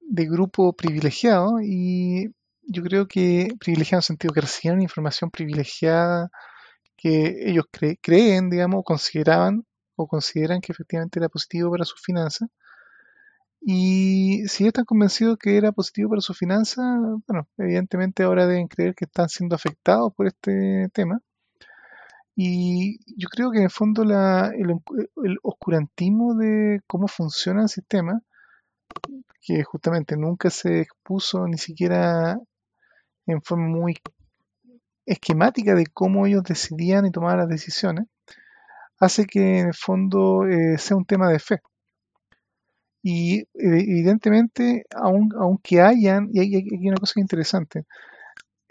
[0.00, 6.30] de grupo privilegiado y yo creo que privilegiado en el sentido que recibían información privilegiada
[6.96, 7.66] que ellos
[8.02, 9.64] creen, digamos, consideraban
[9.96, 12.48] o consideran que efectivamente era positivo para sus finanzas.
[13.66, 16.84] Y si están convencidos que era positivo para sus finanzas,
[17.26, 21.20] bueno, evidentemente ahora deben creer que están siendo afectados por este tema.
[22.36, 28.20] Y yo creo que en el fondo el, el, oscurantismo de cómo funciona el sistema,
[29.40, 32.38] que justamente nunca se expuso ni siquiera
[33.26, 33.96] en forma muy
[35.06, 38.06] esquemática de cómo ellos decidían y tomaban las decisiones,
[39.00, 41.60] hace que en el fondo eh, sea un tema de fe.
[43.04, 47.84] Y eh, evidentemente, aunque hayan, y hay, una cosa interesante,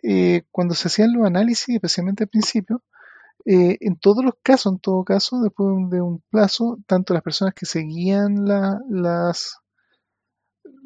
[0.03, 2.81] eh, cuando se hacían los análisis, especialmente al principio,
[3.45, 7.65] en todos los casos, en todo caso, después de un plazo, tanto las personas que
[7.65, 9.59] seguían las,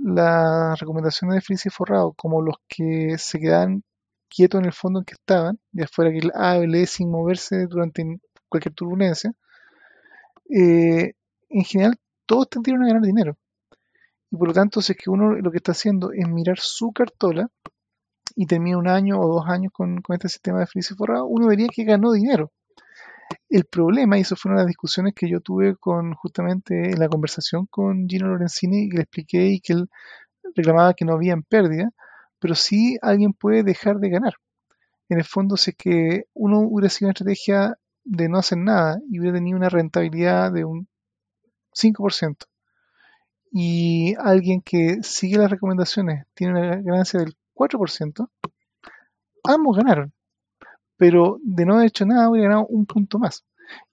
[0.03, 3.84] las recomendaciones de Felicia Forrado como los que se quedaban
[4.30, 8.19] quieto en el fondo en que estaban, ya fuera que el A sin moverse durante
[8.49, 9.34] cualquier turbulencia,
[10.49, 11.14] eh,
[11.49, 11.95] en general
[12.28, 13.38] todos tendrían a ganar dinero.
[14.30, 16.91] Y por lo tanto, si es que uno lo que está haciendo es mirar su
[16.91, 17.49] cartola
[18.36, 21.68] y termina un año o dos años con, este sistema de feliz forrado, uno vería
[21.74, 22.52] que ganó dinero.
[23.49, 26.99] El problema, y eso fue una de las discusiones que yo tuve con justamente en
[26.99, 29.90] la conversación con Gino Lorenzini, que le expliqué y que él
[30.56, 31.90] reclamaba que no había pérdida,
[32.40, 34.34] pero sí alguien puede dejar de ganar.
[35.10, 38.99] En el fondo, si es que uno hubiera sido una estrategia de no hacer nada
[39.10, 40.88] y hubiera tenido una rentabilidad de un
[41.78, 42.45] 5%,
[43.52, 48.30] y alguien que sigue las recomendaciones tiene una ganancia del 4%,
[49.44, 50.14] ambos ganaron.
[50.98, 53.45] Pero de no haber hecho nada, hubiera ganado un punto más.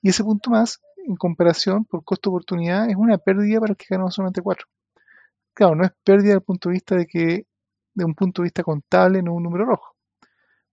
[0.02, 4.10] Y ese punto más, en comparación por costo-oportunidad, es una pérdida para el que ganó
[4.10, 4.66] solamente 4.
[5.54, 7.46] Claro, no es pérdida desde punto de vista de que,
[7.94, 9.94] de un punto de vista contable, no un número rojo.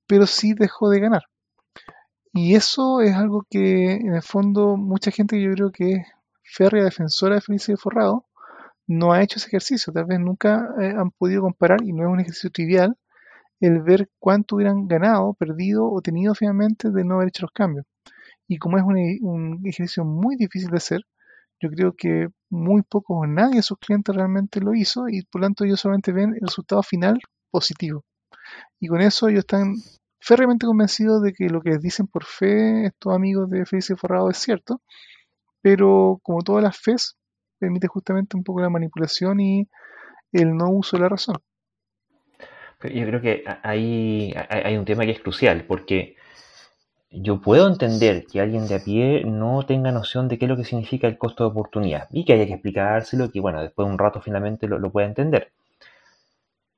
[0.07, 1.23] Pero sí dejó de ganar.
[2.33, 6.07] Y eso es algo que, en el fondo, mucha gente yo creo que es
[6.51, 8.25] férrea defensora de Felice Forrado,
[8.87, 9.93] no ha hecho ese ejercicio.
[9.93, 12.97] Tal vez nunca eh, han podido comparar, y no es un ejercicio trivial,
[13.59, 17.85] el ver cuánto hubieran ganado, perdido o tenido finalmente de no haber hecho los cambios.
[18.47, 21.01] Y como es un, un ejercicio muy difícil de hacer,
[21.61, 25.41] yo creo que muy pocos o nadie de sus clientes realmente lo hizo y por
[25.41, 27.19] lo tanto ellos solamente ven el resultado final
[27.51, 28.03] positivo.
[28.79, 29.75] Y con eso ellos están
[30.19, 34.29] férreamente convencidos de que lo que les dicen por fe estos amigos de Felice Forrado
[34.29, 34.81] es cierto,
[35.61, 37.17] pero como todas las FES,
[37.59, 39.67] permite justamente un poco la manipulación y
[40.31, 41.37] el no uso de la razón.
[42.83, 46.15] Yo creo que ahí hay un tema que es crucial, porque
[47.11, 50.57] yo puedo entender que alguien de a pie no tenga noción de qué es lo
[50.57, 53.91] que significa el costo de oportunidad y que haya que explicárselo, que bueno, después de
[53.91, 55.51] un rato finalmente lo, lo pueda entender.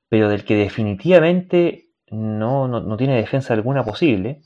[0.08, 4.42] Pero del que definitivamente no, no, tiene defensa alguna posible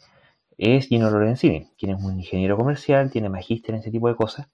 [0.58, 4.48] es Gino Lorenzini, quien es un ingeniero comercial, tiene magíster en ese tipo de cosas,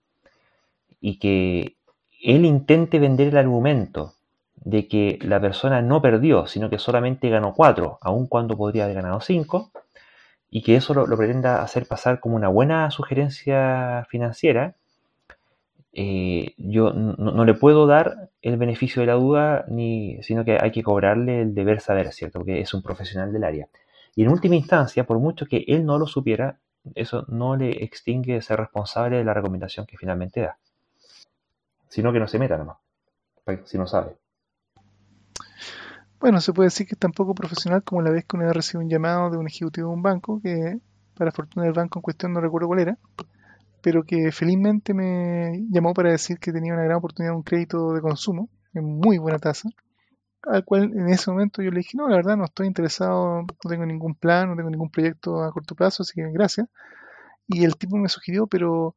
[1.01, 1.76] y que
[2.22, 4.14] él intente vender el argumento
[4.56, 8.97] de que la persona no perdió, sino que solamente ganó 4, aun cuando podría haber
[8.97, 9.70] ganado 5,
[10.51, 14.76] y que eso lo, pretenda hacer pasar como una buena sugerencia financiera,
[15.93, 20.72] eh, yo no, le puedo dar el beneficio de la duda, ni, sino que hay
[20.72, 22.40] que cobrarle el deber saber, ¿cierto?
[22.40, 23.68] Porque es un profesional del área.
[24.16, 26.61] Y en última instancia, por mucho que él no lo supiera,
[26.95, 30.59] eso no le extingue ser responsable de la recomendación que finalmente da.
[31.89, 32.78] Sino que no se meta nomás,
[33.65, 34.16] si no sabe.
[36.20, 38.57] Bueno, se puede decir que es tan poco profesional como la vez que una vez
[38.57, 40.78] recibió un llamado de un ejecutivo de un banco, que
[41.16, 42.99] para fortuna del banco en cuestión no recuerdo cuál era,
[43.82, 47.93] pero que felizmente me llamó para decir que tenía una gran oportunidad de un crédito
[47.93, 49.69] de consumo en muy buena tasa,
[50.46, 53.70] al cual en ese momento yo le dije, no, la verdad no estoy interesado, no
[53.70, 56.68] tengo ningún plan, no tengo ningún proyecto a corto plazo, así que gracias.
[57.48, 58.94] Y el tipo me sugirió, pero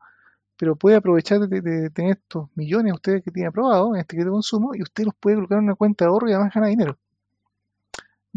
[0.58, 4.36] pero puede aprovechar de, tener estos millones ustedes que tienen aprobado en este crédito de
[4.36, 6.98] consumo y usted los puede colocar en una cuenta de ahorro y además gana dinero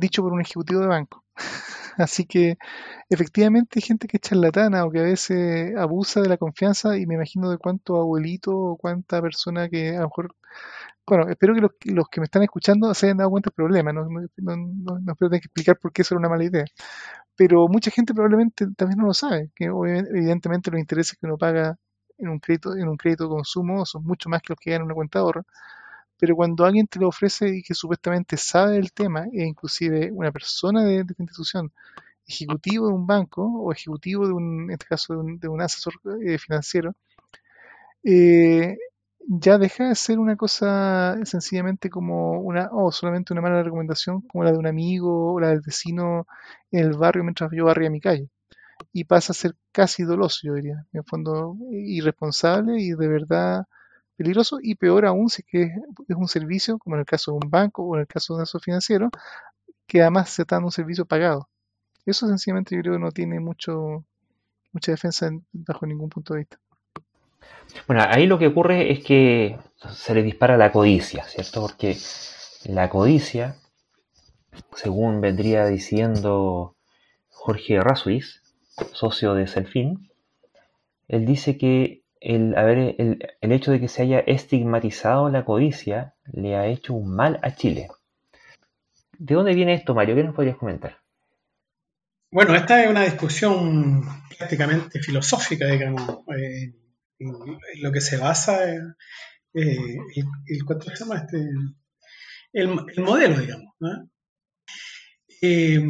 [0.01, 1.25] dicho por un ejecutivo de banco.
[1.97, 2.57] Así que
[3.09, 7.07] efectivamente hay gente que es charlatana o que a veces abusa de la confianza y
[7.07, 10.35] me imagino de cuánto abuelito o cuánta persona que a lo mejor...
[11.11, 11.61] Bueno, espero que
[11.93, 15.13] los, que me están escuchando se hayan dado cuenta del problema, no, no, no, no
[15.13, 16.65] espero tener que explicar por qué eso era una mala idea.
[17.37, 21.77] Pero mucha gente probablemente también no lo sabe, que evidentemente los intereses que uno paga
[22.17, 24.83] en un crédito, en un crédito de consumo son mucho más que los que ganan
[24.83, 25.47] en una cuenta de ahorro
[26.21, 30.31] pero cuando alguien te lo ofrece y que supuestamente sabe del tema, e inclusive una
[30.31, 31.73] persona de, esta institución,
[32.27, 36.39] ejecutivo de un banco o ejecutivo de un, en este caso de un, asesor eh,
[36.39, 36.95] financiero,
[38.05, 38.77] eh,
[39.29, 44.45] ya deja de ser una cosa sencillamente como una, o solamente una mala recomendación como
[44.45, 46.27] la de un amigo o la del vecino
[46.71, 48.29] en el barrio mientras yo barría mi calle.
[48.93, 53.67] Y pasa a ser casi doloso, yo diría, en el fondo irresponsable y de verdad
[54.17, 55.65] peligroso y peor aún si que
[56.09, 58.39] es un servicio, como en el caso de un banco o en el caso de
[58.39, 59.11] un asesor financiero,
[59.87, 61.49] que además se está dando un servicio pagado.
[62.07, 64.05] Eso sencillamente yo creo que no tiene mucho
[64.73, 66.59] mucha defensa bajo ningún punto de vista.
[67.87, 69.59] Bueno, ahí lo que ocurre es que
[69.89, 71.63] se le dispara la codicia, ¿cierto?
[71.63, 71.97] Porque
[72.65, 73.57] la codicia,
[74.75, 76.77] según vendría diciendo
[77.29, 78.43] Jorge Rasuis,
[78.93, 80.11] socio de Selfin,
[81.09, 86.15] él dice que el, haber, el, el, hecho de que se haya estigmatizado la codicia
[86.31, 87.89] le ha hecho un mal a Chile.
[89.19, 90.15] ¿De dónde viene esto, Mario?
[90.15, 90.99] ¿Qué nos podrías comentar?
[92.31, 94.05] Bueno, esta es una discusión
[94.39, 96.73] prácticamente filosófica, digamos, eh,
[97.21, 98.79] en, lo que se basa eh,
[99.55, 100.65] el,
[100.97, 101.49] se llama este?
[102.53, 102.69] el,
[103.03, 103.75] modelo, digamos.
[103.79, 104.11] ¿no?
[105.43, 105.81] Eh,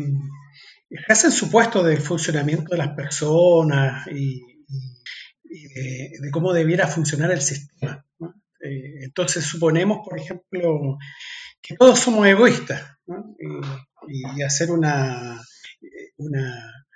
[1.09, 4.43] hacen supuesto del funcionamiento de las personas y,
[5.45, 8.05] de, cómo debiera funcionar el sistema.
[8.63, 10.99] Eh, entonces suponemos, por ejemplo,
[11.61, 12.99] que todos somos egoístas
[14.09, 15.41] y, hacer una,
[16.17, 16.87] una,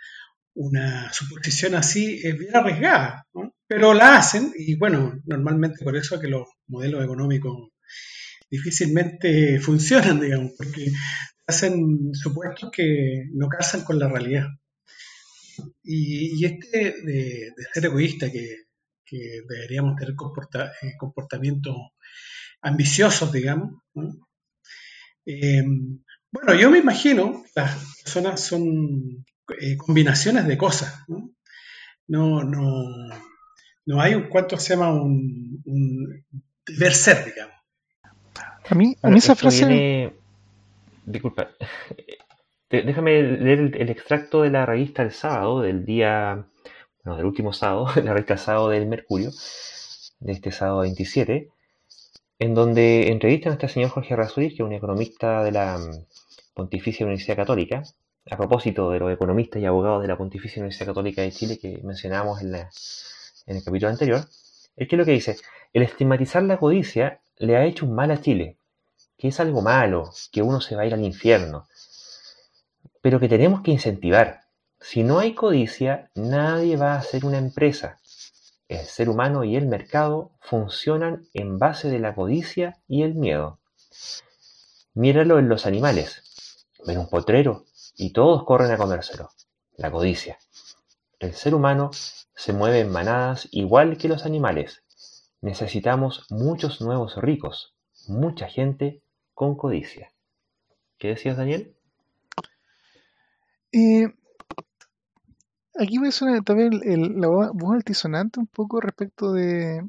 [0.54, 3.26] una, suposición así es bien arriesgada,
[3.66, 7.70] pero la hacen y bueno, normalmente por eso es que los modelos económicos
[8.50, 10.86] difícilmente funcionan, digamos, porque
[11.46, 14.46] hacen supuestos que no casan con la realidad.
[15.82, 18.64] Y, este de, ser egoísta, que
[19.04, 21.76] que deberíamos tener eh, comportamientos
[22.62, 23.82] ambiciosos, digamos.
[25.26, 29.24] Em, bueno, yo me imagino las personas son
[29.60, 31.04] eh, combinaciones de cosas.
[31.08, 31.32] No,
[32.08, 33.08] no, no,
[33.98, 36.24] hay un cuanto se llama un, un
[36.66, 37.54] deber ser, digamos.
[38.68, 40.12] A mí, a mí esa frase.
[41.04, 41.50] Disculpa.
[42.70, 46.46] Déjame leer el, extracto de la revista El Sábado, del día.
[47.04, 49.30] Bueno, del último sábado, la revista El Sábado del Mercurio,
[50.20, 51.50] de este sábado 27,
[52.38, 56.06] en donde entrevistan a este señor Jorge Razuriz, que es un economista de la mm,
[56.54, 57.82] Pontificia Universidad Católica,
[58.30, 61.80] a propósito de los economistas y abogados de la Pontificia Universidad Católica de Chile que
[61.84, 62.52] mencionábamos en,
[63.46, 64.26] en el capítulo anterior,
[64.76, 65.36] es que lo que dice,
[65.72, 68.58] el estigmatizar la codicia le ha hecho un mal a Chile,
[69.16, 71.68] que es algo malo, que uno se va a ir al infierno,
[73.00, 74.42] pero que tenemos que incentivar.
[74.80, 77.98] Si no hay codicia, nadie va a hacer una empresa.
[78.68, 83.60] El ser humano y el mercado funcionan en base de la codicia y el miedo.
[84.94, 86.66] Míralo en los animales.
[86.86, 87.64] Ven un potrero
[87.96, 89.30] y todos corren a comérselo.
[89.76, 90.38] La codicia.
[91.18, 91.90] El ser humano
[92.34, 94.82] se mueve en manadas igual que los animales.
[95.40, 97.74] Necesitamos muchos nuevos ricos,
[98.08, 99.02] mucha gente
[99.34, 100.12] con codicia.
[100.98, 101.76] ¿Qué decías, Daniel?
[105.76, 106.70] Aquí me suena también
[107.20, 109.82] la voz altisonante un poco respecto de,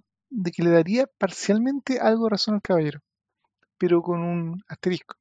[0.55, 3.01] que le daría parcialmente algo de razón al caballero,
[3.77, 5.15] pero con un asterisco.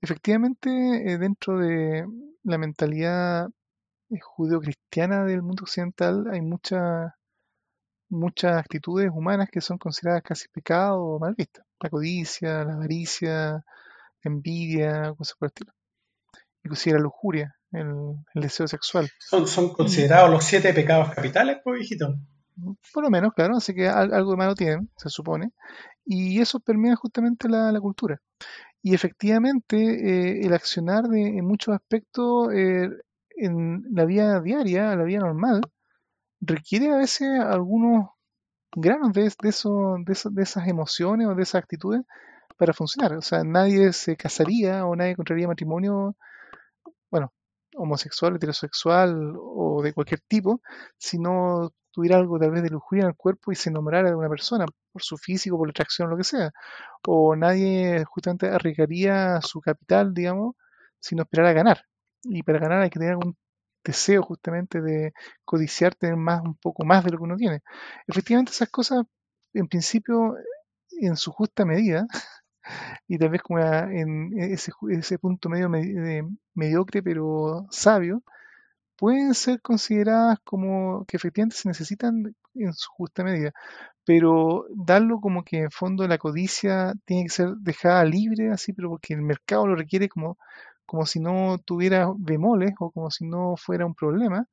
[0.00, 2.06] Efectivamente, eh, dentro de
[2.44, 3.48] la mentalidad
[4.08, 7.12] judeo-cristiana del mundo occidental hay muchas
[8.08, 11.64] muchas actitudes humanas que son consideradas casi pecado o mal vistas.
[11.80, 13.64] La codicia, la avaricia, la
[14.22, 15.72] envidia, cosas por el estilo.
[16.64, 19.08] Inclusive la lujuria, el, deseo sexual.
[19.18, 22.14] ¿Son, son considerados los siete pecados capitales, pues, hijito?
[22.92, 25.50] Por lo menos, claro, así que algo de malo tienen, se supone.
[26.04, 28.20] Y eso permea justamente la, cultura.
[28.82, 32.88] Y efectivamente, eh, el accionar de, en muchos aspectos eh,
[33.36, 35.62] en la vida diaria, la vida normal,
[36.40, 38.08] requiere a veces algunos
[38.74, 42.02] granos de, eso, de, esas emociones o de esas actitudes
[42.58, 43.14] para funcionar.
[43.14, 46.16] O sea, nadie se casaría o nadie contraería matrimonio,
[47.10, 47.32] bueno,
[47.76, 50.60] homosexual, heterosexual o de cualquier tipo,
[50.98, 54.16] si no tuviera algo tal vez de lujuria en el cuerpo y se nombrara de
[54.16, 56.50] una persona por su físico, por la atracción, lo que sea.
[57.06, 60.56] O nadie justamente arriesgaría su capital, digamos,
[61.00, 61.86] si no esperara ganar.
[62.28, 63.36] Y para ganar hay que tener algún
[63.84, 65.12] deseo justamente de
[65.44, 67.62] codiciar tener más, un poco más de lo que uno tiene.
[68.06, 69.04] Efectivamente esas cosas,
[69.54, 70.36] en principio,
[71.00, 72.06] en su justa medida,
[73.08, 75.70] y tal vez como en ese, ese punto medio
[76.54, 78.22] mediocre pero sabio,
[78.96, 83.52] pueden ser consideradas como que efectivamente se necesitan en su justa medida,
[84.04, 88.90] pero darlo como que en fondo la codicia tiene que ser dejada libre así, pero
[88.90, 90.38] porque el mercado lo requiere como
[90.86, 94.46] como si no tuviera bemoles o como si no fuera un problema,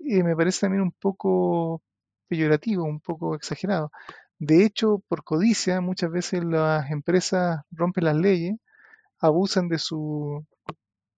[0.00, 1.82] eh, me parece también un poco
[2.28, 3.90] peyorativo, un poco exagerado.
[4.38, 8.56] De hecho, por codicia, muchas veces las empresas rompen las leyes,
[9.20, 10.44] abusan de, su,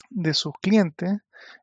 [0.09, 1.19] de sus clientes.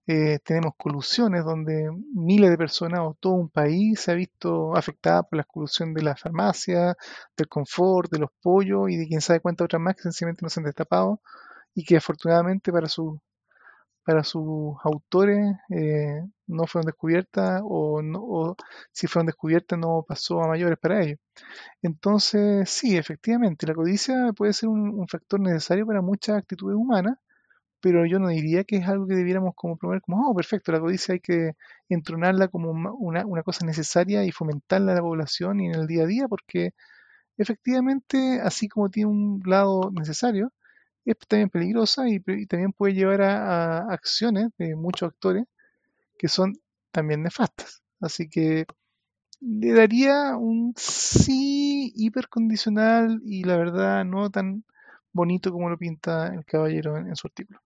[0.06, 5.22] Eh, tenemos colusiones donde miles de personas o todo un país se ha visto afectada
[5.24, 6.96] por la colusión de la farmacia,
[7.36, 10.48] del confort, de los pollos y de quién sabe cuántas otras más que sencillamente no
[10.50, 11.20] se han destapado
[11.74, 13.20] y que afortunadamente para, su,
[14.04, 18.56] para sus autores eh, no fueron descubiertas o, no,
[18.92, 21.18] si fueron descubiertas no pasó a mayores para ellos.
[21.82, 27.18] Entonces, sí, efectivamente, la codicia puede ser un, factor necesario para muchas actitudes humanas,
[27.80, 30.80] pero yo no diría que es algo que debiéramos como promover como, oh, perfecto, la
[30.80, 31.52] codicia hay que
[31.88, 36.04] entronarla como una, una cosa necesaria y fomentarla en la población y en el día
[36.04, 36.72] a día, porque
[37.38, 40.52] efectivamente, así como tiene un lado necesario,
[41.04, 45.44] es también peligrosa y, también puede llevar a, acciones de muchos actores
[46.18, 46.54] que son
[46.90, 47.82] también nefastas.
[48.00, 48.66] Así que
[49.40, 54.64] le daría un sí hipercondicional y la verdad no tan
[55.12, 57.60] bonito como lo pinta el caballero en, su artículo.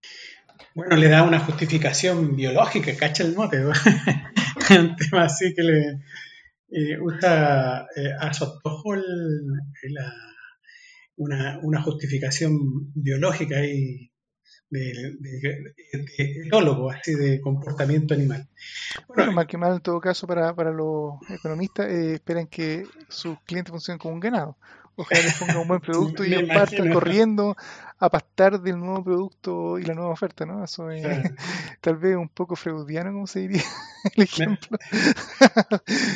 [0.74, 3.64] Bueno, le da una justificación biológica, cacha el mote.
[4.70, 6.00] un tema así que le
[6.70, 10.12] eh, usa eh, a su antojo la
[11.18, 14.10] una, una justificación biológica y
[14.70, 18.46] de, de, así de comportamiento animal.
[19.08, 23.38] Bueno, más que mal en todo caso para, para los economistas, eh, esperan que sus
[23.44, 24.56] clientes funcionen como un ganado.
[24.96, 27.56] Ojalá les ponga un buen producto y partan corriendo
[27.98, 30.64] a pastar del nuevo producto y la nueva oferta, ¿no?
[30.64, 31.02] Eso es
[31.80, 33.62] tal vez un poco freudiano, como se diría
[34.16, 34.78] el ejemplo.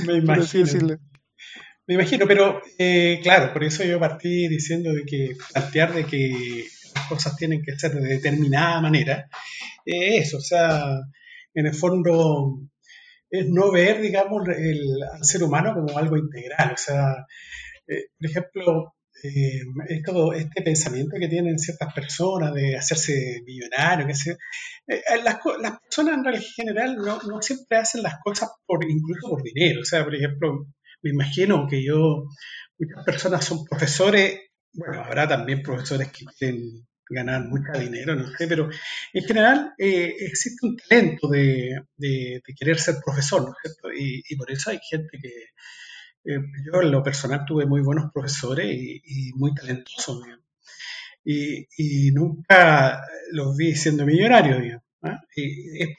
[0.06, 0.98] Me, imagino.
[1.86, 6.64] Me imagino, pero eh, claro, por eso yo partí diciendo de que plantear de que
[6.94, 9.28] las cosas tienen que ser de determinada manera,
[9.84, 11.00] eh, eso, o sea,
[11.54, 12.60] en el fondo
[13.30, 17.26] es no ver, digamos, el, al ser humano como algo integral, o sea,
[17.88, 18.94] eh, por ejemplo,
[19.24, 19.60] eh,
[20.36, 24.32] este pensamiento que tienen ciertas personas de hacerse millonario, que se,
[24.88, 29.42] eh, las, las, personas en general no, no, siempre hacen las cosas por incluso por
[29.42, 29.80] dinero.
[29.82, 30.66] O sea, por ejemplo,
[31.02, 32.28] me imagino que yo,
[32.78, 34.40] muchas personas son profesores,
[34.72, 38.70] bueno, habrá también profesores que quieren ganar mucho dinero, no sé, pero
[39.12, 43.92] en general eh, existe un talento de, de, querer ser profesor, ¿no es cierto?
[43.92, 45.28] Y, y por eso hay gente que,
[46.24, 50.22] eh, yo en lo personal tuve muy buenos profesores y, muy talentosos,
[51.24, 55.20] y, y, nunca los vi siendo millonarios, ¿ah?
[55.36, 55.90] y es,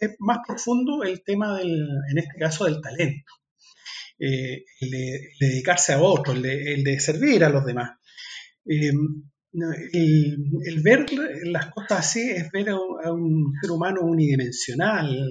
[0.00, 3.39] es, más profundo el tema del, en este caso, del talento.
[4.20, 7.98] Eh, el, de, dedicarse a otros, el de, servir a los demás.
[8.66, 8.92] Eh,
[9.92, 11.06] el, ver
[11.44, 12.76] las cosas así es ver a,
[13.12, 15.28] un ser humano unidimensional,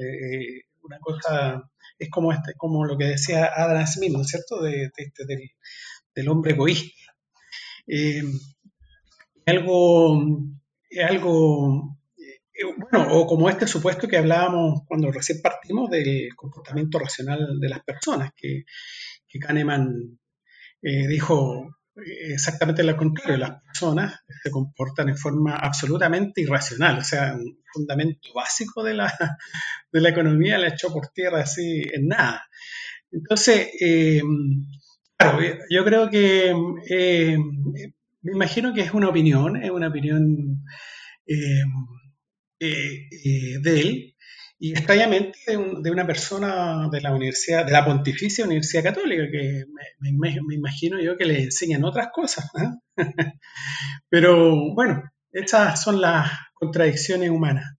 [0.82, 1.64] una cosa
[2.00, 5.26] es como, este, como lo que decía Adam Smith, ¿no es cierto?, de, este,
[6.16, 7.14] del, hombre egoísta.
[7.86, 8.24] Eh,
[9.46, 10.22] algo,
[11.08, 11.99] algo eh,
[12.78, 17.84] bueno, o como este supuesto que hablábamos cuando recién partimos del comportamiento racional de las
[17.84, 18.66] personas, que,
[19.40, 20.20] Kahneman
[20.82, 21.70] eh, dijo
[22.06, 28.30] exactamente lo contrario, las personas se comportan en forma absolutamente irracional, o sea, un fundamento
[28.34, 29.14] básico de la,
[29.92, 32.44] de la economía la echó por tierra así en nada.
[33.12, 34.22] Entonces, eh,
[35.18, 36.54] claro, yo creo que,
[36.90, 37.38] eh,
[38.22, 40.64] me imagino que es una opinión, es una opinión
[41.26, 41.64] eh,
[42.60, 44.16] de él,
[44.62, 49.64] y extrañamente de, una persona de la universidad, de la Pontificia Universidad Católica, que
[50.00, 52.52] me, imagino yo que le enseñan otras cosas.
[52.56, 52.98] ¿eh?
[54.10, 57.74] Pero bueno, estas son las contradicciones humanas.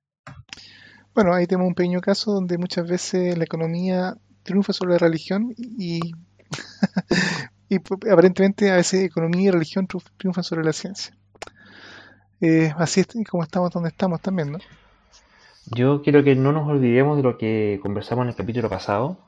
[1.14, 5.52] Bueno, ahí tenemos un pequeño caso donde muchas veces la economía triunfa sobre la religión
[5.54, 6.00] y,
[7.68, 7.76] y
[8.10, 9.86] aparentemente a veces economía y religión
[10.16, 11.14] triunfan sobre la ciencia.
[12.40, 14.58] Eh, así es como estamos donde estamos también, ¿no?
[15.66, 19.18] Yo quiero que no nos olvidemos de lo que conversamos en el capítulo pasado,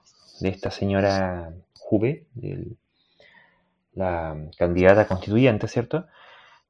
[0.41, 2.27] de esta señora Juve,
[3.95, 6.07] la candidata constituyente, ¿cierto?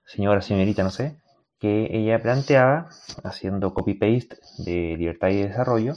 [0.05, 1.17] Señora, señorita, no sé,
[1.59, 2.89] que ella planteaba,
[3.23, 5.95] haciendo copy-paste de libertad y desarrollo,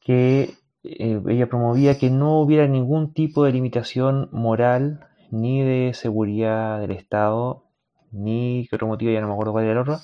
[0.00, 0.54] que
[0.84, 6.92] eh, ella promovía que no hubiera ningún tipo de limitación moral ni de seguridad del
[6.92, 7.64] Estado,
[8.12, 10.00] ni que otro motivo, ya no me acuerdo cuál era el otro,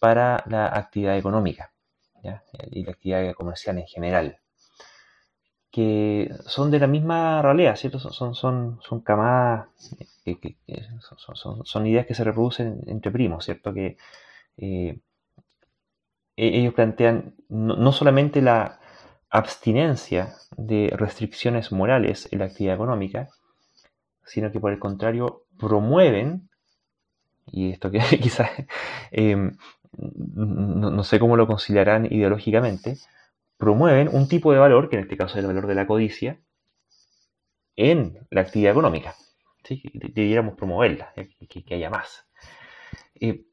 [0.00, 1.72] para la actividad económica
[2.70, 4.38] y la actividad comercial en general,
[5.70, 7.98] que son de la misma realidad, ¿cierto?
[7.98, 9.68] Son, son, son camadas,
[10.24, 10.56] que,
[11.64, 13.72] son, ideas que se reproducen entre primos, ¿cierto?
[13.72, 13.96] Que
[14.56, 14.98] eh,
[16.36, 18.80] e-, ellos plantean no, solamente la
[19.30, 23.28] abstinencia de restricciones morales en la actividad económica,
[24.24, 26.48] sino que por el contrario promueven,
[27.46, 28.50] y esto que quizás
[29.10, 29.56] em,
[29.96, 32.98] no, sé cómo lo conciliarán ideológicamente,
[33.56, 36.38] promueven un tipo de valor, que en este caso es el valor de la codicia,
[37.76, 39.14] en la actividad económica.
[39.64, 39.82] ¿sí?
[39.94, 42.26] Debiéramos promoverla, que, haya más.
[43.14, 43.44] Eh,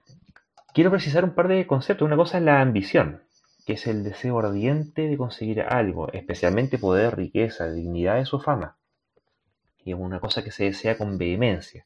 [0.74, 2.06] quiero precisar un par de conceptos.
[2.06, 3.24] Una cosa es la ambición,
[3.66, 8.78] que es el deseo ardiente de conseguir algo, especialmente poder, riqueza, dignidad o fama.
[9.86, 11.86] Y es una cosa que se desea con vehemencia.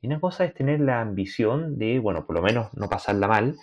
[0.00, 3.56] Y una cosa es tener la ambición de, bueno, por lo menos no pasarla mal,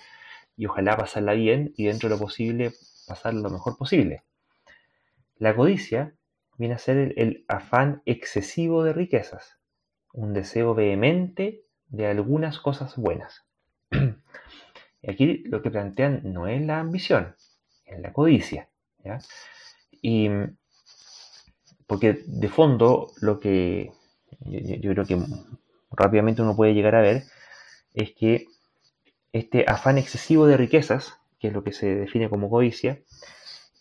[0.56, 2.74] y ojalá pasarla bien y dentro de lo posible
[3.08, 4.24] pasarla lo mejor posible.
[5.38, 6.14] La codicia
[6.58, 9.58] viene a ser el, afán excesivo de riquezas,
[10.14, 13.44] un deseo vehemente de algunas cosas buenas.
[13.92, 17.36] y aquí lo que plantean no es la ambición,
[17.86, 18.70] es la codicia.
[20.02, 20.30] Y
[21.88, 23.92] porque de fondo lo que
[24.46, 25.18] yo creo que
[25.96, 27.24] rápidamente uno puede llegar a ver
[27.94, 28.48] es que
[29.32, 33.00] este afán excesivo de riquezas, que es lo que se define como codicia,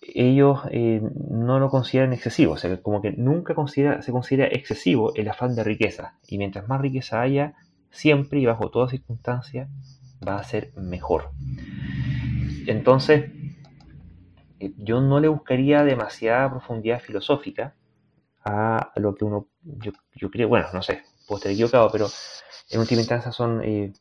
[0.02, 5.28] ellos eh, no lo consideran excesivo, o sea, como que nunca se considera excesivo el
[5.28, 7.54] afán de riqueza, y mientras más riqueza haya,
[7.90, 9.68] siempre y bajo toda circunstancia
[10.26, 11.30] va a ser mejor.
[12.66, 13.30] Entonces,
[14.58, 17.74] eh, yo no le buscaría demasiada profundidad filosófica
[18.44, 21.02] a lo que uno, yo creo, bueno, no sé,
[21.32, 22.08] puedo estar equivocado, pero
[22.70, 23.92] en última instancia son, eh,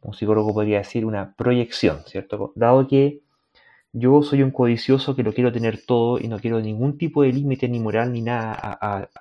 [0.00, 2.52] un psicólogo podría decir, una proyección, ¿cierto?
[2.56, 3.20] Dado que
[3.92, 7.32] yo soy un codicioso que lo quiero tener todo y no quiero ningún tipo de
[7.32, 8.52] límite ni moral ni nada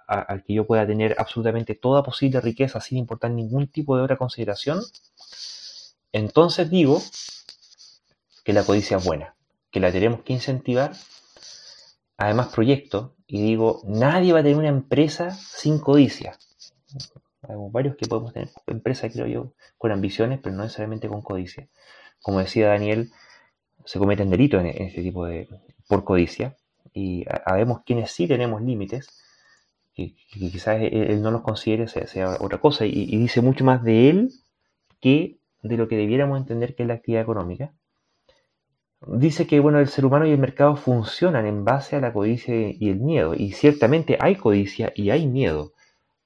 [0.08, 4.18] al que yo pueda tener absolutamente toda posible riqueza sin importar ningún tipo de otra
[4.18, 4.82] consideración,
[6.14, 7.02] entonces digo
[8.46, 9.36] que la codicia es buena,
[9.72, 10.94] que la tenemos que incentivar.
[12.18, 16.38] Además proyecto y digo, nadie va a tener una empresa sin codicia.
[17.42, 21.68] Varios que podemos tener empresas, creo yo, con ambiciones, pero no necesariamente con codicia.
[22.22, 23.12] Como decía Daniel,
[23.86, 25.48] se cometen delitos en, este tipo de
[25.88, 26.56] por codicia
[26.94, 29.08] y sabemos quienes sí tenemos límites
[29.94, 34.32] que, quizás él, no los considere sea, otra cosa y, dice mucho más de él
[35.00, 37.74] que de lo que debiéramos entender que es la actividad económica
[39.08, 42.56] dice que bueno el ser humano y el mercado funcionan en base a la codicia
[42.56, 45.74] y el miedo y ciertamente hay codicia y hay miedo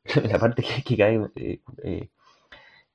[0.30, 2.10] la parte que, que cae eh, eh,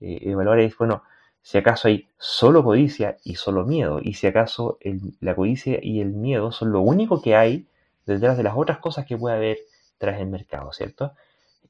[0.00, 1.02] eh, evaluar es bueno
[1.42, 4.78] si acaso hay solo codicia y solo miedo, y si acaso
[5.20, 7.66] la codicia y el miedo son lo único que hay
[8.06, 9.58] detrás de las otras cosas que puede haber
[9.98, 11.12] tras el mercado, ¿cierto?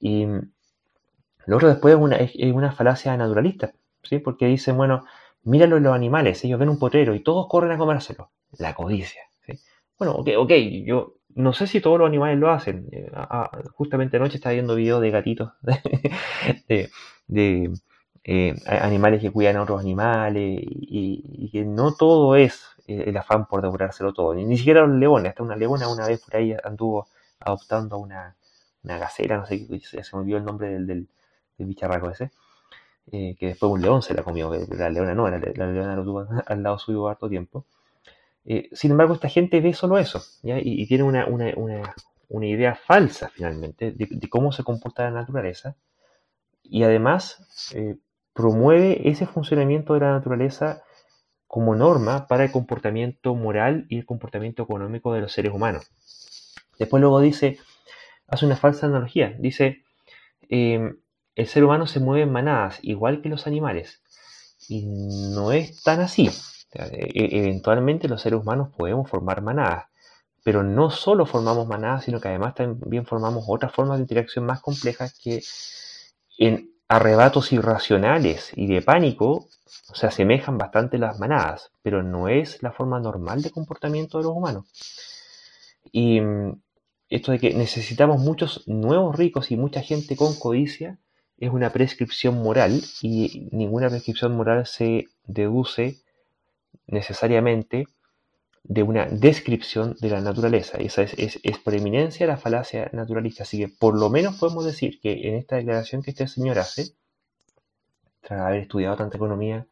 [0.00, 0.26] Y
[1.46, 3.72] lo otro después es una, es una falacia naturalista,
[4.02, 4.18] ¿sí?
[4.18, 5.04] Porque dicen, bueno,
[5.44, 8.30] míralo en los animales, ellos ven un potrero y todos corren a comérselo.
[8.58, 9.52] La codicia, ¿sí?
[9.98, 10.52] Bueno, ok, ok,
[10.84, 12.88] yo no sé si todos los animales lo hacen.
[12.92, 13.10] Eh,
[13.74, 15.52] justamente anoche estaba viendo videos de gatitos
[16.68, 17.72] de,
[18.24, 23.62] eh, animales que cuidan a otros animales y, que no todo es el afán por
[23.62, 27.08] devorárselo todo, ni, siquiera los leones, hasta una leona una vez por ahí anduvo
[27.38, 28.36] adoptando una,
[28.82, 31.08] una gacela, no sé, se me olvidó el nombre del, del,
[31.58, 32.30] bicharraco ese,
[33.12, 36.26] eh, que después un león se la comió, la leona no, la, leona lo tuvo
[36.46, 37.64] al lado suyo harto tiempo.
[38.44, 44.28] Eh, sin embargo, esta gente ve solo eso Y, tiene una, idea falsa finalmente de,
[44.28, 45.76] cómo se comporta la naturaleza
[46.62, 47.72] y además
[48.32, 50.82] promueve ese funcionamiento de la naturaleza
[51.50, 55.90] como norma para el comportamiento moral y el comportamiento económico de los seres humanos.
[56.78, 57.58] Después luego dice,
[58.28, 59.82] hace una falsa analogía, dice,
[60.48, 61.00] em,
[61.34, 64.00] el ser humano se mueve en manadas, igual que los animales.
[64.68, 64.86] Y
[65.34, 66.30] no es tan así.
[66.72, 69.86] E-, eventualmente los seres humanos podemos formar manadas,
[70.44, 74.60] pero no solo formamos manadas, sino que además también formamos otras formas de interacción más
[74.60, 75.42] complejas que
[76.38, 82.72] en arrebatos irracionales y de pánico se asemejan bastante las manadas, pero no es la
[82.72, 84.64] forma normal de comportamiento de los humanos.
[85.92, 86.60] Y mm,
[87.08, 90.98] esto de que necesitamos muchos nuevos ricos y mucha gente con codicia
[91.38, 96.02] es una prescripción moral y ninguna prescripción moral se deduce
[96.90, 97.86] necesariamente
[98.62, 100.78] de una descripción de la naturaleza.
[100.78, 103.44] Esa es, es, por eminencia la falacia naturalista.
[103.44, 106.92] Así que por lo menos podemos decir que en esta declaración que este señor hace,
[108.20, 109.66] tras haber estudiado tanta economía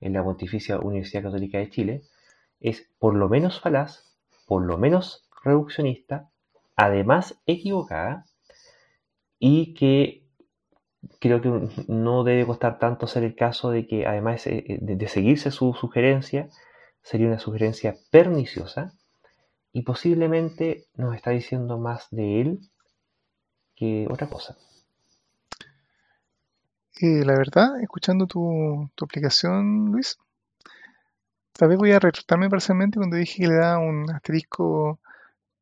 [0.00, 2.02] en la Pontificia Universidad Católica de Chile,
[2.60, 4.16] es por lo menos falaz,
[4.46, 6.28] por lo menos reduccionista,
[6.74, 8.26] además equivocada,
[9.38, 10.25] y que
[11.20, 15.50] creo que no debe costar tanto ser el caso de que además eh, de seguirse
[15.50, 16.48] su sugerencia,
[17.02, 18.92] sería una sugerencia perniciosa
[19.72, 22.60] y posiblemente nos está diciendo más de él
[23.74, 24.56] que otra cosa.
[27.00, 30.18] Eh, la verdad, escuchando tu, tu aplicación, Luis,
[31.52, 34.98] tal vez voy a retratarme parcialmente cuando dije que le da un asterisco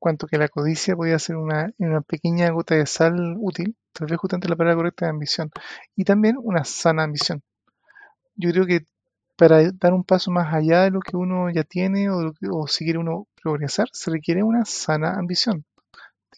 [0.05, 4.19] cuanto que la codicia podía ser una, una pequeña gota de sal útil, tal vez
[4.19, 5.51] justamente la palabra correcta de ambición,
[5.97, 7.43] y también una sana ambición.
[8.37, 8.85] Yo creo que
[9.35, 12.99] para dar un paso más allá de lo que uno ya tiene o, si quiere
[12.99, 15.65] uno progresar, se requiere una sana ambición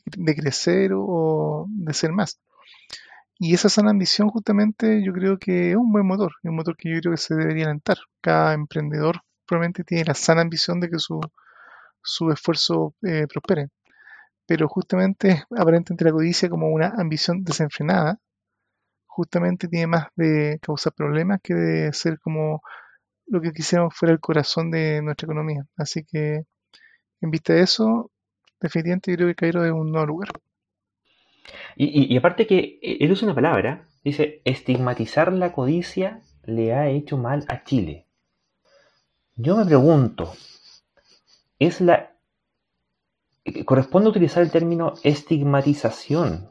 [0.05, 2.39] de, crecer o, de ser más.
[3.37, 6.95] Y esa sana ambición justamente yo creo que es un buen motor, un motor que
[6.95, 7.99] yo creo que se debería alentar.
[8.21, 11.21] Cada emprendedor probablemente tiene la sana ambición de que su,
[12.07, 13.69] su esfuerzo eh, prospere.
[14.47, 18.19] Pero justamente aparentemente la codicia como una ambición desenfrenada,
[19.07, 22.63] justamente tiene más de causar problemas que de ser como
[23.27, 25.67] lo que quisiéramos fuera el corazón de nuestra economía.
[25.77, 26.45] Así que,
[27.21, 28.11] en vista de eso,
[28.61, 30.29] definitivamente yo creo que Cairo es un nuevo lugar.
[31.77, 37.17] Y, aparte que e, él usa una palabra, dice, estigmatizar la codicia le ha hecho
[37.17, 38.07] mal a Chile.
[39.35, 40.33] Yo me pregunto,
[41.59, 42.13] ¿es la...
[43.65, 46.51] ¿Corresponde utilizar el término estigmatización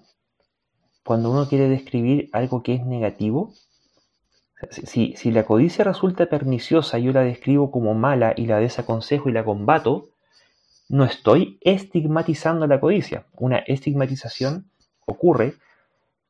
[1.04, 3.54] cuando uno quiere describir algo que es negativo?
[4.72, 9.34] Si, si, la codicia resulta perniciosa yo la describo como mala y la desaconsejo y
[9.34, 10.10] la combato,
[10.88, 13.26] no estoy estigmatizando la codicia.
[13.34, 14.72] Una estigmatización
[15.06, 15.56] ocurre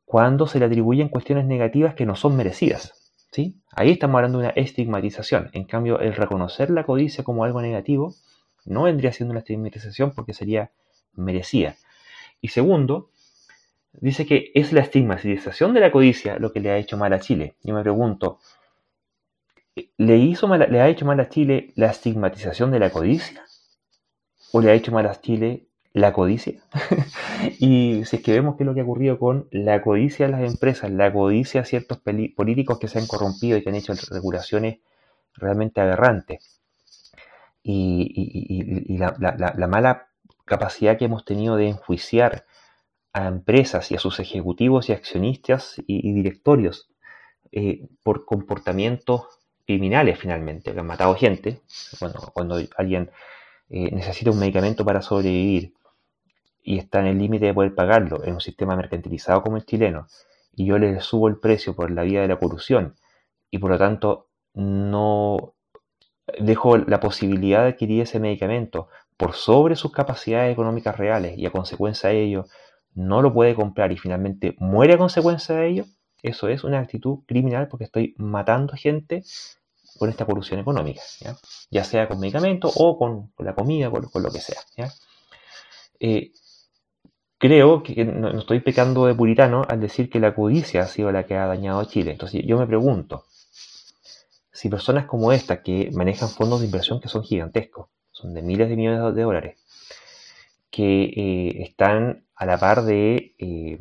[0.04, 3.12] cuando se le atribuyen cuestiones negativas que no son merecidas.
[3.32, 3.60] ¿sí?
[3.72, 5.50] Ahí estamos hablando de una estigmatización.
[5.52, 8.14] En cambio, el reconocer la codicia como algo negativo
[8.66, 10.70] no vendría siendo una estigmatización porque sería
[11.14, 11.76] merecida.
[12.40, 13.10] Y segundo,
[13.92, 17.20] dice que es la estigmatización de la codicia lo que le ha hecho mal a
[17.20, 17.56] Chile.
[17.62, 18.38] Yo me pregunto,
[19.96, 23.44] ¿le, hizo ¿le ha hecho mal a Chile la estigmatización de la codicia?
[24.52, 26.60] ¿O le ha hecho mal a Chile la codicia?
[27.58, 30.32] y si es que vemos qué es lo que ha ocurrido con la codicia de
[30.32, 33.94] las empresas, la codicia de ciertos políticos que se han corrompido y que han hecho
[34.10, 34.78] regulaciones
[35.34, 36.55] realmente aberrantes.
[37.68, 40.08] Y, la, mala
[40.44, 42.46] capacidad que hemos tenido de enjuiciar
[43.12, 46.88] a empresas y a sus ejecutivos y accionistas y, directorios
[47.50, 49.22] eh, por comportamientos
[49.66, 51.60] criminales finalmente, que han matado gente,
[51.98, 53.10] cuando, cuando alguien
[53.68, 55.74] eh, necesita un medicamento para sobrevivir
[56.62, 60.06] y está en el límite de poder pagarlo en un sistema mercantilizado como el chileno,
[60.54, 62.94] y yo le subo el precio por la vía de la corrupción,
[63.50, 65.55] y por lo tanto no
[66.38, 71.50] dejo la posibilidad de adquirir ese medicamento por sobre sus capacidades económicas reales y a
[71.50, 72.46] consecuencia de ello
[72.94, 75.84] no lo puede comprar y finalmente muere a consecuencia de ello,
[76.22, 79.22] eso es una actitud criminal porque estoy matando gente
[79.98, 81.00] con esta corrupción económica,
[81.70, 84.60] ya, sea con medicamentos o con, la comida, con, con, lo que sea.
[86.00, 86.32] Eh,
[87.38, 91.24] creo que no, estoy pecando de puritano al decir que la codicia ha sido la
[91.24, 92.12] que ha dañado a Chile.
[92.12, 93.24] Entonces yo me pregunto,
[94.56, 98.68] si personas como esta que manejan fondos de inversión que son gigantescos, son de miles
[98.68, 99.58] de millones de dólares,
[100.70, 103.78] que eh, están a la par de eh,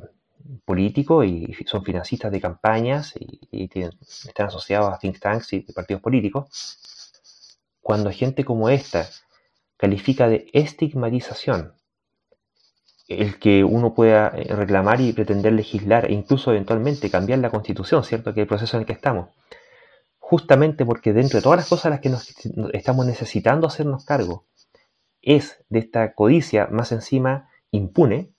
[0.65, 3.69] políticos y son financistas de campañas y,
[4.27, 9.07] están asociados a think tanks y partidos políticos, cuando gente como esta
[9.77, 11.73] califica de estigmatización
[13.07, 18.03] el que uno pueda eh, reclamar y pretender legislar e incluso eventualmente cambiar la constitución,
[18.03, 18.33] ¿cierto?
[18.33, 19.29] Que es el proceso en el que estamos.
[20.27, 22.33] Justamente porque dentro de todas las cosas a las que nos
[22.73, 24.47] estamos necesitando hacernos cargo,
[25.21, 28.31] es de esta codicia más encima impune,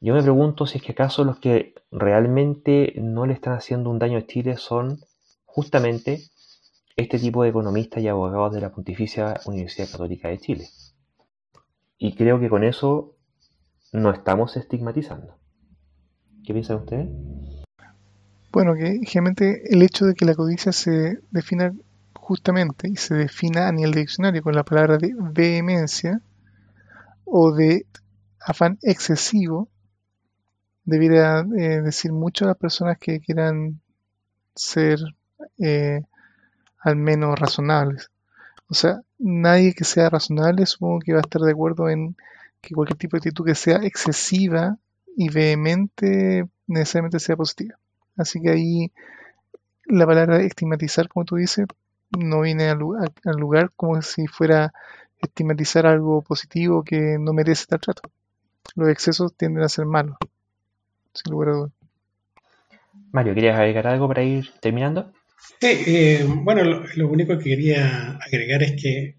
[0.00, 3.98] yo me pregunto si es que acaso los que realmente no le están haciendo un
[3.98, 5.00] daño a Chile son
[5.46, 6.24] justamente
[6.94, 10.68] este tipo de economistas y abogados de la Pontificia Universidad Católica de Chile.
[11.96, 13.16] Y creo que con eso
[13.92, 15.38] no estamos estigmatizando.
[16.44, 17.08] ¿Qué piensan ustedes?
[18.52, 21.72] Bueno, que generalmente el hecho de que la codicia se defina
[22.14, 26.20] justamente y se defina a nivel de diccionario con la palabra de vehemencia
[27.24, 27.86] o de
[28.40, 29.68] afán excesivo,
[30.84, 33.80] debiera eh, decir mucho a las personas que quieran
[34.54, 34.98] ser
[35.58, 36.02] eh,
[36.80, 38.10] al menos razonables.
[38.68, 42.16] O sea, nadie que sea razonable supongo que va a estar de acuerdo en
[42.60, 44.76] que cualquier tipo de actitud que sea excesiva
[45.16, 47.78] y vehemente necesariamente sea positiva.
[48.20, 48.92] Así que ahí
[49.86, 51.66] la palabra estigmatizar, como tú dices,
[52.10, 54.72] no viene al lugar, como si fuera
[55.20, 58.02] estigmatizar algo positivo que no merece tal trato.
[58.76, 60.16] Los excesos tienden a ser malos,
[61.14, 61.72] sin lugar a dudas.
[63.10, 65.12] Mario, ¿querías agregar algo para ir terminando?
[65.60, 66.62] Sí, eh, bueno,
[66.94, 69.16] lo, único que quería agregar es que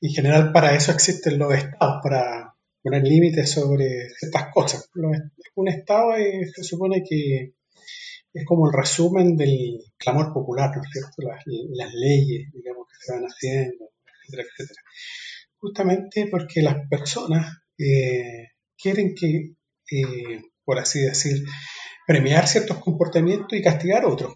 [0.00, 4.88] en general para eso existen los estados, para poner límites sobre ciertas cosas.
[5.54, 6.12] Un estado
[6.54, 7.54] se supone que
[8.32, 11.22] es como el resumen del clamor popular, ¿no es cierto?
[11.22, 13.90] Las, leyes, digamos, que se van haciendo,
[14.22, 14.80] etcétera, etcétera.
[15.58, 18.48] Justamente porque las personas eh,
[18.78, 19.54] quieren que,
[19.90, 21.44] eh, por así decir,
[22.06, 24.34] premiar ciertos comportamientos y castigar otros.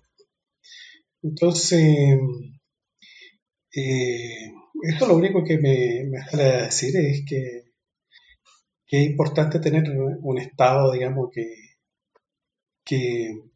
[1.23, 2.19] Entonces,
[3.75, 4.53] eh,
[4.83, 7.63] esto lo único que me, me sale a decir es que,
[8.87, 11.47] que, es importante tener un Estado, digamos, que,
[12.85, 13.54] que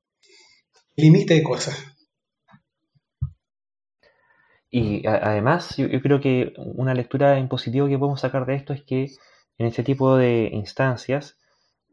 [0.99, 1.79] limite cosas.
[4.71, 8.83] Y además, yo, creo que una lectura en positivo que podemos sacar de esto es
[8.83, 9.05] que
[9.57, 11.39] en este tipo de instancias,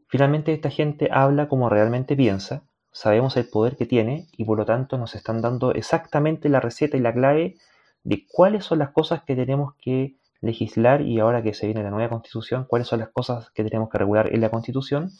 [0.08, 4.66] finalmente esta gente habla como realmente piensa, sabemos el poder que tiene y por lo
[4.66, 7.56] tanto nos están dando exactamente la receta y la clave
[8.02, 11.90] de cuáles son las cosas que tenemos que legislar y ahora que se viene la
[11.90, 15.10] nueva constitución, cuáles son las cosas que tenemos que regular en la constitución.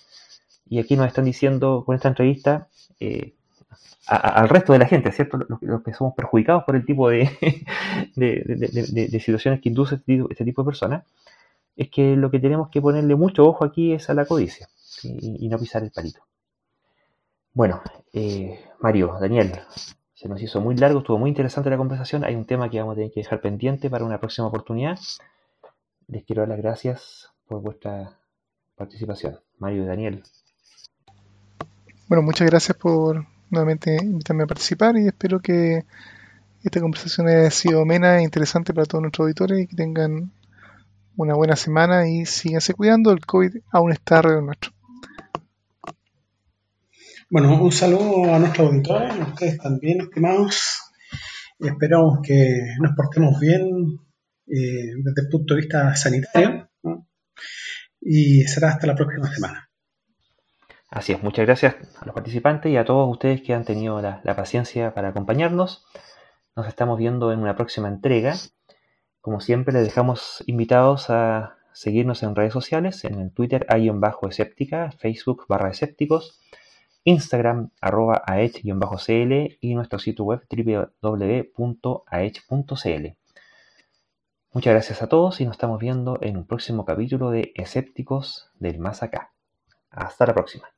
[0.68, 2.68] Y aquí nos están diciendo con esta entrevista
[3.00, 3.36] eh,
[4.06, 5.38] al resto de la gente, ¿cierto?
[5.48, 7.28] Los, que somos perjudicados por el tipo de,
[8.16, 11.04] de, situaciones que induce este, este tipo de personas,
[11.76, 14.68] es que lo que tenemos que ponerle mucho ojo aquí es a la codicia
[15.02, 16.20] y, no pisar el palito.
[17.52, 19.52] Bueno, eh, Mario, Daniel,
[20.14, 22.24] se nos hizo muy largo, estuvo muy interesante la conversación.
[22.24, 24.98] Hay un tema que vamos a tener que dejar pendiente para una próxima oportunidad.
[26.06, 28.18] Les quiero dar las gracias por vuestra
[28.76, 29.38] participación.
[29.58, 30.22] Mario y Daniel.
[32.08, 35.84] Bueno, muchas gracias por nuevamente invitarme a participar y espero que
[36.62, 40.32] esta conversación haya sido amena e interesante para todos nuestros auditores y que tengan
[41.16, 44.72] una buena semana y síganse cuidando, el COVID aún está alrededor nuestro.
[47.28, 50.78] Bueno, un saludo a nuestros auditores, a ustedes también, estimados.
[51.58, 53.98] Esperamos que nos portemos bien
[54.46, 56.68] eh, desde el punto de vista sanitario.
[58.00, 59.65] Y será hasta la próxima semana.
[60.88, 64.22] Así es, muchas gracias a los participantes y a todos ustedes que han tenido la,
[64.36, 65.84] paciencia para acompañarnos.
[66.54, 68.34] Nos estamos viendo en una próxima entrega.
[69.20, 75.44] Como siempre, les dejamos invitados a seguirnos en redes sociales, en el Twitter hay-escéptica, Facebook
[75.48, 76.40] barra escépticos,
[77.04, 80.46] Instagram arroba aech-cl y nuestro sitio web
[81.02, 81.56] www.aech.cl.
[84.52, 88.78] Muchas gracias a todos y nos estamos viendo en un próximo capítulo de Escépticos del
[88.78, 89.32] Más Acá.
[89.90, 90.75] Hasta la próxima.